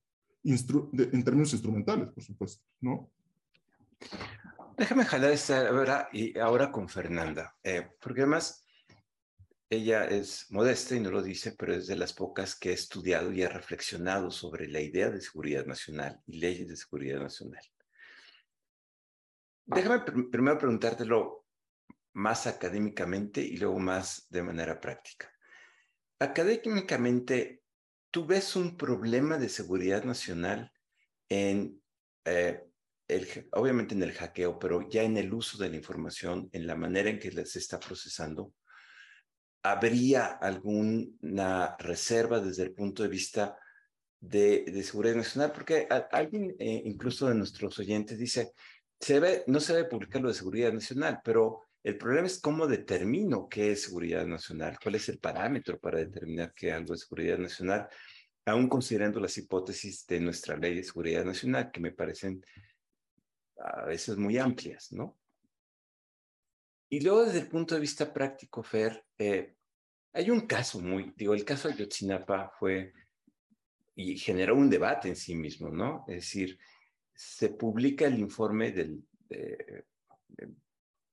en 0.44 1.24
términos 1.24 1.54
instrumentales, 1.54 2.10
por 2.10 2.24
supuesto, 2.24 2.66
¿no? 2.82 3.12
Déjame 4.76 5.06
jalar 5.06 5.32
esta 5.32 5.70
ahora, 5.70 6.10
y 6.12 6.38
ahora 6.38 6.72
con 6.72 6.90
Fernanda, 6.90 7.56
eh, 7.64 7.88
porque 8.02 8.22
además 8.22 8.67
ella 9.70 10.06
es 10.06 10.46
modesta 10.50 10.96
y 10.96 11.00
no 11.00 11.12
lo 11.12 11.22
dice, 11.22 11.54
pero 11.58 11.74
es 11.74 11.88
de 11.88 11.98
las 11.98 12.14
pocas 12.14 12.56
que 12.56 12.70
ha 12.70 12.74
estudiado 12.74 13.32
y 13.32 13.44
ha 13.44 13.50
reflexionado 13.50 14.32
sobre 14.32 14.68
la 14.68 14.80
idea 14.80 15.10
de 15.10 15.22
seguridad 15.22 15.66
nacional 15.66 16.22
y 16.26 16.40
leyes 16.40 16.68
de 16.68 16.78
seguridad 16.78 17.20
nacional. 17.20 17.64
Déjame 19.66 20.00
primero 20.32 20.58
preguntártelo 20.58 21.46
más 22.14 22.48
académicamente 22.48 23.42
y 23.42 23.58
luego 23.58 23.80
más 23.80 24.28
de 24.30 24.42
manera 24.42 24.80
práctica. 24.80 25.32
Académicamente, 26.20 27.64
¿tú 28.10 28.26
ves 28.26 28.56
un 28.56 28.78
problema 28.78 29.38
de 29.38 29.50
seguridad 29.50 30.04
nacional 30.06 30.72
en, 31.28 31.82
eh, 32.24 32.64
el, 33.10 33.50
obviamente 33.52 33.94
en 33.94 34.04
el 34.04 34.14
hackeo, 34.14 34.58
pero 34.58 34.90
ya 34.90 35.04
en 35.04 35.18
el 35.18 35.34
uso 35.34 35.58
de 35.58 35.70
la 35.70 35.76
información, 35.76 36.50
en 36.54 36.66
la 36.66 36.76
manera 36.76 37.10
en 37.10 37.20
que 37.20 37.46
se 37.46 37.60
está 37.60 37.80
procesando? 37.80 38.54
¿Habría 39.64 40.26
alguna 40.26 41.76
reserva 41.78 42.40
desde 42.40 42.64
el 42.64 42.74
punto 42.74 43.04
de 43.04 43.10
vista 43.10 43.58
de, 44.20 44.82
seguridad 44.84 45.16
nacional? 45.16 45.52
Porque 45.52 45.88
alguien, 46.12 46.56
eh, 46.60 46.82
incluso 46.86 47.28
de 47.28 47.36
nuestros 47.36 47.78
oyentes, 47.80 48.18
dice, 48.18 48.54
se 49.00 49.44
no 49.48 49.60
se 49.60 49.76
debe 49.76 49.90
publicar 49.90 50.22
lo 50.22 50.30
de 50.30 50.34
seguridad 50.34 50.74
nacional, 50.74 51.20
pero 51.24 51.62
el 51.84 51.98
problema 51.98 52.28
es 52.28 52.40
cómo 52.40 52.68
determino 52.68 53.48
qué 53.48 53.72
es 53.72 53.84
seguridad 53.84 54.26
nacional, 54.26 54.78
cuál 54.82 54.96
es 54.96 55.08
el 55.10 55.20
parámetro 55.20 55.80
para 55.80 56.00
determinar 56.00 56.54
qué 56.54 56.72
algo 56.72 56.94
es 56.94 57.02
seguridad 57.02 57.38
nacional, 57.38 57.88
aún 58.46 58.68
considerando 58.68 59.20
las 59.20 59.38
hipótesis 59.38 60.06
de 60.08 60.20
nuestra 60.20 60.58
ley 60.58 60.76
de 60.76 60.84
seguridad 60.84 61.24
nacional, 61.24 61.72
que 61.72 61.80
me 61.80 61.92
parecen 61.92 62.44
a 63.60 63.86
veces 63.86 64.18
muy 64.18 64.38
amplias, 64.38 64.92
¿no? 64.92 65.18
Y 66.90 67.02
luego 67.02 67.26
desde 67.26 67.40
el 67.40 67.48
punto 67.48 67.76
de 67.76 67.82
vista 67.82 68.14
práctico, 68.14 68.64
Fer, 68.64 69.06
eh, 69.18 69.56
hay 70.14 70.30
un 70.30 70.42
caso 70.42 70.80
muy, 70.80 71.14
digo, 71.16 71.34
el 71.34 71.44
caso 71.44 71.68
de 71.68 71.76
Yotzinapa 71.76 72.52
fue 72.58 72.94
y 73.96 74.18
generó 74.18 74.56
un 74.56 74.70
debate 74.70 75.10
en 75.10 75.16
sí 75.16 75.36
mismo, 75.36 75.70
¿no? 75.70 76.06
Es 76.08 76.16
decir, 76.16 76.58
se 77.14 77.50
publica 77.50 78.06
el 78.06 78.20
informe 78.20 78.72
del, 78.72 79.04
de, 79.28 79.86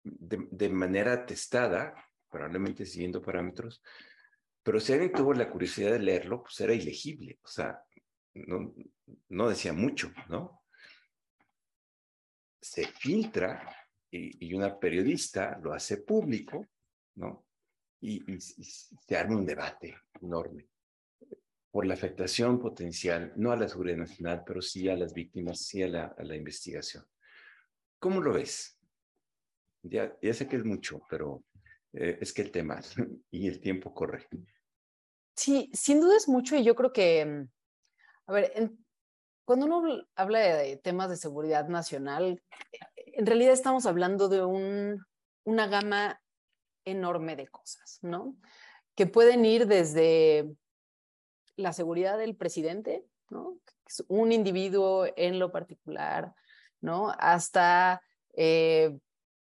de, 0.03 0.68
manera 0.68 1.25
testada, 1.25 1.95
probablemente 2.31 2.85
siguiendo 2.85 3.22
parámetros, 3.22 3.83
pero 4.62 4.79
si 4.81 4.93
alguien 4.93 5.12
tuvo 5.12 5.33
la 5.33 5.51
curiosidad 5.51 5.93
de 5.93 5.99
leerlo, 5.99 6.43
pues 6.43 6.61
era 6.61 6.75
ilegible, 6.75 7.39
o 7.43 7.49
sea, 7.49 7.83
no, 8.35 8.75
no 9.29 9.49
decía 9.49 9.72
mucho, 9.72 10.12
¿no? 10.29 10.62
Se 12.61 12.87
filtra 12.87 13.84
y, 14.15 14.47
y 14.47 14.55
una 14.55 14.79
periodista 14.79 15.59
lo 15.62 15.73
hace 15.73 15.99
público, 15.99 16.67
¿no? 17.17 17.47
Y, 18.01 18.33
y, 18.33 18.35
y, 18.37 18.65
se 18.65 19.17
arma 19.17 19.37
un 19.37 19.47
debate 19.47 19.97
enorme 20.21 20.69
por 21.71 21.87
la 21.87 21.95
afectación 21.95 22.61
potencial, 22.61 23.33
no 23.35 23.51
a 23.51 23.57
la 23.57 23.69
seguridad 23.69 23.97
nacional, 23.97 24.45
pero 24.47 24.62
sí 24.62 24.89
a 24.89 24.97
las 24.97 25.12
víctimas, 25.12 25.59
sí 25.67 25.83
a 25.83 25.89
la, 25.89 26.15
a 26.17 26.23
la 26.23 26.37
investigación. 26.37 27.05
¿Cómo 27.99 28.21
lo 28.21 28.35
ves? 28.35 28.79
Ya, 29.83 30.17
ya 30.23 30.33
sé 30.33 30.47
que 30.47 30.57
es 30.57 30.65
mucho, 30.65 31.03
pero 31.11 31.45
eh, 31.93 32.19
es 32.21 32.33
que 32.33 32.43
el 32.43 32.53
tema 32.53 32.81
y 33.33 33.49
el 33.49 33.61
tiempo 33.61 33.93
corre. 33.93 34.29
Sí, 35.37 35.69
sin 35.73 36.01
duda 36.01 36.17
es 36.17 36.29
mucho 36.29 36.55
y 36.55 36.62
yo 36.62 36.77
creo 36.77 36.93
que, 36.93 37.25
mm, 37.25 37.49
a 38.29 38.33
ver, 38.33 38.53
en, 38.55 38.87
cuando 39.45 39.67
uno 39.67 40.07
habla 40.15 40.39
de 40.39 40.77
temas 40.77 41.11
de 41.11 41.17
seguridad 41.17 41.69
nacional, 41.69 42.41
en 43.07 43.27
realidad 43.27 43.53
estamos 43.53 43.87
hablando 43.87 44.29
de 44.29 44.45
un, 44.45 45.05
una 45.45 45.67
gama 45.67 46.21
enorme 46.85 47.37
de 47.37 47.49
cosas, 47.49 47.99
¿no? 48.03 48.37
Que 48.95 49.07
pueden 49.07 49.45
ir 49.45 49.67
desde 49.67 50.51
la 51.57 51.73
seguridad 51.73 52.19
del 52.19 52.37
presidente, 52.37 53.05
¿no? 53.31 53.59
Un 54.09 54.33
individuo 54.33 55.07
en 55.17 55.39
lo 55.39 55.53
particular, 55.53 56.35
¿no? 56.81 57.13
Hasta 57.19 58.03
eh, 58.35 58.99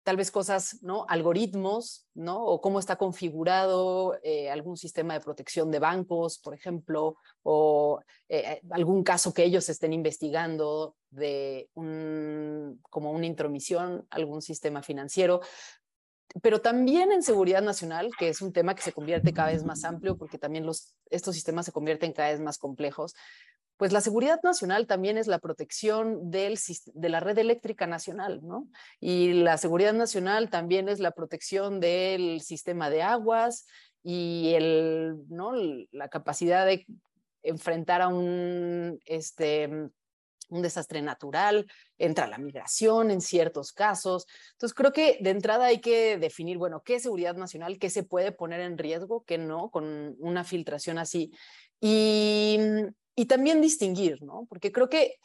tal 0.08 0.16
vez 0.16 0.32
cosas, 0.32 0.82
¿no? 0.84 1.06
Algoritmos, 1.10 2.08
¿no? 2.14 2.42
O 2.42 2.62
cómo 2.62 2.80
está 2.80 2.96
configurado 2.96 4.18
eh, 4.24 4.50
algún 4.50 4.78
sistema 4.78 5.14
de 5.16 5.20
protección 5.20 5.70
de 5.70 5.80
bancos, 5.80 6.40
por 6.40 6.54
ejemplo, 6.54 7.18
o 7.44 8.00
eh, 8.30 8.62
algún 8.70 9.04
caso 9.04 9.34
que 9.34 9.44
ellos 9.44 9.68
estén 9.68 9.92
investigando 9.92 10.96
de 11.10 11.70
un, 11.74 12.82
como 12.90 13.12
una 13.12 13.26
intromisión, 13.26 14.08
algún 14.10 14.42
sistema 14.42 14.82
financiero. 14.82 15.42
Pero 16.42 16.62
también 16.62 17.12
en 17.12 17.22
seguridad 17.22 17.62
nacional, 17.62 18.10
que 18.18 18.30
es 18.30 18.42
un 18.42 18.54
tema 18.54 18.76
que 18.76 18.84
se 18.84 18.94
convierte 18.94 19.34
cada 19.34 19.52
vez 19.52 19.66
más 19.66 19.84
amplio 19.84 20.18
porque 20.18 20.38
también 20.38 20.66
los, 20.66 20.96
estos 21.10 21.36
sistemas 21.36 21.66
se 21.66 21.74
convierten 21.74 22.14
cada 22.14 22.30
vez 22.30 22.40
más 22.40 22.58
complejos, 22.58 23.14
pues 23.78 23.94
la 23.94 24.02
seguridad 24.02 24.40
nacional 24.44 24.88
también 24.88 25.18
es 25.18 25.28
la 25.28 25.40
protección 25.40 26.32
del, 26.32 26.60
de 26.94 27.10
la 27.10 27.20
red 27.20 27.38
eléctrica 27.38 27.88
nacional, 27.88 28.42
¿no? 28.44 28.68
Y 29.00 29.34
la 29.34 29.58
seguridad 29.58 29.94
nacional 29.94 30.50
también 30.50 30.90
es 30.90 31.00
la 31.00 31.12
protección 31.12 31.80
del 31.80 32.42
sistema 32.42 32.90
de 32.90 33.04
aguas 33.04 33.68
y 34.04 34.54
el, 34.56 35.16
¿no? 35.30 35.54
la 35.92 36.10
capacidad 36.10 36.66
de 36.66 36.86
enfrentar 37.44 38.02
a 38.02 38.08
un, 38.08 39.00
este, 39.06 39.70
un 40.50 40.62
desastre 40.62 41.02
natural, 41.02 41.68
entra 41.98 42.28
la 42.28 42.38
migración 42.38 43.12
en 43.12 43.22
ciertos 43.22 43.74
casos. 43.74 44.26
Entonces, 44.54 44.74
creo 44.74 44.92
que 44.92 45.18
de 45.22 45.30
entrada 45.30 45.66
hay 45.66 45.82
que 45.82 46.18
definir, 46.18 46.58
bueno, 46.58 46.82
qué 46.84 46.96
es 46.96 47.04
seguridad 47.04 47.36
nacional, 47.36 47.80
qué 47.80 47.90
se 47.90 48.04
puede 48.04 48.32
poner 48.32 48.62
en 48.62 48.78
riesgo, 48.78 49.24
qué 49.26 49.38
no, 49.38 49.70
con 49.70 50.16
una 50.20 50.44
filtración 50.44 50.98
así. 50.98 51.32
Y 51.80 52.58
y 53.18 53.26
también 53.26 53.62
distinguir, 53.62 54.22
¿no? 54.22 54.46
Porque 54.48 54.72
creo 54.72 54.90
que, 54.90 55.16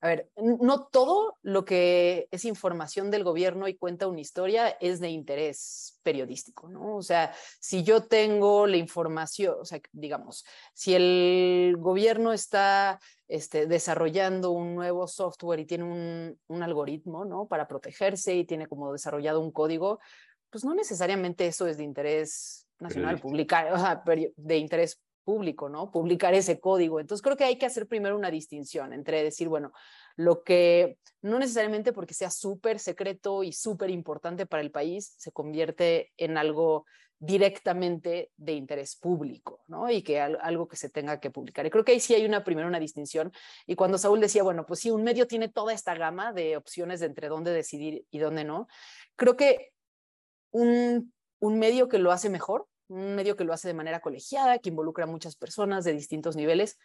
a 0.00 0.08
ver, 0.08 0.30
no 0.36 0.86
todo 0.86 1.36
lo 1.42 1.66
que 1.66 2.26
es 2.30 2.46
información 2.46 3.10
del 3.10 3.22
gobierno 3.22 3.68
y 3.68 3.76
cuenta 3.76 4.08
una 4.08 4.22
historia 4.22 4.70
es 4.80 4.98
de 4.98 5.10
interés 5.10 6.00
periodístico, 6.02 6.70
¿no? 6.70 6.96
O 6.96 7.02
sea, 7.02 7.34
si 7.60 7.84
yo 7.84 8.04
tengo 8.04 8.66
la 8.66 8.78
información, 8.78 9.56
o 9.60 9.66
sea, 9.66 9.78
digamos, 9.92 10.46
si 10.72 10.94
el 10.94 11.76
gobierno 11.78 12.32
está 12.32 12.98
este, 13.28 13.66
desarrollando 13.66 14.50
un 14.50 14.74
nuevo 14.74 15.06
software 15.06 15.60
y 15.60 15.66
tiene 15.66 15.84
un, 15.84 16.40
un 16.46 16.62
algoritmo, 16.62 17.26
¿no? 17.26 17.46
Para 17.46 17.68
protegerse 17.68 18.34
y 18.34 18.46
tiene 18.46 18.68
como 18.68 18.90
desarrollado 18.90 19.40
un 19.40 19.52
código, 19.52 20.00
pues 20.48 20.64
no 20.64 20.74
necesariamente 20.74 21.46
eso 21.46 21.66
es 21.66 21.76
de 21.76 21.84
interés 21.84 22.66
nacional, 22.78 23.20
publicar, 23.20 23.70
o 23.72 23.78
sea, 23.78 24.02
de 24.36 24.56
interés 24.56 24.98
público, 25.24 25.68
¿no? 25.68 25.90
Publicar 25.90 26.34
ese 26.34 26.60
código. 26.60 27.00
Entonces 27.00 27.22
creo 27.22 27.36
que 27.36 27.44
hay 27.44 27.56
que 27.56 27.66
hacer 27.66 27.86
primero 27.88 28.16
una 28.16 28.30
distinción 28.30 28.92
entre 28.92 29.22
decir, 29.24 29.48
bueno, 29.48 29.72
lo 30.16 30.44
que 30.44 30.98
no 31.22 31.38
necesariamente 31.38 31.92
porque 31.92 32.14
sea 32.14 32.30
súper 32.30 32.78
secreto 32.78 33.42
y 33.42 33.52
súper 33.52 33.90
importante 33.90 34.46
para 34.46 34.62
el 34.62 34.70
país 34.70 35.14
se 35.18 35.32
convierte 35.32 36.12
en 36.16 36.38
algo 36.38 36.84
directamente 37.18 38.30
de 38.36 38.52
interés 38.52 38.96
público, 38.96 39.62
¿no? 39.66 39.90
Y 39.90 40.02
que 40.02 40.20
algo 40.20 40.68
que 40.68 40.76
se 40.76 40.90
tenga 40.90 41.20
que 41.20 41.30
publicar. 41.30 41.64
Y 41.64 41.70
creo 41.70 41.84
que 41.84 41.92
ahí 41.92 42.00
sí 42.00 42.14
hay 42.14 42.24
una 42.26 42.44
primero 42.44 42.68
una 42.68 42.80
distinción. 42.80 43.32
Y 43.66 43.76
cuando 43.76 43.98
Saúl 43.98 44.20
decía, 44.20 44.42
bueno, 44.42 44.66
pues 44.66 44.80
sí, 44.80 44.90
un 44.90 45.02
medio 45.02 45.26
tiene 45.26 45.48
toda 45.48 45.72
esta 45.72 45.94
gama 45.94 46.32
de 46.32 46.56
opciones 46.56 47.00
de 47.00 47.06
entre 47.06 47.28
dónde 47.28 47.52
decidir 47.52 48.04
y 48.10 48.18
dónde 48.18 48.44
no, 48.44 48.68
creo 49.16 49.36
que 49.36 49.72
un, 50.50 51.12
un 51.38 51.58
medio 51.58 51.88
que 51.88 51.98
lo 51.98 52.12
hace 52.12 52.28
mejor 52.28 52.66
un 52.88 53.14
medio 53.14 53.36
que 53.36 53.44
lo 53.44 53.52
hace 53.52 53.68
de 53.68 53.74
manera 53.74 54.00
colegiada, 54.00 54.58
que 54.58 54.70
involucra 54.70 55.04
a 55.04 55.08
muchas 55.08 55.36
personas 55.36 55.84
de 55.84 55.92
distintos 55.92 56.36
niveles, 56.36 56.78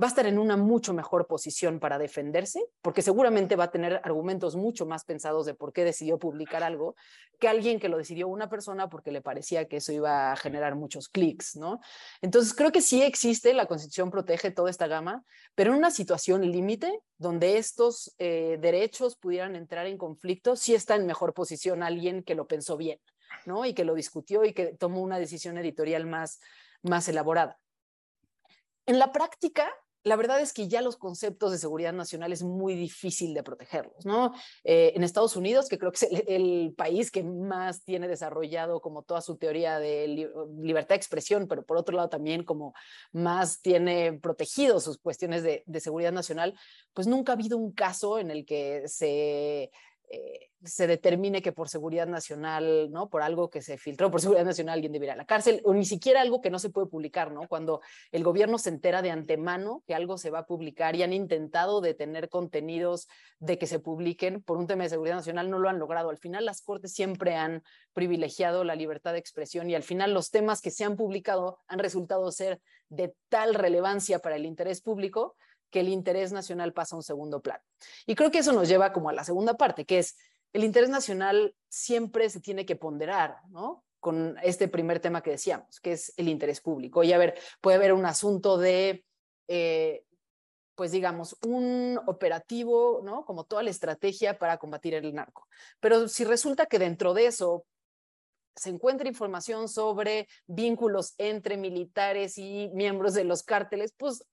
va 0.00 0.06
a 0.06 0.08
estar 0.08 0.26
en 0.26 0.38
una 0.38 0.56
mucho 0.56 0.92
mejor 0.92 1.26
posición 1.26 1.78
para 1.78 1.98
defenderse, 1.98 2.66
porque 2.82 3.02
seguramente 3.02 3.54
va 3.54 3.64
a 3.64 3.70
tener 3.70 4.00
argumentos 4.02 4.56
mucho 4.56 4.86
más 4.86 5.04
pensados 5.04 5.46
de 5.46 5.54
por 5.54 5.72
qué 5.72 5.84
decidió 5.84 6.18
publicar 6.18 6.64
algo, 6.64 6.96
que 7.38 7.48
alguien 7.48 7.78
que 7.78 7.88
lo 7.88 7.96
decidió 7.96 8.26
una 8.26 8.48
persona 8.48 8.88
porque 8.88 9.12
le 9.12 9.22
parecía 9.22 9.68
que 9.68 9.76
eso 9.76 9.92
iba 9.92 10.32
a 10.32 10.36
generar 10.36 10.74
muchos 10.74 11.08
clics, 11.08 11.56
¿no? 11.56 11.80
Entonces 12.20 12.54
creo 12.54 12.72
que 12.72 12.80
sí 12.80 13.02
existe, 13.02 13.54
la 13.54 13.66
Constitución 13.66 14.10
protege 14.10 14.50
toda 14.50 14.70
esta 14.70 14.88
gama, 14.88 15.24
pero 15.54 15.70
en 15.70 15.78
una 15.78 15.90
situación 15.92 16.42
límite 16.42 17.00
donde 17.16 17.58
estos 17.58 18.14
eh, 18.18 18.58
derechos 18.60 19.16
pudieran 19.16 19.54
entrar 19.54 19.86
en 19.86 19.96
conflicto, 19.96 20.56
sí 20.56 20.74
está 20.74 20.96
en 20.96 21.06
mejor 21.06 21.34
posición 21.34 21.82
alguien 21.82 22.24
que 22.24 22.34
lo 22.34 22.48
pensó 22.48 22.76
bien. 22.76 22.98
¿No? 23.46 23.64
Y 23.64 23.74
que 23.74 23.84
lo 23.84 23.94
discutió 23.94 24.44
y 24.44 24.52
que 24.52 24.74
tomó 24.74 25.00
una 25.00 25.18
decisión 25.18 25.58
editorial 25.58 26.06
más, 26.06 26.40
más 26.82 27.08
elaborada. 27.08 27.58
En 28.86 28.98
la 28.98 29.12
práctica, 29.12 29.70
la 30.04 30.16
verdad 30.16 30.38
es 30.40 30.52
que 30.52 30.68
ya 30.68 30.82
los 30.82 30.96
conceptos 30.96 31.50
de 31.50 31.58
seguridad 31.58 31.94
nacional 31.94 32.30
es 32.30 32.42
muy 32.42 32.74
difícil 32.74 33.32
de 33.32 33.42
protegerlos, 33.42 34.04
¿no? 34.04 34.34
Eh, 34.62 34.92
en 34.94 35.02
Estados 35.02 35.34
Unidos, 35.34 35.68
que 35.68 35.78
creo 35.78 35.92
que 35.92 36.04
es 36.04 36.12
el, 36.28 36.74
país 36.76 37.10
que 37.10 37.22
más 37.22 37.84
tiene 37.84 38.06
desarrollado 38.06 38.80
como 38.80 39.02
toda 39.02 39.22
su 39.22 39.36
teoría 39.36 39.78
de 39.78 40.28
libertad 40.60 40.90
de 40.90 40.96
expresión, 40.96 41.48
pero 41.48 41.64
por 41.64 41.78
otro 41.78 41.96
lado 41.96 42.10
también 42.10 42.44
como 42.44 42.74
más 43.12 43.62
tiene 43.62 44.12
protegido 44.20 44.78
sus 44.80 44.98
cuestiones 44.98 45.42
de, 45.42 45.62
de 45.64 45.80
seguridad 45.80 46.12
nacional, 46.12 46.58
pues 46.92 47.06
nunca 47.06 47.32
ha 47.32 47.36
habido 47.36 47.56
un 47.56 47.72
caso 47.72 48.18
en 48.18 48.30
el 48.30 48.44
que 48.44 48.82
se 48.86 49.70
eh, 50.14 50.50
se 50.64 50.86
determine 50.86 51.42
que 51.42 51.52
por 51.52 51.68
seguridad 51.68 52.06
nacional, 52.06 52.90
¿no? 52.90 53.10
Por 53.10 53.22
algo 53.22 53.50
que 53.50 53.60
se 53.60 53.76
filtró 53.76 54.10
por 54.10 54.20
seguridad 54.20 54.44
nacional 54.46 54.74
alguien 54.74 54.92
debería 54.92 55.12
ir 55.12 55.18
a 55.18 55.22
la 55.22 55.26
cárcel, 55.26 55.60
o 55.64 55.74
ni 55.74 55.84
siquiera 55.84 56.20
algo 56.20 56.40
que 56.40 56.50
no 56.50 56.58
se 56.58 56.70
puede 56.70 56.86
publicar, 56.86 57.32
¿no? 57.32 57.46
Cuando 57.48 57.80
el 58.12 58.24
gobierno 58.24 58.58
se 58.58 58.70
entera 58.70 59.02
de 59.02 59.10
antemano 59.10 59.82
que 59.86 59.94
algo 59.94 60.16
se 60.16 60.30
va 60.30 60.40
a 60.40 60.46
publicar 60.46 60.96
y 60.96 61.02
han 61.02 61.12
intentado 61.12 61.80
detener 61.80 62.28
contenidos 62.28 63.08
de 63.38 63.58
que 63.58 63.66
se 63.66 63.78
publiquen 63.78 64.42
por 64.42 64.56
un 64.56 64.66
tema 64.66 64.84
de 64.84 64.90
seguridad 64.90 65.16
nacional, 65.16 65.50
no 65.50 65.58
lo 65.58 65.68
han 65.68 65.78
logrado. 65.78 66.10
Al 66.10 66.18
final 66.18 66.44
las 66.44 66.62
cortes 66.62 66.94
siempre 66.94 67.36
han 67.36 67.62
privilegiado 67.92 68.64
la 68.64 68.74
libertad 68.74 69.12
de 69.12 69.18
expresión 69.18 69.68
y 69.68 69.74
al 69.74 69.82
final 69.82 70.14
los 70.14 70.30
temas 70.30 70.62
que 70.62 70.70
se 70.70 70.84
han 70.84 70.96
publicado 70.96 71.58
han 71.66 71.78
resultado 71.78 72.30
ser 72.30 72.60
de 72.88 73.14
tal 73.28 73.54
relevancia 73.54 74.20
para 74.20 74.36
el 74.36 74.46
interés 74.46 74.80
público 74.80 75.36
que 75.74 75.80
el 75.80 75.88
interés 75.88 76.30
nacional 76.30 76.72
pasa 76.72 76.94
a 76.94 76.98
un 76.98 77.02
segundo 77.02 77.42
plano. 77.42 77.64
Y 78.06 78.14
creo 78.14 78.30
que 78.30 78.38
eso 78.38 78.52
nos 78.52 78.68
lleva 78.68 78.92
como 78.92 79.08
a 79.08 79.12
la 79.12 79.24
segunda 79.24 79.54
parte, 79.54 79.84
que 79.84 79.98
es 79.98 80.16
el 80.52 80.62
interés 80.62 80.88
nacional 80.88 81.52
siempre 81.68 82.30
se 82.30 82.40
tiene 82.40 82.64
que 82.64 82.76
ponderar, 82.76 83.38
¿no? 83.48 83.84
Con 83.98 84.36
este 84.44 84.68
primer 84.68 85.00
tema 85.00 85.20
que 85.20 85.32
decíamos, 85.32 85.80
que 85.80 85.90
es 85.90 86.14
el 86.16 86.28
interés 86.28 86.60
público. 86.60 87.02
Y 87.02 87.12
a 87.12 87.18
ver, 87.18 87.36
puede 87.60 87.78
haber 87.78 87.92
un 87.92 88.06
asunto 88.06 88.56
de, 88.56 89.04
eh, 89.48 90.04
pues 90.76 90.92
digamos, 90.92 91.36
un 91.44 91.98
operativo, 92.06 93.00
¿no? 93.02 93.24
Como 93.24 93.42
toda 93.42 93.64
la 93.64 93.70
estrategia 93.70 94.38
para 94.38 94.58
combatir 94.58 94.94
el 94.94 95.12
narco. 95.12 95.48
Pero 95.80 96.06
si 96.06 96.22
resulta 96.22 96.66
que 96.66 96.78
dentro 96.78 97.14
de 97.14 97.26
eso 97.26 97.66
se 98.54 98.70
encuentra 98.70 99.08
información 99.08 99.68
sobre 99.68 100.28
vínculos 100.46 101.14
entre 101.18 101.56
militares 101.56 102.38
y 102.38 102.70
miembros 102.74 103.14
de 103.14 103.24
los 103.24 103.42
cárteles, 103.42 103.92
pues 103.98 104.24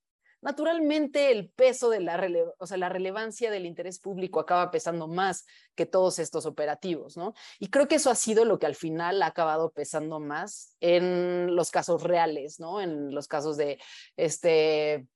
naturalmente 0.41 1.31
el 1.31 1.49
peso 1.49 1.89
de 1.89 1.99
la, 1.99 2.19
o 2.57 2.67
sea, 2.67 2.77
la 2.77 2.89
relevancia 2.89 3.51
del 3.51 3.65
interés 3.65 3.99
público 3.99 4.39
acaba 4.39 4.71
pesando 4.71 5.07
más 5.07 5.45
que 5.75 5.85
todos 5.85 6.19
estos 6.19 6.45
operativos, 6.45 7.17
¿no? 7.17 7.33
Y 7.59 7.69
creo 7.69 7.87
que 7.87 7.95
eso 7.95 8.09
ha 8.09 8.15
sido 8.15 8.45
lo 8.45 8.59
que 8.59 8.65
al 8.65 8.75
final 8.75 9.21
ha 9.21 9.27
acabado 9.27 9.71
pesando 9.71 10.19
más 10.19 10.75
en 10.79 11.55
los 11.55 11.71
casos 11.71 12.03
reales, 12.03 12.59
¿no? 12.59 12.81
En 12.81 13.13
los 13.13 13.27
casos 13.27 13.57
de, 13.57 13.79
este, 14.17 15.07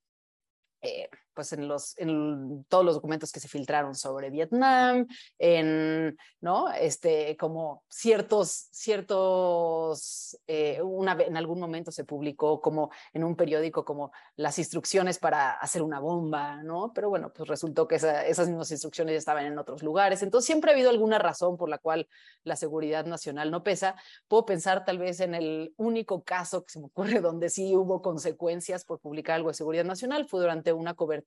eh, 0.82 1.10
pues 1.36 1.54
en, 1.54 1.68
los, 1.68 1.98
en 1.98 2.66
todos 2.70 2.86
los 2.86 2.96
documentos 2.96 3.32
que 3.32 3.40
se 3.40 3.48
filtraron 3.48 3.94
sobre 3.94 4.30
Vietnam, 4.30 5.06
en, 5.38 6.18
¿no? 6.42 6.72
Este, 6.72 7.38
como 7.38 7.84
ciertos, 7.90 8.70
ciertos, 8.72 10.40
eh, 10.48 10.82
una, 10.82 11.14
en 11.14 11.38
algún 11.38 11.60
momento 11.60 11.92
se 11.92 12.06
publicó 12.06 12.62
como 12.62 12.90
en 13.14 13.24
un 13.24 13.36
periódico 13.36 13.86
como 13.86 14.12
las 14.36 14.58
instrucciones 14.58 15.20
para 15.20 15.52
hacer 15.52 15.82
una 15.82 16.00
bomba, 16.00 16.64
¿no? 16.64 16.92
Pero 16.94 17.10
bueno, 17.10 17.32
pues 17.34 17.48
resultó 17.48 17.88
que 17.88 17.96
esas 17.96 18.48
mismas 18.48 18.72
instrucciones 18.72 19.16
estaban 19.16 19.46
en 19.46 19.60
otros 19.60 19.84
lugares. 19.84 20.24
Entonces 20.24 20.46
siempre 20.46 20.72
ha 20.72 20.74
habido 20.74 20.90
alguna 20.90 21.20
razón 21.20 21.58
por 21.58 21.70
la 21.70 21.78
cual 21.78 22.08
la 22.44 22.56
seguridad 22.56 23.06
nacional 23.06 23.52
no 23.52 23.64
pesa. 23.64 23.96
Puedo 24.28 24.46
pensar 24.46 24.86
tal 24.86 24.98
vez 24.98 25.20
en 25.20 25.36
el 25.36 25.74
único 25.78 26.24
caso 26.24 26.64
que 26.64 26.72
se 26.72 26.80
me 26.80 26.86
ocurre 26.86 27.20
donde 27.22 27.50
sí 27.50 27.76
hubo 27.76 28.02
consecuencias 28.02 28.86
por 28.86 29.00
publicar 29.00 29.36
algo 29.36 29.50
de 29.50 29.56
seguridad 29.56 29.86
nacional, 29.86 30.28
fue 30.28 30.40
durante 30.40 30.72
una 30.74 30.94
cobertura 30.94 31.25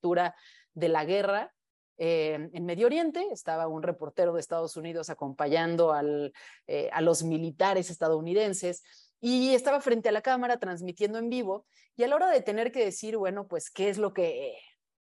de 0.74 0.88
la 0.88 1.04
guerra 1.04 1.52
eh, 1.96 2.48
en 2.52 2.64
Medio 2.64 2.86
Oriente. 2.86 3.26
Estaba 3.32 3.66
un 3.66 3.82
reportero 3.82 4.32
de 4.32 4.40
Estados 4.40 4.76
Unidos 4.76 5.10
acompañando 5.10 5.92
al, 5.92 6.32
eh, 6.66 6.88
a 6.92 7.00
los 7.00 7.22
militares 7.22 7.90
estadounidenses 7.90 8.82
y 9.20 9.54
estaba 9.54 9.80
frente 9.80 10.08
a 10.08 10.12
la 10.12 10.22
cámara 10.22 10.58
transmitiendo 10.58 11.18
en 11.18 11.28
vivo 11.28 11.66
y 11.96 12.04
a 12.04 12.08
la 12.08 12.16
hora 12.16 12.30
de 12.30 12.40
tener 12.40 12.70
que 12.70 12.84
decir, 12.84 13.16
bueno, 13.16 13.48
pues 13.48 13.70
qué 13.70 13.88
es 13.88 13.98
lo 13.98 14.12
que, 14.12 14.56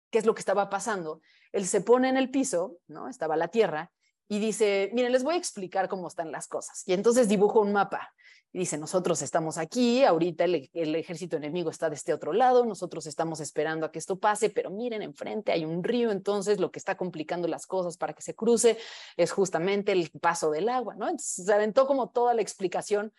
qué 0.10 0.18
es 0.18 0.26
lo 0.26 0.34
que 0.34 0.40
estaba 0.40 0.70
pasando, 0.70 1.22
él 1.52 1.68
se 1.68 1.82
pone 1.82 2.10
en 2.10 2.18
el 2.18 2.32
piso, 2.32 2.78
¿no? 2.88 3.08
Estaba 3.08 3.38
la 3.38 3.50
tierra 3.50 3.92
y 4.30 4.38
dice, 4.40 4.92
miren, 4.94 5.12
les 5.12 5.24
voy 5.24 5.34
a 5.34 5.38
explicar 5.38 5.90
cómo 5.90 6.08
están 6.08 6.32
las 6.32 6.48
cosas. 6.48 6.84
Y 6.86 6.94
entonces 6.94 7.28
dibujo 7.28 7.60
un 7.60 7.74
mapa 7.74 8.14
y 8.54 8.60
dice, 8.60 8.78
nosotros 8.78 9.24
estamos 9.24 9.58
aquí, 9.58 10.04
ahorita 10.04 10.44
el, 10.44 10.70
el, 10.74 10.96
ejército 10.96 11.38
enemigo 11.38 11.72
está 11.72 11.90
de 11.90 11.96
este 11.96 12.14
otro 12.14 12.32
lado, 12.32 12.64
nosotros 12.64 13.08
estamos 13.08 13.40
esperando 13.40 13.88
a 13.88 13.92
que 13.92 13.98
esto 13.98 14.20
pase, 14.20 14.52
pero 14.52 14.70
miren, 14.70 15.02
enfrente 15.02 15.52
hay 15.52 15.66
un 15.66 15.84
río, 15.84 16.12
entonces 16.12 16.60
lo 16.60 16.72
que 16.72 16.80
está 16.80 16.96
complicando 16.96 17.48
las 17.48 17.66
cosas 17.66 17.98
para 17.98 18.14
que 18.14 18.22
se 18.22 18.36
cruce 18.36 18.78
es 19.18 19.32
justamente 19.32 19.92
el 19.92 20.12
paso 20.22 20.52
del 20.52 20.70
agua, 20.70 20.96
¿no? 20.96 21.06
Entonces 21.10 21.46
se 21.46 21.54
aventó 21.54 21.88
como 21.88 22.10
toda 22.10 22.36
la 22.36 22.42
explicación 22.44 23.12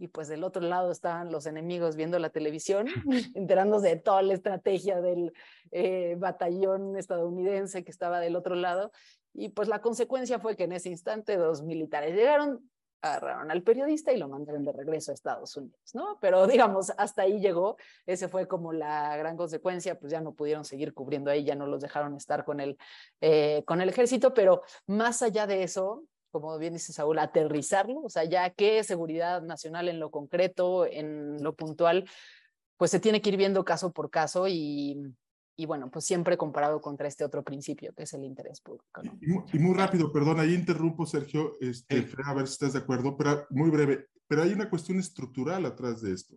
y 0.00 0.08
pues 0.08 0.28
del 0.28 0.44
otro 0.44 0.62
lado 0.62 0.90
estaban 0.90 1.30
los 1.30 1.44
enemigos 1.44 1.94
viendo 1.94 2.18
la 2.18 2.30
televisión, 2.30 2.86
enterándose 3.34 3.88
de 3.88 3.96
toda 3.96 4.22
la 4.22 4.34
estrategia 4.34 5.00
del 5.00 5.32
eh, 5.70 6.16
batallón 6.18 6.96
estadounidense 6.96 7.84
que 7.84 7.90
estaba 7.90 8.18
del 8.18 8.34
otro 8.34 8.54
lado. 8.54 8.90
Y 9.34 9.50
pues 9.50 9.68
la 9.68 9.80
consecuencia 9.80 10.38
fue 10.38 10.56
que 10.56 10.64
en 10.64 10.72
ese 10.72 10.88
instante 10.88 11.36
dos 11.36 11.62
militares 11.62 12.14
llegaron, 12.14 12.70
agarraron 13.02 13.50
al 13.50 13.62
periodista 13.62 14.12
y 14.12 14.18
lo 14.18 14.28
mandaron 14.28 14.64
de 14.64 14.72
regreso 14.72 15.10
a 15.10 15.14
Estados 15.14 15.56
Unidos, 15.56 15.94
¿no? 15.94 16.18
Pero 16.20 16.46
digamos, 16.46 16.92
hasta 16.98 17.22
ahí 17.22 17.40
llegó, 17.40 17.76
ese 18.06 18.28
fue 18.28 18.46
como 18.46 18.72
la 18.72 19.16
gran 19.16 19.36
consecuencia, 19.36 19.98
pues 19.98 20.12
ya 20.12 20.20
no 20.20 20.34
pudieron 20.34 20.64
seguir 20.64 20.92
cubriendo 20.92 21.30
ahí, 21.30 21.44
ya 21.44 21.54
no 21.54 21.66
los 21.66 21.80
dejaron 21.80 22.16
estar 22.16 22.44
con 22.44 22.60
el, 22.60 22.76
eh, 23.20 23.62
con 23.66 23.80
el 23.80 23.88
ejército, 23.88 24.34
pero 24.34 24.62
más 24.86 25.22
allá 25.22 25.46
de 25.46 25.62
eso, 25.62 26.04
como 26.30 26.56
bien 26.58 26.74
dice 26.74 26.92
Saúl, 26.92 27.18
aterrizarlo, 27.18 28.02
o 28.02 28.08
sea, 28.08 28.24
ya 28.24 28.50
qué 28.50 28.84
seguridad 28.84 29.42
nacional 29.42 29.88
en 29.88 29.98
lo 29.98 30.10
concreto, 30.10 30.86
en 30.86 31.42
lo 31.42 31.54
puntual, 31.54 32.08
pues 32.76 32.90
se 32.90 33.00
tiene 33.00 33.20
que 33.20 33.30
ir 33.30 33.36
viendo 33.36 33.64
caso 33.64 33.92
por 33.92 34.10
caso 34.10 34.46
y, 34.48 35.14
y 35.60 35.66
bueno, 35.66 35.90
pues 35.90 36.06
siempre 36.06 36.38
comparado 36.38 36.80
contra 36.80 37.06
este 37.06 37.22
otro 37.22 37.44
principio, 37.44 37.92
que 37.94 38.04
es 38.04 38.12
el 38.14 38.24
interés 38.24 38.62
público. 38.62 39.02
¿no? 39.02 39.44
Y, 39.52 39.58
muy 39.58 39.74
rápido, 39.74 40.10
perdón, 40.10 40.40
ahí 40.40 40.54
interrumpo, 40.54 41.04
Sergio, 41.04 41.58
este, 41.60 42.08
a 42.24 42.32
ver 42.32 42.46
si 42.46 42.54
estás 42.54 42.72
de 42.72 42.78
acuerdo, 42.78 43.14
pero 43.14 43.46
muy 43.50 43.68
breve, 43.68 44.06
pero 44.26 44.42
hay 44.42 44.54
una 44.54 44.70
cuestión 44.70 44.98
estructural 44.98 45.66
atrás 45.66 46.00
de 46.00 46.14
esto. 46.14 46.34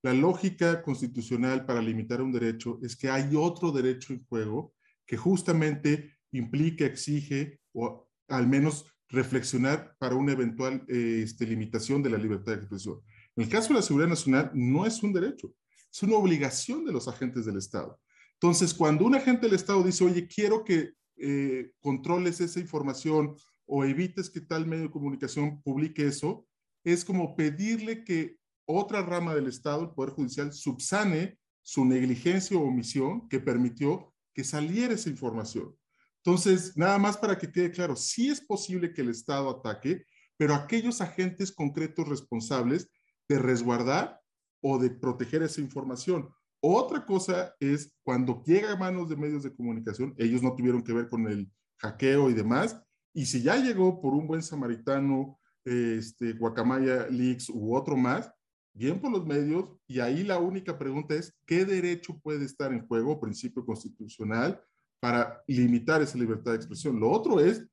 La 0.00 0.14
lógica 0.14 0.82
constitucional 0.82 1.66
para 1.66 1.82
limitar 1.82 2.22
un 2.22 2.32
derecho 2.32 2.78
es 2.82 2.96
que 2.96 3.10
hay 3.10 3.36
otro 3.36 3.72
derecho 3.72 4.14
en 4.14 4.24
juego 4.24 4.72
que 5.04 5.18
justamente 5.18 6.14
implica, 6.30 6.86
exige 6.86 7.60
o 7.74 8.08
al 8.28 8.48
menos 8.48 8.86
reflexionar 9.10 9.94
para 9.98 10.14
una 10.14 10.32
eventual 10.32 10.82
este, 10.88 11.46
limitación 11.46 12.02
de 12.02 12.08
la 12.08 12.16
libertad 12.16 12.52
de 12.52 12.58
expresión. 12.60 13.00
En 13.36 13.44
el 13.44 13.50
caso 13.50 13.68
de 13.68 13.74
la 13.74 13.82
seguridad 13.82 14.08
nacional, 14.08 14.50
no 14.54 14.86
es 14.86 15.02
un 15.02 15.12
derecho, 15.12 15.52
es 15.92 16.02
una 16.02 16.16
obligación 16.16 16.86
de 16.86 16.92
los 16.92 17.06
agentes 17.06 17.44
del 17.44 17.58
Estado. 17.58 18.00
Entonces, 18.42 18.74
cuando 18.74 19.04
un 19.04 19.14
agente 19.14 19.46
del 19.46 19.54
Estado 19.54 19.84
dice, 19.84 20.02
oye, 20.02 20.26
quiero 20.26 20.64
que 20.64 20.94
eh, 21.16 21.70
controles 21.78 22.40
esa 22.40 22.58
información 22.58 23.36
o 23.66 23.84
evites 23.84 24.28
que 24.28 24.40
tal 24.40 24.66
medio 24.66 24.84
de 24.84 24.90
comunicación 24.90 25.62
publique 25.62 26.04
eso, 26.04 26.44
es 26.82 27.04
como 27.04 27.36
pedirle 27.36 28.02
que 28.02 28.38
otra 28.64 29.00
rama 29.00 29.32
del 29.32 29.46
Estado, 29.46 29.84
el 29.84 29.90
Poder 29.90 30.10
Judicial, 30.14 30.52
subsane 30.52 31.38
su 31.62 31.84
negligencia 31.84 32.58
o 32.58 32.62
omisión 32.62 33.28
que 33.28 33.38
permitió 33.38 34.12
que 34.34 34.42
saliera 34.42 34.94
esa 34.94 35.08
información. 35.08 35.76
Entonces, 36.24 36.76
nada 36.76 36.98
más 36.98 37.16
para 37.16 37.38
que 37.38 37.52
quede 37.52 37.70
claro, 37.70 37.94
sí 37.94 38.28
es 38.28 38.40
posible 38.40 38.92
que 38.92 39.02
el 39.02 39.10
Estado 39.10 39.50
ataque, 39.50 40.04
pero 40.36 40.56
aquellos 40.56 41.00
agentes 41.00 41.52
concretos 41.52 42.08
responsables 42.08 42.90
de 43.28 43.38
resguardar 43.38 44.20
o 44.60 44.80
de 44.80 44.90
proteger 44.90 45.44
esa 45.44 45.60
información. 45.60 46.28
Otra 46.64 47.04
cosa 47.04 47.56
es 47.58 47.92
cuando 48.04 48.40
llega 48.44 48.72
a 48.72 48.76
manos 48.76 49.08
de 49.08 49.16
medios 49.16 49.42
de 49.42 49.52
comunicación, 49.52 50.14
ellos 50.16 50.44
no 50.44 50.54
tuvieron 50.54 50.84
que 50.84 50.92
ver 50.92 51.08
con 51.08 51.26
el 51.26 51.50
hackeo 51.78 52.30
y 52.30 52.34
demás, 52.34 52.80
y 53.12 53.26
si 53.26 53.42
ya 53.42 53.56
llegó 53.56 54.00
por 54.00 54.14
un 54.14 54.28
buen 54.28 54.42
samaritano, 54.42 55.40
este, 55.64 56.34
Guacamaya 56.34 57.08
Leaks 57.08 57.48
u 57.50 57.74
otro 57.74 57.96
más, 57.96 58.32
bien 58.74 59.00
por 59.00 59.10
los 59.10 59.26
medios, 59.26 59.70
y 59.88 59.98
ahí 59.98 60.22
la 60.22 60.38
única 60.38 60.78
pregunta 60.78 61.16
es, 61.16 61.36
¿qué 61.46 61.64
derecho 61.64 62.20
puede 62.22 62.44
estar 62.44 62.72
en 62.72 62.86
juego, 62.86 63.20
principio 63.20 63.66
constitucional, 63.66 64.62
para 65.00 65.42
limitar 65.48 66.00
esa 66.00 66.16
libertad 66.16 66.52
de 66.52 66.58
expresión? 66.58 67.00
Lo 67.00 67.10
otro 67.10 67.40
es, 67.40 67.66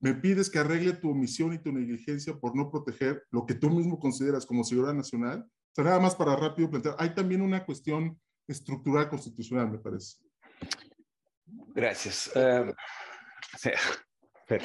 me 0.00 0.14
pides 0.14 0.48
que 0.48 0.60
arregle 0.60 0.92
tu 0.92 1.10
omisión 1.10 1.52
y 1.54 1.58
tu 1.58 1.72
negligencia 1.72 2.38
por 2.38 2.54
no 2.54 2.70
proteger 2.70 3.24
lo 3.32 3.44
que 3.44 3.54
tú 3.54 3.68
mismo 3.68 3.98
consideras 3.98 4.46
como 4.46 4.62
seguridad 4.62 4.94
nacional. 4.94 5.40
O 5.40 5.74
sea, 5.74 5.84
nada 5.84 5.98
más 5.98 6.14
para 6.14 6.36
rápido 6.36 6.70
plantear, 6.70 6.94
hay 7.00 7.16
también 7.16 7.42
una 7.42 7.66
cuestión 7.66 8.16
estructural 8.48 9.08
constitucional, 9.08 9.70
me 9.70 9.78
parece. 9.78 10.16
Gracias. 11.74 12.30
Uh, 12.34 12.72
sí. 13.56 13.70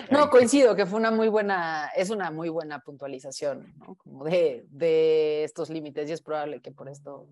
No, 0.10 0.30
coincido 0.30 0.76
que 0.76 0.86
fue 0.86 0.98
una 0.98 1.12
muy 1.12 1.28
buena, 1.28 1.90
es 1.96 2.10
una 2.10 2.32
muy 2.32 2.48
buena 2.48 2.80
puntualización, 2.80 3.74
¿no? 3.78 3.96
Como 3.96 4.24
de, 4.24 4.66
de 4.70 5.44
estos 5.44 5.70
límites 5.70 6.10
y 6.10 6.14
es 6.14 6.22
probable 6.22 6.62
que 6.62 6.72
por 6.72 6.88
esto 6.88 7.28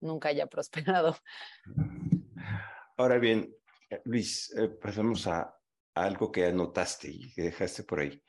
nunca 0.00 0.28
haya 0.28 0.46
prosperado. 0.46 1.16
Ahora 2.96 3.18
bien, 3.18 3.54
Luis, 4.04 4.52
eh, 4.56 4.68
pasamos 4.68 5.28
a, 5.28 5.40
a, 5.42 5.54
algo 5.94 6.32
que 6.32 6.46
anotaste 6.46 7.08
y 7.08 7.32
que 7.32 7.42
dejaste 7.42 7.84
por 7.84 8.00
ahí. 8.00 8.20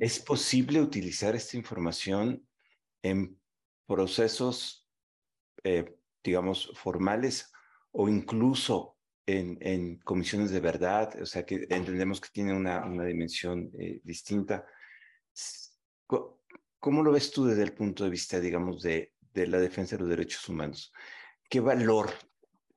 ¿Es 0.00 0.20
posible 0.20 0.80
utilizar 0.80 1.34
esta 1.34 1.56
información 1.56 2.46
en 3.02 3.38
procesos 3.86 4.88
eh, 5.64 5.97
digamos, 6.22 6.70
formales 6.74 7.52
o 7.92 8.08
incluso 8.08 8.96
en, 9.26 9.98
comisiones 9.98 10.50
de 10.50 10.60
verdad, 10.60 11.20
o 11.20 11.26
sea, 11.26 11.44
que 11.44 11.66
entendemos 11.68 12.20
que 12.20 12.30
tiene 12.32 12.54
una, 12.54 12.84
una 12.86 13.04
dimensión 13.04 13.70
eh, 13.78 14.00
distinta. 14.02 14.64
¿Cómo 16.80 17.02
lo 17.02 17.12
ves 17.12 17.30
tú 17.30 17.44
desde 17.44 17.64
el 17.64 17.74
punto 17.74 18.04
de 18.04 18.10
vista, 18.10 18.40
digamos, 18.40 18.82
de, 18.82 19.12
de 19.34 19.46
la 19.46 19.58
defensa 19.58 19.96
de 19.96 20.00
los 20.00 20.10
derechos 20.10 20.48
humanos? 20.48 20.92
¿Qué 21.48 21.60
valor 21.60 22.10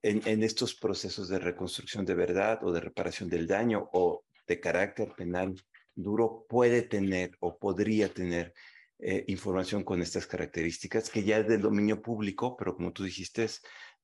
en, 0.03 0.43
estos 0.43 0.73
procesos 0.73 1.27
de 1.29 1.39
reconstrucción 1.39 2.05
de 2.05 2.15
verdad 2.15 2.59
o 2.63 2.71
de 2.71 2.81
reparación 2.81 3.29
del 3.29 3.47
daño 3.47 3.89
o 3.93 4.23
de 4.47 4.59
carácter 4.59 5.13
penal 5.15 5.55
duro 5.93 6.45
puede 6.49 6.81
tener 6.81 7.31
o 7.39 7.57
podría 7.57 8.11
tener 8.11 8.53
eh, 9.01 9.25
información 9.27 9.83
con 9.83 10.01
estas 10.01 10.27
características 10.27 11.09
que 11.09 11.23
ya 11.23 11.39
es 11.39 11.47
del 11.47 11.61
dominio 11.61 12.01
público, 12.01 12.55
pero 12.55 12.75
como 12.75 12.93
tú 12.93 13.03
dijiste, 13.03 13.47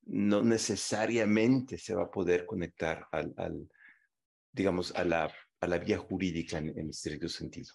no 0.03 0.41
necesariamente 0.41 1.77
se 1.77 1.93
va 1.93 2.03
a 2.03 2.11
poder 2.11 2.45
conectar 2.45 3.07
al, 3.11 3.33
al 3.37 3.69
digamos, 4.51 4.95
a 4.95 5.03
la, 5.03 5.31
a 5.61 5.67
la 5.67 5.77
vía 5.77 5.97
jurídica 5.97 6.57
en, 6.57 6.77
en 6.77 6.89
estricto 6.89 7.29
sentido. 7.29 7.73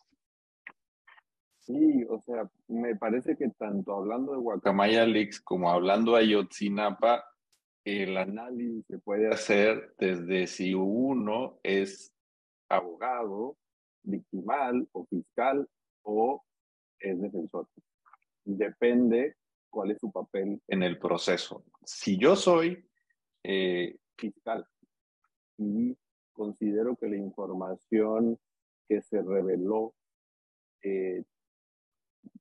Sí, 1.60 2.04
o 2.08 2.18
sea, 2.20 2.50
me 2.66 2.96
parece 2.96 3.36
que 3.36 3.48
tanto 3.50 3.94
hablando 3.94 4.32
de 4.32 4.38
Guacamaya 4.38 5.06
Leaks 5.06 5.40
como 5.40 5.70
hablando 5.70 6.16
de 6.16 6.22
Ayotzinapa, 6.22 7.24
el 7.84 8.16
análisis 8.16 8.84
se 8.86 8.98
puede 8.98 9.28
hacer 9.28 9.94
desde 9.98 10.48
si 10.48 10.74
uno 10.74 11.60
es 11.62 12.12
abogado, 12.68 13.56
victimal 14.02 14.88
o 14.92 15.06
fiscal 15.06 15.68
o 16.02 16.44
es 17.02 17.20
defensor. 17.20 17.68
Depende 18.44 19.36
cuál 19.70 19.90
es 19.90 19.98
su 19.98 20.10
papel 20.10 20.60
en 20.68 20.82
el 20.82 20.98
proceso. 20.98 21.64
Si 21.84 22.18
yo 22.18 22.36
soy 22.36 22.84
eh, 23.42 23.96
fiscal 24.16 24.66
y 25.58 25.96
considero 26.32 26.96
que 26.96 27.08
la 27.08 27.16
información 27.16 28.38
que 28.88 29.00
se 29.02 29.22
reveló 29.22 29.94
eh, 30.82 31.22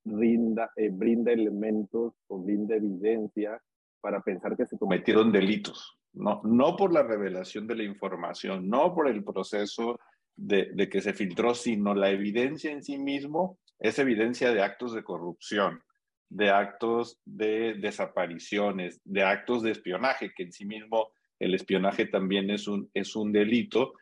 brinda, 0.03 0.71
eh, 0.75 0.89
brinda 0.91 1.31
elementos 1.31 2.13
o 2.27 2.39
brinda 2.39 2.75
evidencia 2.75 3.61
para 3.99 4.21
pensar 4.21 4.57
que 4.57 4.65
se 4.65 4.77
cometieron 4.77 5.31
delitos 5.31 6.01
no, 6.13 6.41
no 6.43 6.75
por 6.75 6.93
la 6.93 7.03
revelación 7.03 7.67
de 7.67 7.75
la 7.75 7.83
información, 7.83 8.67
no 8.69 8.93
por 8.93 9.07
el 9.07 9.23
proceso 9.23 9.99
de, 10.35 10.71
de 10.73 10.89
que 10.89 11.01
se 11.01 11.13
filtró, 11.13 11.53
sino 11.53 11.93
la 11.93 12.09
evidencia 12.09 12.71
en 12.71 12.83
sí 12.83 12.97
mismo 12.97 13.59
es 13.81 13.97
evidencia 13.97 14.53
de 14.53 14.61
actos 14.61 14.93
de 14.93 15.03
corrupción, 15.03 15.83
de 16.29 16.51
actos 16.51 17.19
de 17.25 17.73
desapariciones, 17.73 19.01
de 19.03 19.23
actos 19.23 19.63
de 19.63 19.71
espionaje, 19.71 20.31
que 20.35 20.43
en 20.43 20.53
sí 20.53 20.65
mismo 20.65 21.11
el 21.39 21.55
espionaje 21.55 22.05
también 22.05 22.51
es 22.51 22.67
un, 22.67 22.89
es 22.93 23.15
un 23.15 23.31
delito. 23.31 23.93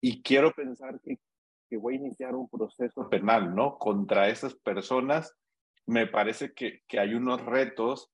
Y 0.00 0.22
quiero 0.22 0.52
pensar 0.52 1.00
que, 1.02 1.18
que 1.68 1.76
voy 1.76 1.94
a 1.94 1.98
iniciar 1.98 2.36
un 2.36 2.48
proceso 2.48 3.08
penal, 3.10 3.54
¿no? 3.54 3.76
Contra 3.76 4.28
esas 4.28 4.54
personas, 4.54 5.36
me 5.84 6.06
parece 6.06 6.54
que, 6.54 6.82
que 6.86 7.00
hay 7.00 7.14
unos 7.14 7.44
retos 7.44 8.12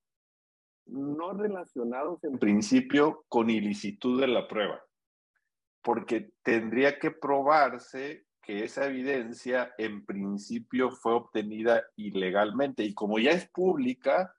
no 0.87 1.35
relacionados 1.35 2.25
en 2.25 2.39
principio 2.39 3.25
con 3.29 3.51
ilicitud 3.51 4.21
de 4.21 4.29
la 4.29 4.49
prueba, 4.49 4.83
porque 5.83 6.31
tendría 6.43 6.99
que 6.99 7.11
probarse 7.11 8.24
que 8.45 8.65
esa 8.65 8.87
evidencia 8.87 9.75
en 9.79 10.05
principio 10.05 10.91
fue 10.91 11.15
obtenida 11.15 11.83
ilegalmente 11.97 12.85
y 12.85 12.95
como 12.95 13.19
ya 13.19 13.31
es 13.31 13.49
pública, 13.49 14.35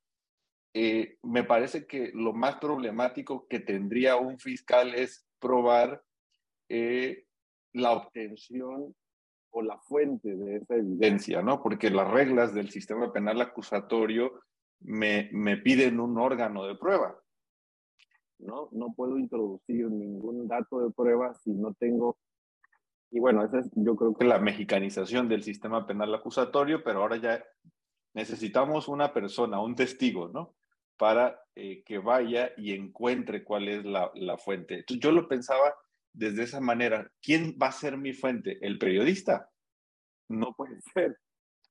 eh, 0.74 1.18
me 1.24 1.44
parece 1.44 1.88
que 1.88 2.12
lo 2.14 2.34
más 2.34 2.58
problemático 2.58 3.48
que 3.48 3.60
tendría 3.60 4.18
un 4.18 4.38
fiscal 4.38 4.94
es 4.94 5.26
probar 5.40 6.04
eh, 6.70 7.26
la 7.74 7.94
obtención 7.94 8.96
o 9.52 9.62
la 9.62 9.78
fuente 9.80 10.36
de 10.36 10.58
esa 10.58 10.76
evidencia, 10.76 11.42
¿no? 11.42 11.64
Porque 11.64 11.90
las 11.90 12.10
reglas 12.12 12.54
del 12.54 12.70
sistema 12.70 13.12
penal 13.12 13.42
acusatorio 13.42 14.42
me, 14.82 15.30
me 15.32 15.58
piden 15.58 16.00
un 16.00 16.18
órgano 16.18 16.66
de 16.66 16.76
prueba. 16.76 17.18
¿no? 18.40 18.70
no 18.72 18.94
puedo 18.94 19.18
introducir 19.18 19.90
ningún 19.90 20.48
dato 20.48 20.80
de 20.80 20.92
prueba 20.92 21.34
si 21.36 21.52
no 21.52 21.74
tengo 21.74 22.18
y 23.16 23.20
bueno, 23.20 23.46
esa 23.46 23.60
es 23.60 23.72
yo 23.76 23.96
creo 23.96 24.14
que 24.14 24.26
la 24.26 24.40
mexicanización 24.40 25.30
del 25.30 25.42
sistema 25.42 25.88
penal 25.88 26.14
acusatorio, 26.14 26.84
pero 26.84 27.00
ahora 27.00 27.16
ya 27.16 27.42
necesitamos 28.14 28.90
una 28.90 29.14
persona, 29.14 29.62
un 29.62 29.74
testigo, 29.74 30.28
¿no? 30.28 30.54
Para 30.98 31.42
eh, 31.56 31.82
que 31.86 31.98
vaya 31.98 32.52
y 32.58 32.74
encuentre 32.74 33.46
cuál 33.46 33.70
es 33.70 33.86
la, 33.86 34.12
la 34.16 34.38
fuente. 34.38 34.80
Entonces, 34.80 35.02
yo 35.02 35.14
lo 35.14 35.30
pensaba 35.30 35.74
desde 36.12 36.44
esa 36.44 36.60
manera. 36.60 37.10
¿Quién 37.22 37.58
va 37.58 37.68
a 37.68 37.72
ser 37.72 37.98
mi 37.98 38.12
fuente? 38.12 38.58
¿El 38.60 38.78
periodista? 38.78 39.50
No 40.28 40.54
puede 40.54 40.82
ser. 40.94 41.18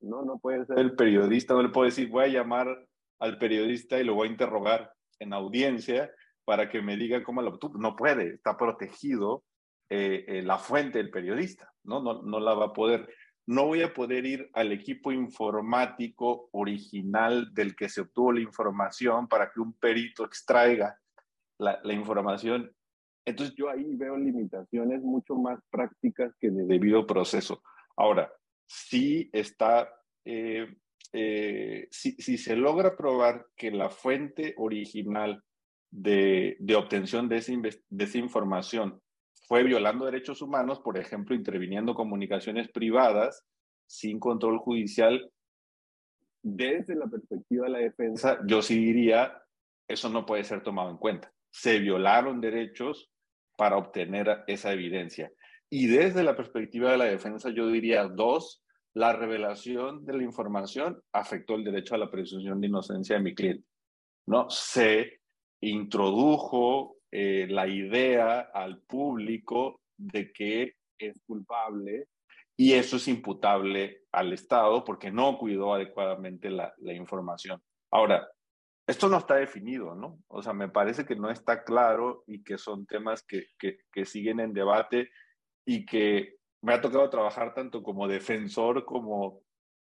No, 0.01 0.24
no 0.24 0.38
puede 0.38 0.64
ser 0.64 0.78
el 0.78 0.97
periodista. 0.97 1.53
No 1.53 1.62
le 1.62 1.68
puedo 1.68 1.84
decir, 1.84 2.09
voy 2.09 2.24
a 2.24 2.28
llamar 2.28 2.88
al 3.18 3.36
periodista 3.36 4.01
y 4.01 4.05
lo 4.05 4.14
voy 4.14 4.28
a 4.28 4.32
interrogar 4.32 4.95
en 5.18 5.34
audiencia 5.34 6.11
para 6.47 6.70
que 6.70 6.80
me 6.80 6.97
diga 6.97 7.22
cómo 7.22 7.42
lo 7.42 7.51
obtuvo. 7.51 7.78
No 7.78 7.97
puede, 7.97 8.32
está 8.32 8.57
protegido 8.57 9.45
eh, 9.91 10.24
eh, 10.26 10.43
la 10.43 10.59
fuente 10.59 10.99
del 10.99 11.11
periodista, 11.11 11.70
¿no? 11.85 12.01
¿no? 12.01 12.22
No 12.22 12.41
la 12.41 12.55
va 12.55 12.66
a 12.66 12.72
poder. 12.72 13.09
No 13.47 13.66
voy 13.66 13.82
a 13.82 13.93
poder 13.93 14.24
ir 14.24 14.49
al 14.55 14.72
equipo 14.72 15.12
informático 15.12 16.49
original 16.53 17.53
del 17.53 17.76
que 17.76 17.91
se 17.91 18.01
obtuvo 18.01 18.32
la 18.32 18.41
información 18.41 19.28
para 19.28 19.51
que 19.51 19.61
un 19.61 19.74
perito 19.74 20.24
extraiga 20.24 20.99
la, 21.59 21.78
información. 21.93 22.72
Entonces 23.26 23.55
yo 23.57 23.68
ahí 23.68 23.95
veo 23.95 24.16
limitaciones 24.16 25.03
mucho 25.03 25.35
más 25.35 25.61
prácticas 25.70 26.35
que 26.41 26.51
de 26.51 26.64
debido 26.64 27.07
proceso. 27.07 27.62
Ahora, 27.97 28.32
si 28.66 29.28
está, 29.32 29.95
eh, 30.24 30.74
si, 31.91 32.12
si, 32.12 32.39
se 32.39 32.57
logra 32.57 32.97
probar 32.97 33.47
que 33.55 33.70
la 33.70 33.91
fuente 33.91 34.55
original 34.57 35.43
de, 35.91 36.57
de 36.59 36.74
obtención 36.74 37.28
de, 37.28 37.37
ese, 37.37 37.57
de 37.57 38.05
esa 38.05 38.18
información 38.18 39.01
fue 39.47 39.62
violando 39.62 40.07
derechos 40.07 40.42
humanos, 40.42 40.80
por 40.80 40.99
ejemplo, 40.99 41.34
interviniendo 41.34 41.95
comunicaciones 41.95 42.70
privadas 42.70 43.45
sin 43.86 44.18
control 44.18 44.59
judicial. 44.59 45.30
Desde 46.42 46.95
la 46.95 47.07
perspectiva 47.07 47.66
de 47.66 47.72
la 47.72 47.78
defensa, 47.78 48.38
yo 48.47 48.62
sí 48.62 48.78
diría, 48.78 49.42
eso 49.88 50.09
no 50.09 50.26
puede 50.26 50.45
ser 50.45 50.62
tomado 50.62 50.90
en 50.90 50.97
cuenta. 50.97 51.32
Se 51.51 51.78
violaron 51.78 52.40
derechos 52.40 53.11
para 53.57 53.76
obtener 53.76 54.45
esa 54.47 54.72
evidencia. 54.72 55.30
Y 55.70 55.86
desde 55.86 56.22
la 56.22 56.36
perspectiva 56.36 56.90
de 56.90 56.99
la 56.99 57.05
defensa, 57.05 57.51
yo 57.51 57.68
diría, 57.68 58.05
dos, 58.05 58.62
la 58.95 59.12
revelación 59.12 60.05
de 60.05 60.14
la 60.14 60.22
información 60.22 61.03
afectó 61.12 61.55
el 61.55 61.64
derecho 61.64 61.95
a 61.95 61.99
la 61.99 62.11
presunción 62.11 62.61
de 62.61 62.68
inocencia 62.68 63.16
de 63.16 63.22
mi 63.22 63.34
cliente. 63.34 63.66
¿no? 64.26 64.49
Se 64.49 65.20
introdujo 65.61 66.97
eh, 67.16 67.46
la 67.48 67.68
idea 67.68 68.40
al 68.52 68.80
público 68.80 69.82
de 69.96 70.32
que 70.32 70.72
es 70.98 71.22
culpable 71.24 72.08
y 72.56 72.72
eso 72.72 72.96
es 72.96 73.06
imputable 73.06 74.02
al 74.10 74.32
Estado 74.32 74.82
porque 74.82 75.12
no 75.12 75.38
cuidó 75.38 75.74
adecuadamente 75.74 76.50
la, 76.50 76.74
la 76.78 76.92
información. 76.92 77.62
Ahora, 77.92 78.28
esto 78.88 79.08
no 79.08 79.18
está 79.18 79.36
definido, 79.36 79.94
¿no? 79.94 80.18
O 80.26 80.42
sea, 80.42 80.54
me 80.54 80.68
parece 80.68 81.06
que 81.06 81.14
no 81.14 81.30
está 81.30 81.62
claro 81.62 82.24
y 82.26 82.42
que 82.42 82.58
son 82.58 82.84
temas 82.84 83.22
que, 83.22 83.46
que, 83.60 83.78
que, 83.92 84.04
siguen 84.04 84.40
en 84.40 84.52
debate 84.52 85.10
y 85.64 85.86
que 85.86 86.34
me 86.62 86.74
ha 86.74 86.80
tocado 86.80 87.08
trabajar 87.10 87.54
tanto 87.54 87.84
como 87.84 88.08
defensor 88.08 88.84
como, 88.84 89.40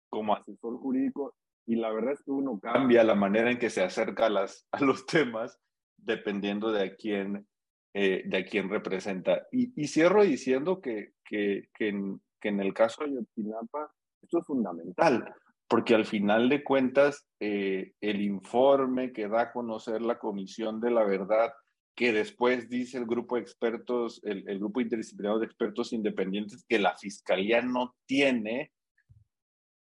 como 0.09 0.35
asesor 0.35 0.77
jurídico 0.79 1.33
y 1.65 1.77
la 1.77 1.93
verdad 1.93 2.11
es 2.11 2.23
que 2.23 2.31
uno 2.31 2.59
cambia 2.59 3.05
la 3.05 3.15
manera 3.15 3.49
en 3.49 3.57
que 3.57 3.69
se 3.69 3.81
acerca 3.81 4.25
a, 4.25 4.29
las, 4.29 4.67
a 4.73 4.81
los 4.81 5.05
temas 5.05 5.57
dependiendo 6.01 6.71
de 6.71 6.95
quién, 6.95 7.47
eh, 7.93 8.23
de 8.25 8.45
quién 8.45 8.69
representa. 8.69 9.47
Y, 9.51 9.71
y 9.81 9.87
cierro 9.87 10.23
diciendo 10.23 10.81
que, 10.81 11.13
que, 11.23 11.69
que, 11.73 11.89
en, 11.89 12.59
el 12.59 12.73
caso 12.73 13.03
de 13.03 13.13
Yotinapa 13.13 13.91
esto 14.21 14.39
es 14.39 14.45
fundamental, 14.45 15.33
porque 15.67 15.95
al 15.95 16.05
final 16.05 16.49
de 16.49 16.63
cuentas 16.63 17.25
eh, 17.39 17.93
el 18.01 18.21
informe 18.21 19.11
que 19.11 19.27
da 19.27 19.41
a 19.41 19.51
conocer 19.51 20.01
la 20.01 20.19
Comisión 20.19 20.79
de 20.79 20.91
la 20.91 21.03
Verdad, 21.03 21.51
que 21.95 22.13
después 22.13 22.69
dice 22.69 22.97
el 22.97 23.05
grupo 23.05 23.35
de 23.35 23.41
expertos, 23.41 24.21
el, 24.23 24.59
grupo 24.59 24.81
interdisciplinario 24.81 25.39
de 25.39 25.45
expertos 25.45 25.93
independientes, 25.93 26.65
que 26.67 26.79
la 26.79 26.97
Fiscalía 26.97 27.61
no 27.61 27.95
tiene, 28.05 28.71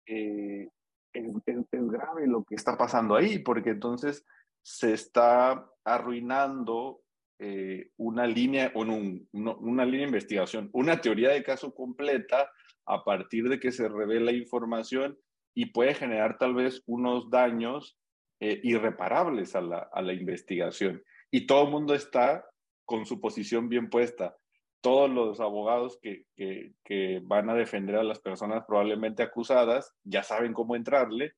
eh, 0.05 0.67
es 1.13 1.67
grave 1.71 2.27
lo 2.27 2.43
que 2.43 2.55
está 2.55 2.77
pasando 2.77 3.15
ahí, 3.15 3.39
porque 3.39 3.71
entonces 3.71 4.25
se 4.63 4.93
está 4.93 5.69
arruinando 5.83 7.01
eh, 7.39 7.89
una 7.97 8.25
línea, 8.25 8.71
o 8.73 8.81
una 8.81 9.85
línea 9.85 10.01
de 10.01 10.11
investigación, 10.11 10.69
una 10.71 11.01
teoría 11.01 11.29
de 11.29 11.43
caso 11.43 11.73
completa 11.73 12.49
a 12.85 13.03
partir 13.03 13.49
de 13.49 13.59
que 13.59 13.71
se 13.71 13.87
revela 13.89 14.31
información 14.31 15.17
y 15.53 15.67
puede 15.67 15.93
generar 15.93 16.37
tal 16.37 16.55
vez 16.55 16.81
unos 16.85 17.29
daños 17.29 17.97
eh, 18.39 18.61
irreparables 18.63 19.55
a 19.55 19.61
la, 19.61 20.13
investigación. 20.13 21.03
Y 21.31 21.45
todo 21.45 21.65
el 21.65 21.71
mundo 21.71 21.93
está 21.93 22.45
con 22.85 23.05
su 23.05 23.19
posición 23.19 23.67
bien 23.67 23.89
puesta. 23.89 24.35
Todos 24.81 25.09
los 25.09 25.39
abogados 25.39 25.99
que 26.01 27.21
van 27.23 27.49
a 27.49 27.55
defender 27.55 27.95
a 27.95 28.03
las 28.03 28.19
personas 28.19 28.63
probablemente 28.67 29.23
acusadas 29.23 29.93
ya 30.03 30.23
saben 30.23 30.53
cómo 30.53 30.75
entrarle 30.75 31.33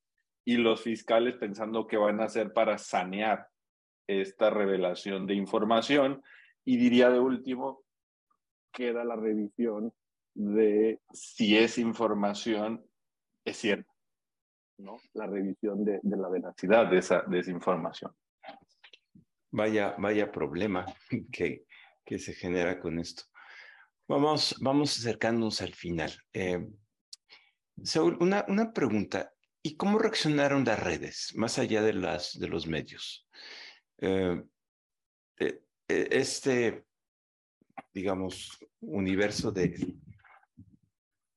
y 0.45 0.57
los 0.57 0.81
fiscales 0.81 1.35
pensando 1.35 1.87
que 1.87 1.97
van 1.97 2.21
a 2.21 2.25
hacer 2.25 2.53
para 2.53 2.77
sanear 2.77 3.47
esta 4.07 4.51
revelación 4.51 5.25
de 5.25 5.33
información. 5.33 6.23
Y 6.63 6.77
diría 6.77 7.09
de 7.09 7.19
último, 7.19 7.83
queda 8.71 9.03
la 9.03 9.15
revisión 9.15 9.91
de 10.35 11.01
si 11.11 11.57
esa 11.57 11.81
información 11.81 12.85
es 13.43 13.57
cierta, 13.57 13.91
¿no? 14.77 14.97
La 15.13 15.27
revisión 15.27 15.83
de, 15.83 15.99
de 16.03 16.17
la 16.17 16.29
veracidad 16.29 16.87
de 16.89 16.99
esa, 16.99 17.21
de 17.21 17.39
esa 17.39 17.51
información. 17.51 18.11
Vaya, 19.51 19.95
vaya 19.97 20.31
problema 20.31 20.85
que, 21.31 21.65
que 22.05 22.19
se 22.19 22.33
genera 22.33 22.79
con 22.79 22.99
esto. 22.99 23.23
Vamos, 24.07 24.55
vamos 24.61 24.99
acercándonos 24.99 25.61
al 25.61 25.73
final. 25.73 26.11
Eh, 26.33 26.67
Saúl, 27.83 28.17
una, 28.19 28.45
una 28.47 28.71
pregunta. 28.71 29.33
¿Y 29.66 29.78
cómo 29.78 29.97
reaccionaron 29.97 30.63
las 30.63 30.80
redes, 30.80 31.34
más 31.34 31.57
allá 31.57 31.82
de, 31.82 31.93
las, 31.93 32.38
de 32.38 32.47
los 32.47 32.68
medios? 32.68 33.28
Eh, 33.97 34.39
eh, 35.39 35.63
este, 35.88 36.86
digamos, 37.91 38.59
universo 38.82 39.51
de, 39.51 39.95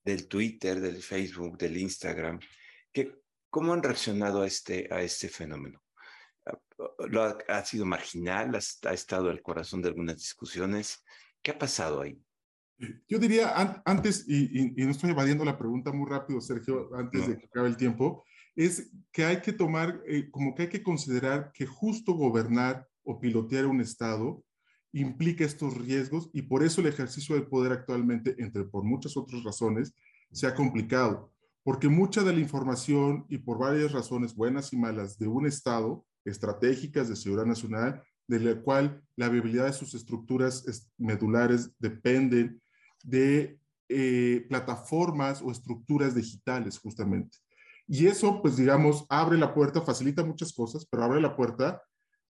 del 0.05 0.29
Twitter, 0.29 0.79
del 0.79 1.03
Facebook, 1.03 1.57
del 1.57 1.79
Instagram, 1.79 2.39
que, 2.93 3.14
¿cómo 3.49 3.72
han 3.72 3.83
reaccionado 3.83 4.43
a 4.43 4.47
este, 4.47 4.87
a 4.91 5.01
este 5.01 5.31
fenómeno? 5.31 5.83
¿Lo 7.09 7.22
ha, 7.22 7.39
ha 7.49 7.64
sido 7.64 7.87
marginal? 7.87 8.55
¿Ha, 8.55 8.91
¿Ha 8.91 8.93
estado 8.93 9.31
al 9.31 9.41
corazón 9.41 9.81
de 9.81 9.89
algunas 9.89 10.18
discusiones? 10.18 11.03
¿Qué 11.41 11.53
ha 11.53 11.59
pasado 11.59 12.03
ahí? 12.03 12.22
Yo 13.09 13.18
diría 13.18 13.59
an 13.59 13.83
antes, 13.85 14.24
y, 14.29 14.37
y, 14.37 14.74
y, 14.76 14.85
no 14.85 14.93
estoy 14.93 15.11
evadiendo 15.11 15.45
la 15.45 15.59
pregunta 15.59 15.93
muy 15.93 16.09
rápido, 16.09 16.41
Sergio, 16.41 16.91
antes 16.95 17.22
no. 17.22 17.29
de 17.29 17.39
que 17.39 17.47
acabe 17.47 17.68
el 17.68 17.76
tiempo, 17.76 18.24
es 18.55 18.91
que 19.12 19.24
hay 19.24 19.41
que 19.41 19.53
tomar, 19.53 20.03
eh, 20.07 20.29
como 20.31 20.55
que 20.55 20.62
hay 20.62 20.68
que 20.68 20.83
considerar 20.83 21.53
que 21.53 21.66
justo 21.66 22.12
gobernar 22.14 22.87
o 23.05 23.20
pilotear 23.20 23.66
un 23.66 23.81
Estado 23.81 24.45
implica 24.93 25.45
estos 25.45 25.76
riesgos 25.76 26.31
y 26.33 26.43
por 26.43 26.62
eso 26.62 26.81
el 26.81 26.87
ejercicio 26.87 27.35
del 27.35 27.47
poder 27.47 27.72
actualmente, 27.72 28.35
entre 28.39 28.64
por 28.64 28.85
muchas 28.85 29.16
otras 29.16 29.43
razones, 29.45 29.95
se 30.33 30.47
ha 30.47 30.55
complicado, 30.55 31.33
porque 31.62 31.89
mucha 31.89 32.22
de 32.22 32.33
la 32.33 32.41
información 32.41 33.26
y 33.29 33.39
por 33.39 33.59
varias 33.59 33.93
razones 33.93 34.35
buenas 34.35 34.72
y 34.72 34.76
malas 34.76 35.18
de 35.18 35.29
un 35.29 35.47
Estado, 35.47 36.05
estratégicas 36.24 37.09
de 37.09 37.16
seguridad 37.16 37.47
nacional, 37.47 38.03
de 38.26 38.41
la 38.41 38.61
cual 38.61 39.03
la 39.16 39.29
viabilidad 39.29 39.66
de 39.66 39.72
sus 39.72 39.95
estructuras 39.95 40.64
medulares 40.99 41.70
dependen 41.79 42.61
de 43.03 43.59
eh, 43.88 44.46
plataformas 44.49 45.40
o 45.42 45.51
estructuras 45.51 46.14
digitales, 46.14 46.78
justamente. 46.78 47.38
Y 47.86 48.07
eso, 48.07 48.42
pues 48.42 48.57
digamos, 48.57 49.07
abre 49.09 49.38
la 49.38 49.55
puerta, 49.55 49.80
facilita 49.80 50.22
muchas 50.22 50.53
cosas, 50.53 50.86
pero 50.90 51.05
abre 51.05 51.20
la 51.20 51.34
puerta 51.34 51.82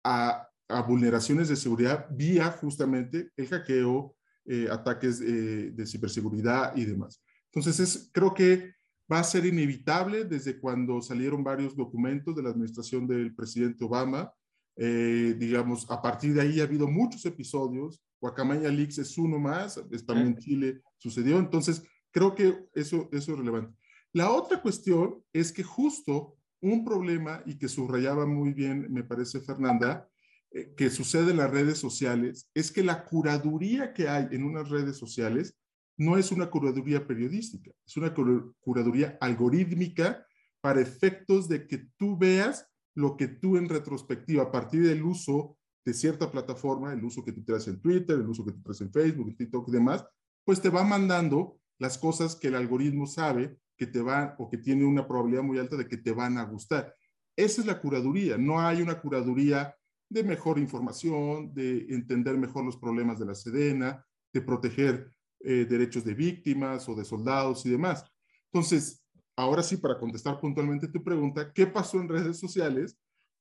a, 0.03 0.49
vulneraciones 0.87 1.49
de 1.49 1.55
seguridad 1.55 2.07
vía 2.09 2.49
justamente 2.49 3.29
el 3.37 3.47
hackeo, 3.47 4.15
eh, 4.45 4.67
ataques 4.71 5.21
eh, 5.21 5.71
de 5.71 5.85
ciberseguridad 5.85 6.75
y 6.75 6.85
demás. 6.85 7.21
Entonces, 7.51 7.79
es, 7.79 8.09
creo 8.11 8.33
que 8.33 8.73
va 9.11 9.19
a 9.19 9.23
ser 9.23 9.45
inevitable 9.45 10.25
desde 10.25 10.59
cuando 10.59 11.01
salieron 11.01 11.43
varios 11.43 11.75
documentos 11.75 12.35
de 12.35 12.41
la 12.41 12.49
administración 12.49 13.07
del 13.07 13.35
presidente 13.35 13.83
Obama. 13.83 14.33
Eh, 14.75 15.35
digamos, 15.37 15.89
a 15.89 16.01
partir 16.01 16.33
de 16.33 16.41
ahí 16.41 16.59
ha 16.59 16.63
habido 16.63 16.87
muchos 16.87 17.25
episodios. 17.25 18.01
Guacamaya 18.19 18.69
Leaks 18.69 18.99
es 18.99 19.17
uno 19.17 19.37
más, 19.37 19.75
también 20.05 20.27
en 20.27 20.37
Chile 20.37 20.81
sucedió. 20.97 21.37
Entonces, 21.39 21.83
creo 22.11 22.33
que 22.33 22.65
eso, 22.73 23.09
eso 23.11 23.31
es 23.31 23.37
relevante. 23.37 23.75
La 24.13 24.31
otra 24.31 24.61
cuestión 24.61 25.23
es 25.33 25.51
que 25.51 25.63
justo 25.63 26.37
un 26.61 26.85
problema, 26.85 27.43
y 27.45 27.57
que 27.57 27.67
subrayaba 27.67 28.25
muy 28.25 28.53
bien, 28.53 28.87
me 28.89 29.03
parece, 29.03 29.41
Fernanda, 29.41 30.07
eh, 30.51 30.73
que 30.77 30.89
sucede 30.89 31.31
en 31.31 31.37
las 31.37 31.51
redes 31.51 31.77
sociales, 31.77 32.49
es 32.53 32.71
que 32.71 32.83
la 32.83 33.03
curaduría 33.03 33.93
que 33.93 34.07
hay 34.07 34.27
en 34.31 34.45
unas 34.45 34.69
redes 34.69 34.97
sociales 34.97 35.57
no 35.97 36.17
es 36.17 36.31
una 36.31 36.49
curaduría 36.49 37.05
periodística, 37.05 37.71
es 37.85 37.97
una 37.97 38.13
curaduría 38.13 39.17
algorítmica 39.19 40.25
para 40.61 40.79
efectos 40.79 41.49
de 41.49 41.67
que 41.67 41.85
tú 41.97 42.17
veas 42.17 42.65
lo 42.95 43.17
que 43.17 43.27
tú 43.27 43.57
en 43.57 43.69
retrospectiva, 43.69 44.43
a 44.43 44.51
partir 44.51 44.85
del 44.85 45.03
uso 45.03 45.57
de 45.85 45.93
cierta 45.93 46.31
plataforma, 46.31 46.93
el 46.93 47.03
uso 47.03 47.23
que 47.23 47.31
tú 47.31 47.43
traes 47.43 47.67
en 47.67 47.81
Twitter, 47.81 48.17
el 48.17 48.27
uso 48.27 48.45
que 48.45 48.51
tú 48.51 48.61
traes 48.61 48.81
en 48.81 48.91
Facebook, 48.91 49.29
en 49.29 49.35
TikTok 49.35 49.67
y 49.67 49.71
demás, 49.71 50.05
pues 50.45 50.61
te 50.61 50.69
va 50.69 50.83
mandando 50.83 51.59
las 51.79 51.97
cosas 51.97 52.35
que 52.35 52.47
el 52.47 52.55
algoritmo 52.55 53.05
sabe 53.05 53.57
que 53.75 53.87
te 53.87 54.01
van 54.01 54.35
o 54.37 54.49
que 54.49 54.57
tiene 54.57 54.85
una 54.85 55.07
probabilidad 55.07 55.43
muy 55.43 55.57
alta 55.57 55.75
de 55.75 55.87
que 55.87 55.97
te 55.97 56.11
van 56.11 56.37
a 56.37 56.45
gustar. 56.45 56.95
Esa 57.35 57.61
es 57.61 57.67
la 57.67 57.81
curaduría, 57.81 58.37
no 58.37 58.61
hay 58.61 58.81
una 58.81 59.01
curaduría 59.01 59.75
de 60.09 60.23
mejor 60.23 60.59
información, 60.59 61.53
de 61.53 61.87
entender 61.89 62.37
mejor 62.37 62.63
los 62.63 62.77
problemas 62.77 63.19
de 63.19 63.25
la 63.25 63.33
Sedena, 63.33 64.05
de 64.31 64.41
proteger 64.41 65.11
eh, 65.39 65.65
derechos 65.67 66.05
de 66.05 66.13
víctimas 66.13 66.87
o 66.87 66.95
de 66.95 67.03
soldados 67.03 67.65
y 67.65 67.71
demás. 67.71 68.05
Entonces, 68.51 69.02
ahora 69.35 69.63
sí, 69.63 69.77
para 69.77 69.97
contestar 69.97 70.39
puntualmente 70.39 70.87
tu 70.87 71.03
pregunta, 71.03 71.51
¿qué 71.53 71.67
pasó 71.67 71.99
en 71.99 72.09
redes 72.09 72.39
sociales? 72.39 72.97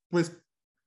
Pues 0.08 0.36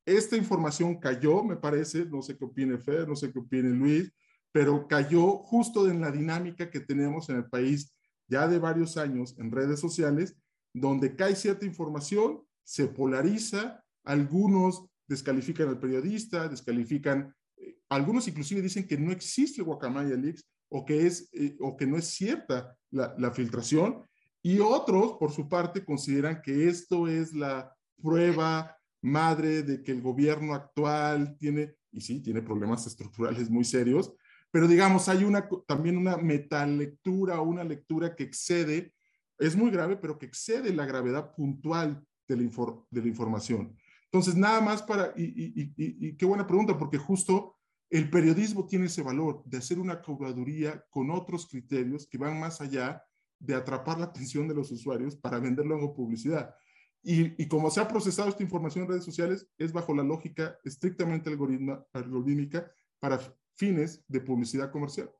esta 0.05 0.37
información 0.37 0.99
cayó, 0.99 1.43
me 1.43 1.55
parece, 1.55 2.05
no 2.05 2.21
sé 2.21 2.37
qué 2.37 2.45
opine 2.45 2.77
Fer, 2.77 3.07
no 3.07 3.15
sé 3.15 3.31
qué 3.31 3.39
opine 3.39 3.69
Luis, 3.69 4.11
pero 4.51 4.87
cayó 4.87 5.37
justo 5.39 5.89
en 5.89 6.01
la 6.01 6.11
dinámica 6.11 6.69
que 6.69 6.79
tenemos 6.79 7.29
en 7.29 7.37
el 7.37 7.45
país 7.45 7.93
ya 8.27 8.47
de 8.47 8.59
varios 8.59 8.97
años 8.97 9.35
en 9.37 9.51
redes 9.51 9.79
sociales, 9.79 10.35
donde 10.73 11.15
cae 11.15 11.35
cierta 11.35 11.65
información, 11.65 12.41
se 12.63 12.87
polariza, 12.87 13.83
algunos 14.03 14.85
descalifican 15.07 15.69
al 15.69 15.79
periodista, 15.79 16.47
descalifican, 16.47 17.33
eh, 17.57 17.77
algunos 17.89 18.27
inclusive 18.27 18.61
dicen 18.61 18.87
que 18.87 18.97
no 18.97 19.11
existe 19.11 19.61
Guacamaya 19.61 20.15
Leaks 20.15 20.45
o 20.69 20.85
que, 20.85 21.05
es, 21.05 21.29
eh, 21.33 21.55
o 21.59 21.77
que 21.77 21.85
no 21.85 21.97
es 21.97 22.07
cierta 22.07 22.75
la, 22.91 23.15
la 23.17 23.31
filtración, 23.31 24.03
y 24.45 24.59
otros, 24.59 25.13
por 25.13 25.31
su 25.31 25.49
parte, 25.49 25.83
consideran 25.83 26.39
que 26.39 26.67
esto 26.67 27.07
es 27.07 27.33
la 27.33 27.75
prueba 27.99 28.77
madre 29.01 29.63
de 29.63 29.81
que 29.81 29.91
el 29.91 30.03
gobierno 30.03 30.53
actual 30.53 31.35
tiene, 31.39 31.73
y 31.91 31.99
sí, 32.01 32.21
tiene 32.21 32.43
problemas 32.43 32.85
estructurales 32.85 33.49
muy 33.49 33.65
serios, 33.65 34.13
pero 34.51 34.67
digamos, 34.67 35.09
hay 35.09 35.23
una, 35.23 35.49
también 35.65 35.97
una 35.97 36.17
metalectura 36.17 37.41
una 37.41 37.63
lectura 37.63 38.15
que 38.15 38.25
excede, 38.25 38.93
es 39.39 39.55
muy 39.55 39.71
grave, 39.71 39.97
pero 39.97 40.19
que 40.19 40.27
excede 40.27 40.71
la 40.75 40.85
gravedad 40.85 41.33
puntual 41.33 42.05
de 42.27 42.35
la, 42.37 42.43
de 42.91 43.01
la 43.01 43.07
información. 43.07 43.75
Entonces, 44.03 44.35
nada 44.35 44.61
más 44.61 44.83
para, 44.83 45.11
y, 45.15 46.15
qué 46.17 46.25
buena 46.27 46.45
pregunta, 46.45 46.77
porque 46.77 46.99
justo 46.99 47.57
el 47.89 48.11
periodismo 48.11 48.67
tiene 48.67 48.85
ese 48.85 49.01
valor 49.01 49.41
de 49.43 49.57
hacer 49.57 49.79
una 49.79 50.03
curaduría 50.03 50.85
con 50.91 51.09
otros 51.09 51.47
criterios 51.47 52.05
que 52.05 52.19
van 52.19 52.39
más 52.39 52.61
allá 52.61 53.01
de 53.39 53.55
atrapar 53.55 53.99
la 53.99 54.05
atención 54.05 54.47
de 54.47 54.55
los 54.55 54.71
usuarios 54.71 55.15
para 55.15 55.39
venderlo 55.39 55.77
en 55.77 55.93
publicidad. 55.93 56.55
Y, 57.03 57.41
y, 57.41 57.47
como 57.47 57.69
se 57.69 57.79
ha 57.79 57.87
procesado 57.87 58.29
esta 58.29 58.41
información 58.41 58.83
en 58.83 58.89
redes 58.91 59.05
sociales, 59.05 59.47
es 59.57 59.71
bajo 59.71 59.93
la 59.93 60.03
lógica 60.03 60.57
estrictamente 60.63 61.29
algorítmica 61.29 62.71
para 62.99 63.19
fines 63.55 64.03
de 64.07 64.21
publicidad 64.21 64.71
comercial. 64.71 65.11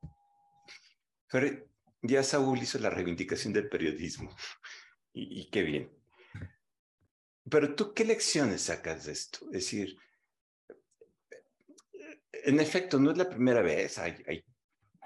Pero 1.30 1.64
ya 2.02 2.22
Saúl 2.22 2.58
hizo 2.58 2.78
la 2.78 2.90
reivindicación 2.90 3.52
del 3.52 3.68
periodismo 3.68 4.34
y, 5.12 5.42
y 5.42 5.50
qué 5.50 5.62
bien. 5.62 5.90
Pero 7.48 7.76
tú, 7.76 7.94
¿qué 7.94 8.04
lecciones 8.04 8.62
sacas 8.62 9.06
de 9.06 9.12
esto? 9.12 9.46
Es 9.46 9.52
decir, 9.52 9.96
en 12.46 12.60
efecto, 12.60 12.98
no 12.98 13.10
es 13.10 13.18
la 13.18 13.28
primera 13.28 13.60
vez, 13.62 13.98
hay, 13.98 14.22
hay, 14.26 14.44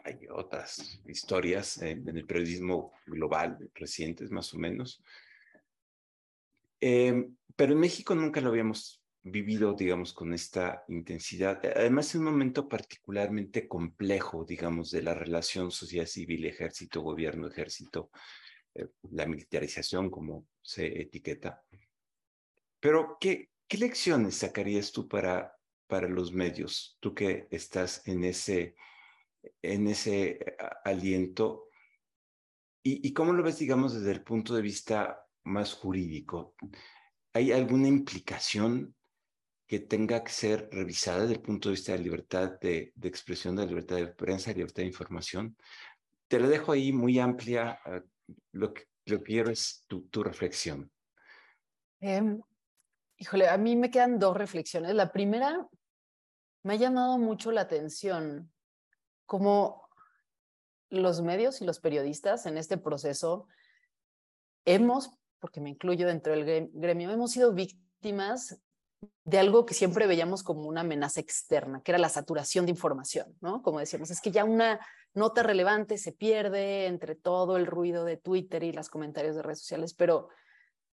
hay 0.04 0.26
otras 0.30 1.00
historias 1.06 1.80
en, 1.82 2.08
el 2.08 2.26
periodismo 2.26 2.92
global 3.06 3.70
recientes, 3.74 4.30
más 4.30 4.52
o 4.54 4.58
menos. 4.58 5.02
Eh, 6.80 7.28
pero 7.56 7.72
en 7.72 7.80
México 7.80 8.14
nunca 8.14 8.40
lo 8.40 8.50
habíamos 8.50 9.00
vivido, 9.22 9.74
digamos, 9.74 10.12
con 10.12 10.32
esta 10.32 10.84
intensidad. 10.88 11.60
Además, 11.76 12.08
es 12.08 12.14
un 12.16 12.24
momento 12.24 12.68
particularmente 12.68 13.68
complejo, 13.68 14.44
digamos, 14.44 14.90
de 14.90 15.02
la 15.02 15.14
relación 15.14 15.70
sociedad 15.70 16.06
civil, 16.06 16.46
ejército, 16.46 17.02
gobierno, 17.02 17.48
ejército, 17.48 18.10
eh, 18.74 18.88
la 19.10 19.26
militarización, 19.26 20.10
como 20.10 20.46
se 20.62 21.02
etiqueta. 21.02 21.62
Pero, 22.80 23.18
¿qué, 23.20 23.50
qué 23.68 23.78
lecciones 23.78 24.36
sacarías 24.36 24.90
tú 24.90 25.06
para, 25.06 25.54
para 25.86 26.08
los 26.08 26.32
medios? 26.32 26.96
Tú 27.00 27.14
que 27.14 27.46
estás 27.50 28.06
en 28.06 28.24
ese, 28.24 28.74
en 29.62 29.88
ese 29.88 30.30
eh, 30.30 30.56
aliento. 30.84 31.68
¿Y, 32.82 33.06
¿Y 33.06 33.12
cómo 33.12 33.32
lo 33.32 33.42
ves, 33.42 33.58
digamos, 33.58 33.94
desde 33.94 34.12
el 34.12 34.22
punto 34.22 34.54
de 34.54 34.62
vista 34.62 35.26
más 35.44 35.74
jurídico? 35.74 36.54
¿Hay 37.32 37.52
alguna 37.52 37.88
implicación 37.88 38.94
que 39.70 39.78
tenga 39.78 40.24
que 40.24 40.32
ser 40.32 40.68
revisada 40.72 41.20
desde 41.20 41.34
el 41.34 41.42
punto 41.42 41.68
de 41.68 41.76
vista 41.76 41.92
de 41.92 42.00
libertad 42.00 42.58
de, 42.60 42.92
expresión, 43.04 43.54
de 43.54 43.68
libertad 43.68 43.98
de 43.98 44.08
prensa, 44.08 44.50
de 44.50 44.56
libertad 44.56 44.82
de 44.82 44.88
información. 44.88 45.56
Te 46.26 46.40
lo 46.40 46.48
dejo 46.48 46.72
ahí 46.72 46.92
muy 46.92 47.20
amplia. 47.20 47.78
Ah, 47.84 48.02
lo, 48.50 48.74
que, 48.74 48.86
lo 49.06 49.22
quiero 49.22 49.48
es 49.48 49.84
tu, 49.86 50.08
tu 50.08 50.24
reflexión. 50.24 50.90
Em, 52.00 52.40
híjole, 53.16 53.48
a 53.48 53.56
mí 53.58 53.76
me 53.76 53.92
quedan 53.92 54.18
dos 54.18 54.36
reflexiones. 54.36 54.92
La 54.92 55.12
primera, 55.12 55.64
me 56.64 56.72
ha 56.72 56.76
llamado 56.76 57.16
mucho 57.18 57.52
la 57.52 57.60
atención 57.60 58.52
cómo 59.30 59.88
los 60.88 61.22
medios 61.22 61.62
y 61.62 61.64
los 61.64 61.78
periodistas 61.78 62.46
en 62.46 62.58
este 62.58 62.78
proceso 62.78 63.46
hemos, 64.64 65.12
porque 65.38 65.60
me 65.60 65.70
incluyo 65.70 66.08
dentro 66.08 66.32
del 66.32 66.68
gremio, 66.72 67.12
hemos 67.12 67.30
sido 67.30 67.52
víctimas 67.52 68.60
de 69.24 69.38
algo 69.38 69.66
que 69.66 69.74
siempre 69.74 70.08
veíamos 70.08 70.42
como 70.42 70.66
una 70.66 70.80
amenaza 70.80 71.20
externa, 71.20 71.80
que 71.80 71.92
era 71.92 71.98
la 72.00 72.08
saturación 72.08 72.66
de 72.66 72.72
información, 72.72 73.36
¿no? 73.40 73.62
Como 73.62 73.78
decíamos, 73.78 74.10
es 74.10 74.20
que 74.20 74.32
ya 74.32 74.42
una 74.42 74.84
nota 75.14 75.44
relevante 75.44 75.96
se 75.96 76.10
pierde 76.10 76.86
entre 76.86 77.14
todo 77.14 77.56
el 77.56 77.66
ruido 77.66 78.04
de 78.04 78.16
Twitter 78.16 78.64
y 78.64 78.72
los 78.72 78.88
comentarios 78.88 79.36
de 79.36 79.42
redes 79.42 79.60
sociales, 79.60 79.94
pero 79.94 80.28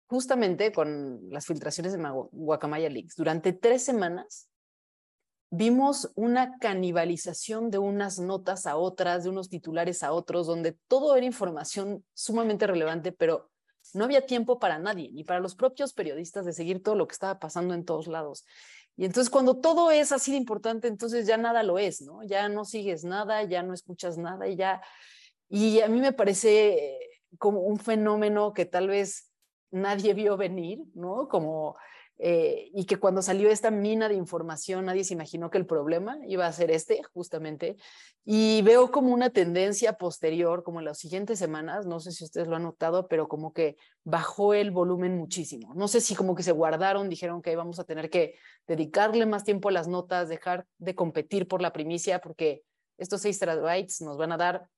justamente 0.08 0.72
con 0.72 1.20
las 1.30 1.46
filtraciones 1.46 1.92
de 1.92 2.02
Guacamaya 2.32 2.88
Leaks, 2.90 3.14
durante 3.14 3.52
tres 3.52 3.84
semanas 3.84 4.50
vimos 5.56 6.10
una 6.16 6.58
canibalización 6.58 7.70
de 7.70 7.78
unas 7.78 8.18
notas 8.18 8.66
a 8.66 8.76
otras, 8.76 9.24
de 9.24 9.30
unos 9.30 9.48
titulares 9.48 10.02
a 10.02 10.12
otros, 10.12 10.46
donde 10.46 10.72
todo 10.88 11.16
era 11.16 11.24
información 11.24 12.04
sumamente 12.12 12.66
relevante, 12.66 13.12
pero 13.12 13.50
no 13.92 14.04
había 14.04 14.26
tiempo 14.26 14.58
para 14.58 14.78
nadie, 14.78 15.10
ni 15.12 15.22
para 15.24 15.40
los 15.40 15.54
propios 15.54 15.92
periodistas 15.92 16.44
de 16.44 16.52
seguir 16.52 16.82
todo 16.82 16.96
lo 16.96 17.06
que 17.06 17.12
estaba 17.12 17.38
pasando 17.38 17.74
en 17.74 17.84
todos 17.84 18.06
lados. 18.06 18.44
Y 18.96 19.04
entonces 19.04 19.30
cuando 19.30 19.58
todo 19.58 19.90
es 19.90 20.12
así 20.12 20.32
de 20.32 20.38
importante, 20.38 20.88
entonces 20.88 21.26
ya 21.26 21.36
nada 21.36 21.62
lo 21.62 21.78
es, 21.78 22.02
¿no? 22.02 22.22
Ya 22.24 22.48
no 22.48 22.64
sigues 22.64 23.04
nada, 23.04 23.42
ya 23.44 23.62
no 23.62 23.74
escuchas 23.74 24.18
nada 24.18 24.48
y 24.48 24.56
ya... 24.56 24.82
Y 25.48 25.80
a 25.80 25.88
mí 25.88 26.00
me 26.00 26.12
parece 26.12 26.98
como 27.38 27.60
un 27.60 27.78
fenómeno 27.78 28.52
que 28.54 28.64
tal 28.64 28.88
vez 28.88 29.30
nadie 29.70 30.14
vio 30.14 30.36
venir, 30.36 30.80
¿no? 30.94 31.28
Como 31.28 31.76
eh, 32.18 32.70
y 32.72 32.84
que 32.84 32.96
cuando 32.96 33.22
salió 33.22 33.50
esta 33.50 33.70
mina 33.70 34.08
de 34.08 34.14
información 34.14 34.84
nadie 34.84 35.02
se 35.02 35.14
imaginó 35.14 35.50
que 35.50 35.58
el 35.58 35.66
problema 35.66 36.18
iba 36.26 36.46
a 36.46 36.52
ser 36.52 36.70
este, 36.70 37.02
justamente. 37.12 37.76
Y 38.24 38.62
veo 38.62 38.90
como 38.90 39.12
una 39.12 39.30
tendencia 39.30 39.94
posterior, 39.94 40.62
como 40.62 40.78
en 40.78 40.86
las 40.86 40.98
siguientes 40.98 41.38
semanas, 41.38 41.86
no 41.86 42.00
sé 42.00 42.12
si 42.12 42.24
ustedes 42.24 42.48
lo 42.48 42.56
han 42.56 42.62
notado, 42.62 43.08
pero 43.08 43.28
como 43.28 43.52
que 43.52 43.76
bajó 44.04 44.54
el 44.54 44.70
volumen 44.70 45.16
muchísimo. 45.18 45.74
No 45.74 45.88
sé 45.88 46.00
si 46.00 46.14
como 46.14 46.34
que 46.34 46.42
se 46.42 46.52
guardaron, 46.52 47.08
dijeron 47.08 47.42
que 47.42 47.56
vamos 47.56 47.78
a 47.78 47.84
tener 47.84 48.08
que 48.10 48.36
dedicarle 48.66 49.26
más 49.26 49.44
tiempo 49.44 49.68
a 49.68 49.72
las 49.72 49.88
notas, 49.88 50.28
dejar 50.28 50.66
de 50.78 50.94
competir 50.94 51.48
por 51.48 51.60
la 51.60 51.72
primicia, 51.72 52.20
porque 52.20 52.62
estos 52.96 53.20
6 53.22 53.38
terabytes 53.38 54.00
nos 54.00 54.16
van 54.16 54.32
a 54.32 54.36
dar 54.36 54.68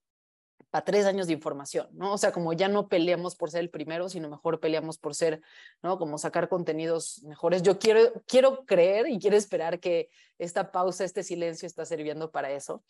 para 0.76 0.84
tres 0.84 1.06
años 1.06 1.26
de 1.26 1.32
información, 1.32 1.88
¿no? 1.92 2.12
O 2.12 2.18
sea, 2.18 2.32
como 2.32 2.52
ya 2.52 2.68
no 2.68 2.86
peleamos 2.86 3.34
por 3.34 3.50
ser 3.50 3.62
el 3.62 3.70
primero, 3.70 4.10
sino 4.10 4.28
mejor 4.28 4.60
peleamos 4.60 4.98
por 4.98 5.14
ser, 5.14 5.40
¿no? 5.82 5.98
Como 5.98 6.18
sacar 6.18 6.50
contenidos 6.50 7.22
mejores. 7.22 7.62
Yo 7.62 7.78
quiero, 7.78 8.12
quiero 8.26 8.66
creer 8.66 9.08
y 9.08 9.18
quiero 9.18 9.38
esperar 9.38 9.80
que 9.80 10.10
esta 10.38 10.72
pausa, 10.72 11.04
este 11.04 11.22
silencio 11.22 11.66
está 11.66 11.86
sirviendo 11.86 12.30
para 12.30 12.50
eso. 12.50 12.84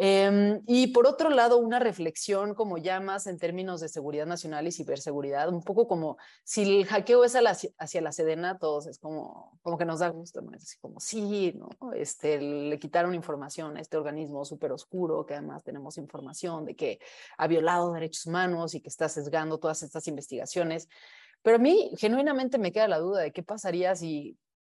Em, 0.00 0.62
y 0.68 0.86
por 0.88 1.08
otro 1.08 1.28
lado, 1.28 1.58
una 1.58 1.80
reflexión 1.80 2.54
como 2.54 2.78
ya 2.78 3.00
más 3.00 3.26
en 3.26 3.36
términos 3.36 3.80
de 3.80 3.88
seguridad 3.88 4.26
nacional 4.26 4.64
y 4.68 4.70
ciberseguridad, 4.70 5.48
un 5.48 5.60
poco 5.60 5.88
como 5.88 6.18
si 6.44 6.62
el 6.62 6.86
hackeo 6.86 7.24
es 7.24 7.34
hacia 7.34 8.00
la 8.00 8.12
Sedena, 8.12 8.58
todos 8.58 8.86
es 8.86 9.00
como, 9.00 9.58
como 9.60 9.76
que 9.76 9.84
nos 9.84 9.98
da 9.98 10.08
gusto, 10.10 10.40
¿no? 10.40 10.54
Es 10.54 10.76
como, 10.80 11.00
sí, 11.00 11.52
¿no? 11.56 11.92
Este, 11.94 12.40
le 12.40 12.78
quitaron 12.78 13.12
información 13.12 13.76
a 13.76 13.80
este 13.80 13.96
organismo 13.96 14.44
súper 14.44 14.70
oscuro, 14.70 15.26
que 15.26 15.34
además 15.34 15.64
tenemos 15.64 15.98
información 15.98 16.64
de 16.64 16.76
que 16.76 17.00
ha 17.36 17.48
violado 17.48 17.92
derechos 17.92 18.26
humanos 18.26 18.76
y 18.76 18.80
que 18.80 18.90
está 18.90 19.08
sesgando 19.08 19.58
todas 19.58 19.82
estas 19.82 20.06
investigaciones. 20.06 20.88
Pero 21.42 21.56
a 21.56 21.60
mí 21.60 21.90
genuinamente 21.98 22.58
me 22.58 22.70
queda 22.70 22.86
la 22.86 22.98
duda 22.98 23.22
de 23.22 23.32
qué 23.32 23.42
pasaría 23.42 23.96
si 23.96 24.38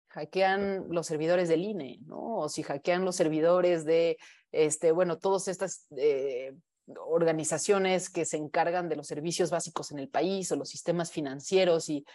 hackean 0.09 0.85
los 0.89 1.07
servidores 1.07 1.49
del 1.49 1.63
INE, 1.63 1.99
¿no? 2.05 2.37
O 2.37 2.49
si 2.49 2.63
hackean 2.63 3.05
los 3.05 3.15
servidores 3.15 3.85
de 3.85 4.17
este, 4.51 4.91
bueno, 4.91 5.17
todas 5.17 5.47
estas 5.47 5.85
eh, 5.97 6.53
organizaciones 6.97 8.09
que 8.09 8.25
se 8.25 8.37
encargan 8.37 8.89
de 8.89 8.95
los 8.95 9.07
servicios 9.07 9.51
básicos 9.51 9.91
en 9.91 9.99
el 9.99 10.09
país 10.09 10.51
o 10.51 10.55
los 10.55 10.69
sistemas 10.69 11.11
financieros 11.11 11.89
y 11.89 12.05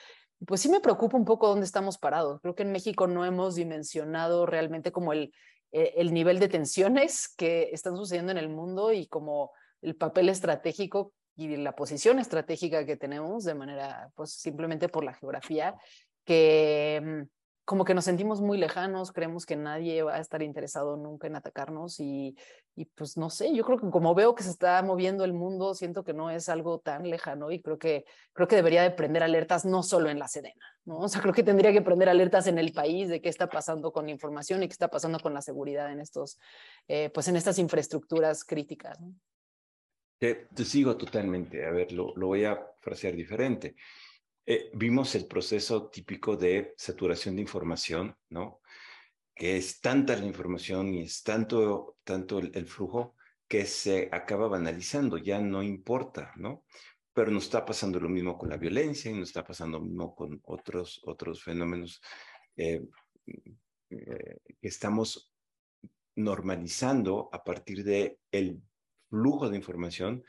pues 0.47 0.61
sí 0.61 0.69
me 0.69 0.81
preocupa 0.81 1.17
un 1.17 1.25
poco 1.25 1.49
dónde 1.49 1.65
estamos 1.65 1.99
parados. 1.99 2.41
Creo 2.41 2.55
que 2.55 2.65
en 2.65 2.73
México 2.73 3.07
no 3.07 3.25
hemos 3.25 3.55
dimensionado 3.55 4.47
realmente 4.47 4.93
como 4.93 5.13
el, 5.13 5.33
eh, 5.73 5.95
el 5.97 6.13
nivel 6.13 6.39
de 6.39 6.49
tensiones 6.49 7.29
que 7.29 7.71
están 7.73 7.97
sucediendo 7.97 8.33
en 8.33 8.39
el 8.39 8.49
mundo 8.49 8.93
y 8.93 9.07
como 9.07 9.53
el 9.81 9.97
papel 9.97 10.29
estratégico 10.29 11.13
y 11.37 11.57
la 11.57 11.75
posición 11.75 12.19
estratégica 12.19 12.85
que 12.85 12.97
tenemos 12.97 13.45
de 13.45 13.55
manera, 13.55 14.11
pues 14.15 14.33
simplemente 14.33 14.89
por 14.89 15.05
la 15.05 15.15
geografía, 15.15 15.75
que 16.25 17.01
mm, 17.03 17.23
como 17.65 17.85
que 17.85 17.95
nos 17.95 18.05
sentimos 18.05 18.41
muy 18.41 18.59
lejanos, 18.59 19.13
creemos 19.13 19.47
que 19.47 19.57
nadie 19.57 20.03
va 20.03 20.17
a 20.17 20.21
estar 20.21 20.43
interesado 20.43 20.97
nunca 20.97 21.27
en 21.27 21.37
atacarnos 21.37 21.99
y, 21.99 22.37
y, 22.77 22.85
pues 22.85 23.17
no 23.17 23.31
sé, 23.31 23.55
yo 23.55 23.65
creo 23.65 23.79
que 23.79 23.89
como 23.89 24.15
veo 24.15 24.35
que 24.35 24.43
se 24.43 24.51
está 24.51 24.83
moviendo 24.83 25.25
el 25.25 25.33
mundo, 25.33 25.75
siento 25.75 26.05
que 26.05 26.13
no 26.13 26.31
es 26.31 26.51
algo 26.51 26.81
tan 26.81 27.09
lejano 27.09 27.51
y 27.51 27.63
creo 27.63 27.79
que, 27.79 28.05
creo 28.35 28.49
que 28.49 28.57
debería 28.57 28.83
de 28.83 28.91
prender 28.91 29.23
alertas 29.23 29.65
no 29.65 29.83
solo 29.83 30.11
en 30.11 30.19
la 30.19 30.29
Sedena, 30.29 30.67
¿no? 30.85 30.99
O 30.99 31.09
sea, 31.09 31.23
creo 31.23 31.33
que 31.33 31.43
tendría 31.43 31.73
que 31.73 31.81
prender 31.81 32.11
alertas 32.11 32.47
en 32.49 32.59
el 32.59 32.73
país 32.73 33.09
de 33.09 33.23
qué 33.23 33.31
está 33.31 33.49
pasando 33.49 33.93
con 33.93 34.07
la 34.07 34.13
información 34.13 34.63
y 34.63 34.69
qué 34.69 34.73
está 34.73 34.89
pasando 34.89 35.19
con 35.19 35.33
la 35.33 35.41
seguridad 35.41 35.91
en 35.91 36.01
estos, 36.01 36.39
eh, 36.87 37.11
pues 37.15 37.29
en 37.29 37.37
estas 37.37 37.59
infraestructuras 37.59 38.45
críticas. 38.45 39.01
¿no? 39.01 39.15
Te, 40.19 40.49
te, 40.55 40.65
sigo 40.65 40.97
totalmente, 40.97 41.65
a 41.65 41.71
ver, 41.71 41.93
lo, 41.93 42.15
lo 42.17 42.27
voy 42.27 42.45
a 42.45 42.61
frasear 42.81 43.15
diferente. 43.15 43.75
Eh, 44.47 44.71
vimos 44.75 45.15
el 45.15 45.27
proceso 45.27 45.89
típico 45.89 46.37
de 46.37 46.75
saturación 46.77 47.37
de 47.37 47.43
información, 47.43 48.15
¿no? 48.29 48.61
Que 49.35 49.57
es 49.57 49.81
tanta 49.81 50.17
la 50.17 50.27
información 50.27 50.93
y 50.93 51.03
es 51.03 51.23
tanto, 51.23 51.97
tanto 52.05 52.41
el, 52.41 52.67
flujo 52.67 53.17
que 53.49 53.65
se 53.65 54.11
acaba 54.13 54.47
banalizando, 54.47 55.17
ya 55.17 55.41
no 55.41 55.63
importa, 55.63 56.33
¿no? 56.37 56.65
Pero 57.15 57.31
nos 57.31 57.45
está 57.45 57.65
pasando 57.65 57.99
lo 57.99 58.11
mismo 58.11 58.37
con 58.37 58.51
la 58.51 58.59
violencia 58.59 59.11
y 59.11 59.15
nos 59.15 59.29
está 59.29 59.45
pasando 59.45 59.79
lo 59.79 59.87
mismo 59.87 60.15
con 60.15 60.39
otros, 60.45 61.01
otros 61.07 61.43
fenómenos 61.43 62.03
eh, 62.57 62.83
eh, 63.27 64.39
que 64.61 64.69
estamos 64.69 65.33
normalizando 66.17 67.31
a 67.33 67.43
partir 67.43 67.83
de 67.83 68.19
flujo 69.09 69.49
de 69.49 69.57
información 69.57 70.23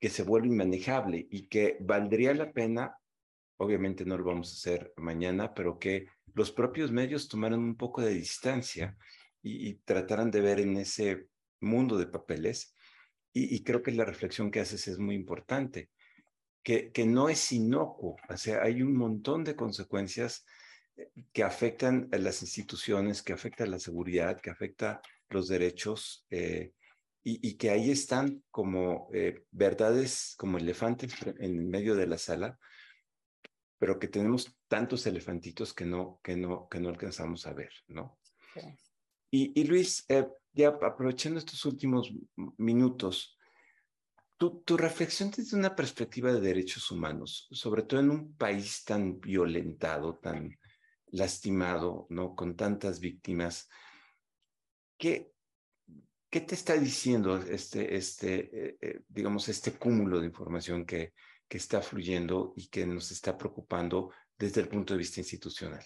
que 0.00 0.08
se 0.08 0.24
vuelve 0.24 0.48
inmanejable 0.48 1.28
y 1.30 1.46
que 1.46 1.76
valdría 1.80 2.34
la 2.34 2.52
pena 2.52 2.99
obviamente 3.60 4.04
no 4.04 4.16
lo 4.16 4.24
vamos 4.24 4.50
a 4.50 4.56
hacer 4.56 4.92
mañana, 4.96 5.54
pero 5.54 5.78
que 5.78 6.06
los 6.34 6.50
propios 6.50 6.90
medios 6.90 7.28
tomaran 7.28 7.60
un 7.60 7.76
poco 7.76 8.00
de 8.00 8.14
distancia 8.14 8.96
y, 9.42 9.68
y 9.68 9.74
trataran 9.84 10.30
de 10.30 10.40
ver 10.40 10.60
en 10.60 10.76
ese 10.76 11.28
mundo 11.60 11.98
de 11.98 12.06
papeles. 12.06 12.74
Y, 13.32 13.62
creo 13.62 13.80
que 13.80 13.92
la 13.92 14.04
reflexión 14.04 14.50
que 14.50 14.58
haces 14.58 14.88
es 14.88 14.98
muy 14.98 15.14
importante, 15.14 15.90
que, 16.64 16.90
que 16.90 17.06
no 17.06 17.28
es 17.28 17.52
inocuo, 17.52 18.16
o 18.28 18.36
sea, 18.36 18.62
hay 18.62 18.82
un 18.82 18.96
montón 18.96 19.44
de 19.44 19.54
consecuencias 19.54 20.44
eh, 20.96 21.08
que 21.32 21.44
afectan 21.44 22.08
a 22.10 22.18
las 22.18 22.42
instituciones, 22.42 23.22
que 23.22 23.32
afectan 23.32 23.70
la 23.70 23.78
seguridad, 23.78 24.40
que 24.40 24.50
afectan 24.50 24.98
los 25.28 25.46
derechos, 25.46 26.26
eh, 26.30 26.72
y, 27.22 27.48
y, 27.48 27.54
que 27.56 27.70
ahí 27.70 27.92
están 27.92 28.42
como 28.50 29.10
eh, 29.12 29.44
verdades, 29.52 30.34
como 30.36 30.58
elefantes 30.58 31.12
en 31.38 31.68
medio 31.68 31.94
de 31.94 32.08
la 32.08 32.18
sala, 32.18 32.58
pero 33.80 33.98
que 33.98 34.08
tenemos 34.08 34.54
tantos 34.68 35.06
elefantitos 35.06 35.72
que 35.72 35.86
no, 35.86 36.20
que 36.22 36.36
no, 36.36 36.68
que 36.68 36.78
no 36.78 36.90
alcanzamos 36.90 37.46
a 37.46 37.54
ver, 37.54 37.72
¿no? 37.88 38.18
Sí. 38.52 38.60
Y, 39.30 39.58
y, 39.58 39.64
Luis, 39.64 40.04
eh, 40.08 40.28
ya 40.52 40.68
aprovechando 40.68 41.38
estos 41.38 41.64
últimos 41.64 42.12
minutos, 42.58 43.38
tu, 44.36 44.60
tu 44.66 44.76
reflexión 44.76 45.30
desde 45.30 45.56
una 45.56 45.74
perspectiva 45.74 46.30
de 46.30 46.40
derechos 46.40 46.90
humanos, 46.90 47.48
sobre 47.52 47.82
todo 47.84 48.00
en 48.00 48.10
un 48.10 48.36
país 48.36 48.84
tan 48.84 49.18
violentado, 49.18 50.18
tan 50.18 50.58
lastimado, 51.06 52.06
¿no? 52.10 52.34
Con 52.34 52.56
tantas 52.56 53.00
víctimas, 53.00 53.66
¿qué, 54.98 55.32
qué 56.28 56.42
te 56.42 56.54
está 56.54 56.74
diciendo 56.74 57.38
este, 57.38 57.96
este 57.96 58.40
eh, 58.52 58.78
eh, 58.82 59.00
digamos, 59.08 59.48
este 59.48 59.72
cúmulo 59.72 60.20
de 60.20 60.26
información 60.26 60.84
que, 60.84 61.14
que 61.50 61.58
está 61.58 61.82
fluyendo 61.82 62.54
y 62.56 62.68
que 62.68 62.86
nos 62.86 63.10
está 63.10 63.36
preocupando 63.36 64.12
desde 64.38 64.60
el 64.60 64.68
punto 64.68 64.94
de 64.94 64.98
vista 64.98 65.18
institucional? 65.18 65.82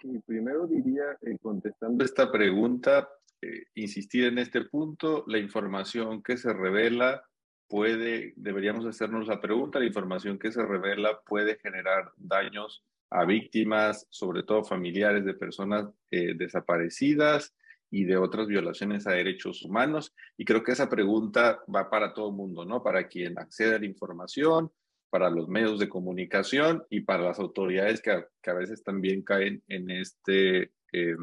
Sí, 0.00 0.18
primero 0.26 0.66
diría, 0.66 1.18
eh, 1.20 1.36
contestando 1.40 2.02
esta 2.02 2.32
pregunta, 2.32 3.10
eh, 3.42 3.66
insistir 3.74 4.24
en 4.24 4.38
este 4.38 4.62
punto, 4.62 5.24
la 5.28 5.38
información 5.38 6.22
que 6.22 6.38
se 6.38 6.50
revela 6.54 7.28
puede, 7.68 8.32
deberíamos 8.36 8.86
hacernos 8.86 9.28
la 9.28 9.40
pregunta, 9.40 9.78
la 9.78 9.86
información 9.86 10.38
que 10.38 10.50
se 10.50 10.64
revela 10.64 11.20
puede 11.20 11.58
generar 11.58 12.10
daños 12.16 12.82
a 13.10 13.26
víctimas, 13.26 14.06
sobre 14.08 14.44
todo 14.44 14.64
familiares 14.64 15.26
de 15.26 15.34
personas 15.34 15.90
eh, 16.10 16.32
desaparecidas, 16.34 17.54
y 17.90 18.04
de 18.04 18.16
otras 18.16 18.46
violaciones 18.46 19.06
a 19.06 19.12
derechos 19.12 19.62
humanos. 19.62 20.14
Y 20.36 20.44
creo 20.44 20.62
que 20.62 20.72
esa 20.72 20.88
pregunta 20.88 21.60
va 21.72 21.90
para 21.90 22.12
todo 22.12 22.28
el 22.28 22.34
mundo, 22.34 22.64
¿no? 22.64 22.82
Para 22.82 23.08
quien 23.08 23.38
accede 23.38 23.76
a 23.76 23.78
la 23.78 23.86
información, 23.86 24.70
para 25.10 25.30
los 25.30 25.48
medios 25.48 25.78
de 25.78 25.88
comunicación 25.88 26.84
y 26.90 27.02
para 27.02 27.22
las 27.22 27.38
autoridades 27.38 28.02
que 28.02 28.10
a, 28.10 28.26
que 28.42 28.50
a 28.50 28.54
veces 28.54 28.82
también 28.82 29.22
caen 29.22 29.62
en, 29.68 29.90
este, 29.90 30.72
eh, 30.92 31.16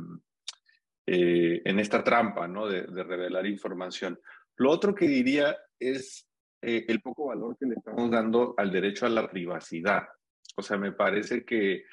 eh, 1.06 1.62
en 1.66 1.80
esta 1.80 2.04
trampa, 2.04 2.48
¿no? 2.48 2.68
De, 2.68 2.84
de, 2.84 3.04
revelar 3.04 3.46
información. 3.46 4.20
Lo 4.56 4.72
otro 4.72 4.96
que 4.96 5.08
diría 5.08 5.58
es 5.80 6.28
eh, 6.62 6.86
el 6.88 7.02
poco 7.02 7.28
valor 7.28 7.58
que 7.58 7.66
le 7.66 7.74
estamos 7.74 8.12
dando 8.12 8.54
al 8.58 8.72
derecho 8.72 9.06
a 9.06 9.10
la 9.10 9.30
privacidad. 9.30 10.08
O 10.56 10.62
sea, 10.62 10.78
me 10.78 10.92
parece 10.92 11.44
que 11.44 11.86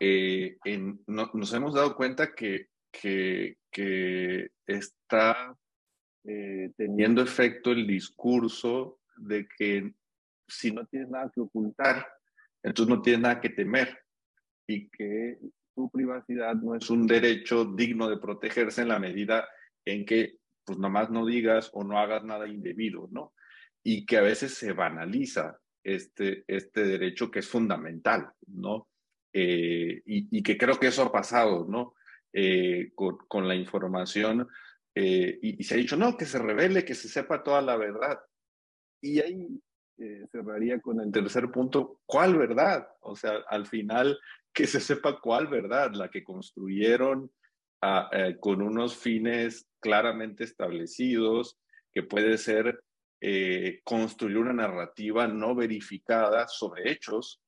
eh, 0.00 0.56
en, 0.64 1.02
no, 1.06 1.30
nos 1.34 1.52
hemos 1.52 1.74
dado 1.74 1.94
cuenta 1.94 2.34
que 2.34 2.68
que, 3.00 3.56
está 4.66 5.56
eh, 6.24 6.72
teniendo 6.76 7.22
efecto 7.22 7.70
el 7.70 7.86
discurso 7.86 9.00
de 9.16 9.46
que 9.56 9.94
si 10.48 10.72
no 10.72 10.86
tienes 10.86 11.10
nada 11.10 11.30
que 11.34 11.40
ocultar, 11.40 12.06
entonces 12.62 12.94
no 12.94 13.02
tienes 13.02 13.20
nada 13.20 13.40
que 13.40 13.50
temer 13.50 13.98
y 14.66 14.88
que 14.88 15.38
tu 15.74 15.90
privacidad 15.90 16.54
no 16.54 16.74
es 16.74 16.88
un 16.90 17.06
derecho 17.06 17.64
digno 17.64 18.08
de 18.08 18.18
protegerse 18.18 18.82
en 18.82 18.88
la 18.88 18.98
medida 18.98 19.46
en 19.84 20.04
que 20.04 20.38
pues 20.64 20.78
nomás 20.78 21.10
no 21.10 21.24
digas 21.24 21.70
o 21.74 21.84
no 21.84 21.98
hagas 21.98 22.24
nada 22.24 22.48
indebido, 22.48 23.08
¿no? 23.12 23.34
Y 23.84 24.04
que 24.04 24.16
a 24.16 24.22
veces 24.22 24.54
se 24.54 24.72
banaliza 24.72 25.60
este, 25.84 26.44
este 26.48 26.82
derecho 26.82 27.30
que 27.30 27.38
es 27.38 27.48
fundamental, 27.48 28.32
¿no? 28.48 28.88
Eh, 29.32 30.02
y, 30.06 30.38
y, 30.38 30.42
que 30.42 30.56
creo 30.56 30.80
que 30.80 30.88
eso 30.88 31.02
ha 31.02 31.12
pasado, 31.12 31.66
¿no? 31.68 31.94
Eh, 32.38 32.92
con, 32.94 33.48
la 33.48 33.54
información 33.54 34.46
eh, 34.94 35.38
y, 35.40 35.64
se 35.64 35.72
ha 35.72 35.78
dicho, 35.78 35.96
no, 35.96 36.18
que 36.18 36.26
se 36.26 36.38
revele, 36.38 36.84
que 36.84 36.94
se 36.94 37.08
sepa 37.08 37.42
toda 37.42 37.62
la 37.62 37.78
verdad. 37.78 38.18
Y 39.00 39.20
hay 39.20 39.58
eh, 39.96 40.26
cerraría 40.30 40.78
con 40.80 41.00
el 41.00 41.10
tercer 41.10 41.50
punto, 41.50 42.02
¿cuál 42.04 42.36
verdad? 42.36 42.86
O 43.00 43.16
sea, 43.16 43.38
al 43.48 43.64
final 43.64 44.18
que 44.52 44.66
se 44.66 44.80
sepa 44.80 45.18
cuál 45.18 45.46
verdad, 45.46 45.92
la 45.94 46.10
que 46.10 46.22
construyeron 46.22 47.32
ah, 47.80 48.10
con 48.38 48.60
unos 48.60 48.94
fines 48.98 49.66
claramente 49.80 50.44
establecidos, 50.44 51.58
que 51.90 52.02
puede 52.02 52.36
ser 52.36 52.82
construir 53.82 54.36
una 54.36 54.52
narrativa 54.52 55.26
no 55.26 55.54
verificada 55.54 56.46
sobre 56.48 56.92
hechos 56.92 57.40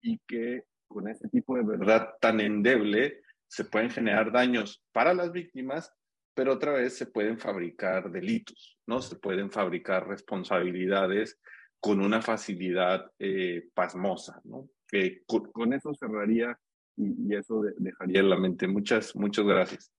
y 0.00 0.20
que 0.20 0.62
con 0.86 1.08
ese 1.08 1.28
tipo 1.28 1.56
de 1.56 1.64
verdad 1.64 2.10
tan 2.20 2.38
endeble 2.40 3.23
se 3.54 3.64
pueden 3.64 3.88
generar 3.88 4.32
daños 4.32 4.82
para 4.90 5.14
las 5.14 5.30
víctimas, 5.30 5.92
pero 6.34 6.54
otra 6.54 6.72
vez 6.72 6.96
se 6.96 7.06
pueden 7.06 7.38
fabricar 7.38 8.10
delitos, 8.10 8.76
¿no? 8.84 9.00
Se 9.00 9.14
pueden 9.14 9.48
fabricar 9.48 10.08
responsabilidades 10.08 11.38
con 11.78 12.00
una 12.00 12.20
facilidad 12.20 13.08
eh, 13.20 13.68
pasmosa, 13.72 14.40
¿no? 14.42 14.68
Que 14.88 15.22
con, 15.24 15.72
eso 15.72 15.94
cerraría 15.94 16.58
y, 16.96 17.32
eso 17.32 17.62
dejaría 17.78 18.18
en 18.18 18.30
la 18.30 18.36
mente. 18.36 18.66
Muchas, 18.66 19.14
muchas 19.14 19.44
gracias. 19.44 19.92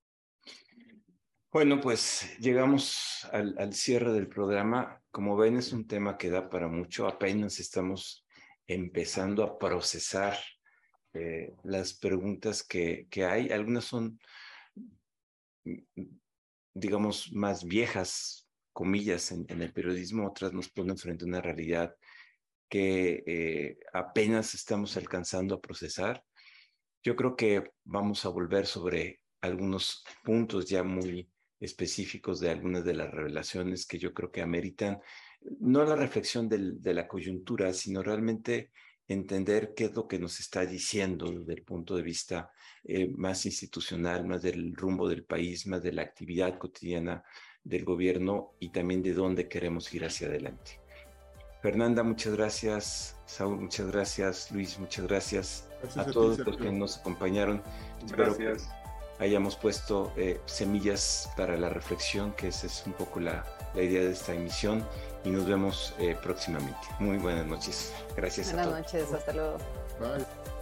Bueno, 1.49 1.79
pues 1.79 2.37
llegamos 2.41 3.25
al, 3.31 3.73
cierre 3.73 4.11
del 4.11 4.27
programa. 4.27 5.01
Como 5.11 5.37
ven, 5.37 5.55
es 5.55 5.71
un 5.71 5.87
tema 5.87 6.17
que 6.17 6.29
da 6.29 6.49
para 6.49 6.67
mucho. 6.67 7.07
Apenas 7.07 7.61
estamos 7.61 8.25
empezando 8.67 9.43
a 9.45 9.57
procesar 9.57 10.35
eh, 11.15 11.53
las 11.63 11.93
preguntas 11.93 12.63
que, 12.63 13.07
que 13.09 13.25
hay. 13.25 13.49
Algunas 13.49 13.85
son, 13.85 14.19
digamos, 16.73 17.31
más 17.31 17.63
viejas, 17.63 18.49
comillas, 18.73 19.31
en, 19.31 19.45
el 19.49 19.71
periodismo, 19.71 20.27
otras 20.27 20.51
nos 20.51 20.69
ponen 20.69 20.97
frente 20.97 21.23
a 21.23 21.27
una 21.27 21.41
realidad 21.41 21.95
que 22.69 23.23
eh, 23.25 23.77
apenas 23.93 24.53
estamos 24.53 24.97
alcanzando 24.97 25.55
a 25.55 25.61
procesar. 25.61 26.23
Yo 27.03 27.15
creo 27.15 27.35
que 27.35 27.63
vamos 27.85 28.25
a 28.25 28.29
volver 28.29 28.65
sobre 28.65 29.21
algunos 29.39 30.03
puntos 30.23 30.67
ya 30.67 30.83
muy 30.83 31.31
específicos 31.59 32.41
de 32.41 32.49
algunas 32.49 32.83
de 32.83 32.93
las 32.93 33.09
revelaciones 33.11 33.87
que 33.87 33.97
yo 33.97 34.13
creo 34.13 34.31
que 34.31 34.41
ameritan 34.41 34.99
no 35.59 35.83
la 35.85 35.95
reflexión 35.95 36.49
de 36.49 36.93
la 36.93 37.07
coyuntura, 37.07 37.71
sino 37.71 38.01
realmente 38.01 38.71
entender 39.07 39.73
qué 39.75 39.85
es 39.85 39.95
lo 39.95 40.07
que 40.07 40.19
nos 40.19 40.39
está 40.39 40.65
diciendo 40.65 41.31
desde 41.31 41.53
el 41.53 41.63
punto 41.63 41.95
de 41.95 42.03
vista 42.03 42.51
eh, 42.83 43.07
más 43.07 43.45
institucional, 43.45 44.25
más 44.25 44.41
del 44.41 44.75
rumbo 44.75 45.07
del 45.07 45.23
país, 45.23 45.67
más 45.67 45.83
de 45.83 45.93
la 45.93 46.01
actividad 46.01 46.57
cotidiana 46.57 47.23
del 47.63 47.83
gobierno 47.83 48.53
y 48.59 48.69
también 48.69 49.01
de 49.01 49.13
dónde 49.13 49.47
queremos 49.47 49.93
ir 49.93 50.05
hacia 50.05 50.27
adelante. 50.27 50.79
Fernanda, 51.61 52.03
muchas 52.03 52.35
gracias. 52.35 53.17
Saúl, 53.25 53.59
muchas 53.59 53.87
gracias. 53.91 54.51
Luis, 54.51 54.77
muchas 54.77 55.07
gracias, 55.07 55.69
a, 55.95 56.05
todos 56.05 56.37
los 56.39 56.57
que 56.57 56.71
nos 56.71 56.97
acompañaron. 56.97 57.63
Gracias 58.11 58.69
hayamos 59.19 59.55
puesto 59.55 60.11
eh, 60.17 60.39
semillas 60.45 61.29
para 61.37 61.57
la 61.57 61.69
reflexión, 61.69 62.33
que 62.33 62.49
esa 62.49 62.67
es 62.67 62.83
un 62.85 62.93
poco 62.93 63.19
la, 63.19 63.45
la 63.75 63.81
idea 63.81 64.01
de 64.01 64.11
esta 64.11 64.33
emisión. 64.33 64.85
Y 65.23 65.29
nos 65.29 65.47
vemos 65.47 65.93
eh, 65.97 66.15
próximamente. 66.21 66.77
Muy 66.99 67.17
buenas 67.17 67.47
noches. 67.47 67.93
Gracias 68.15 68.53
buenas 68.53 68.67
a 68.67 68.69
todos. 68.69 68.79
Buenas 68.79 68.93
noches, 68.93 69.13
hasta 69.13 69.33
luego. 69.33 69.57
Bye. 69.99 70.54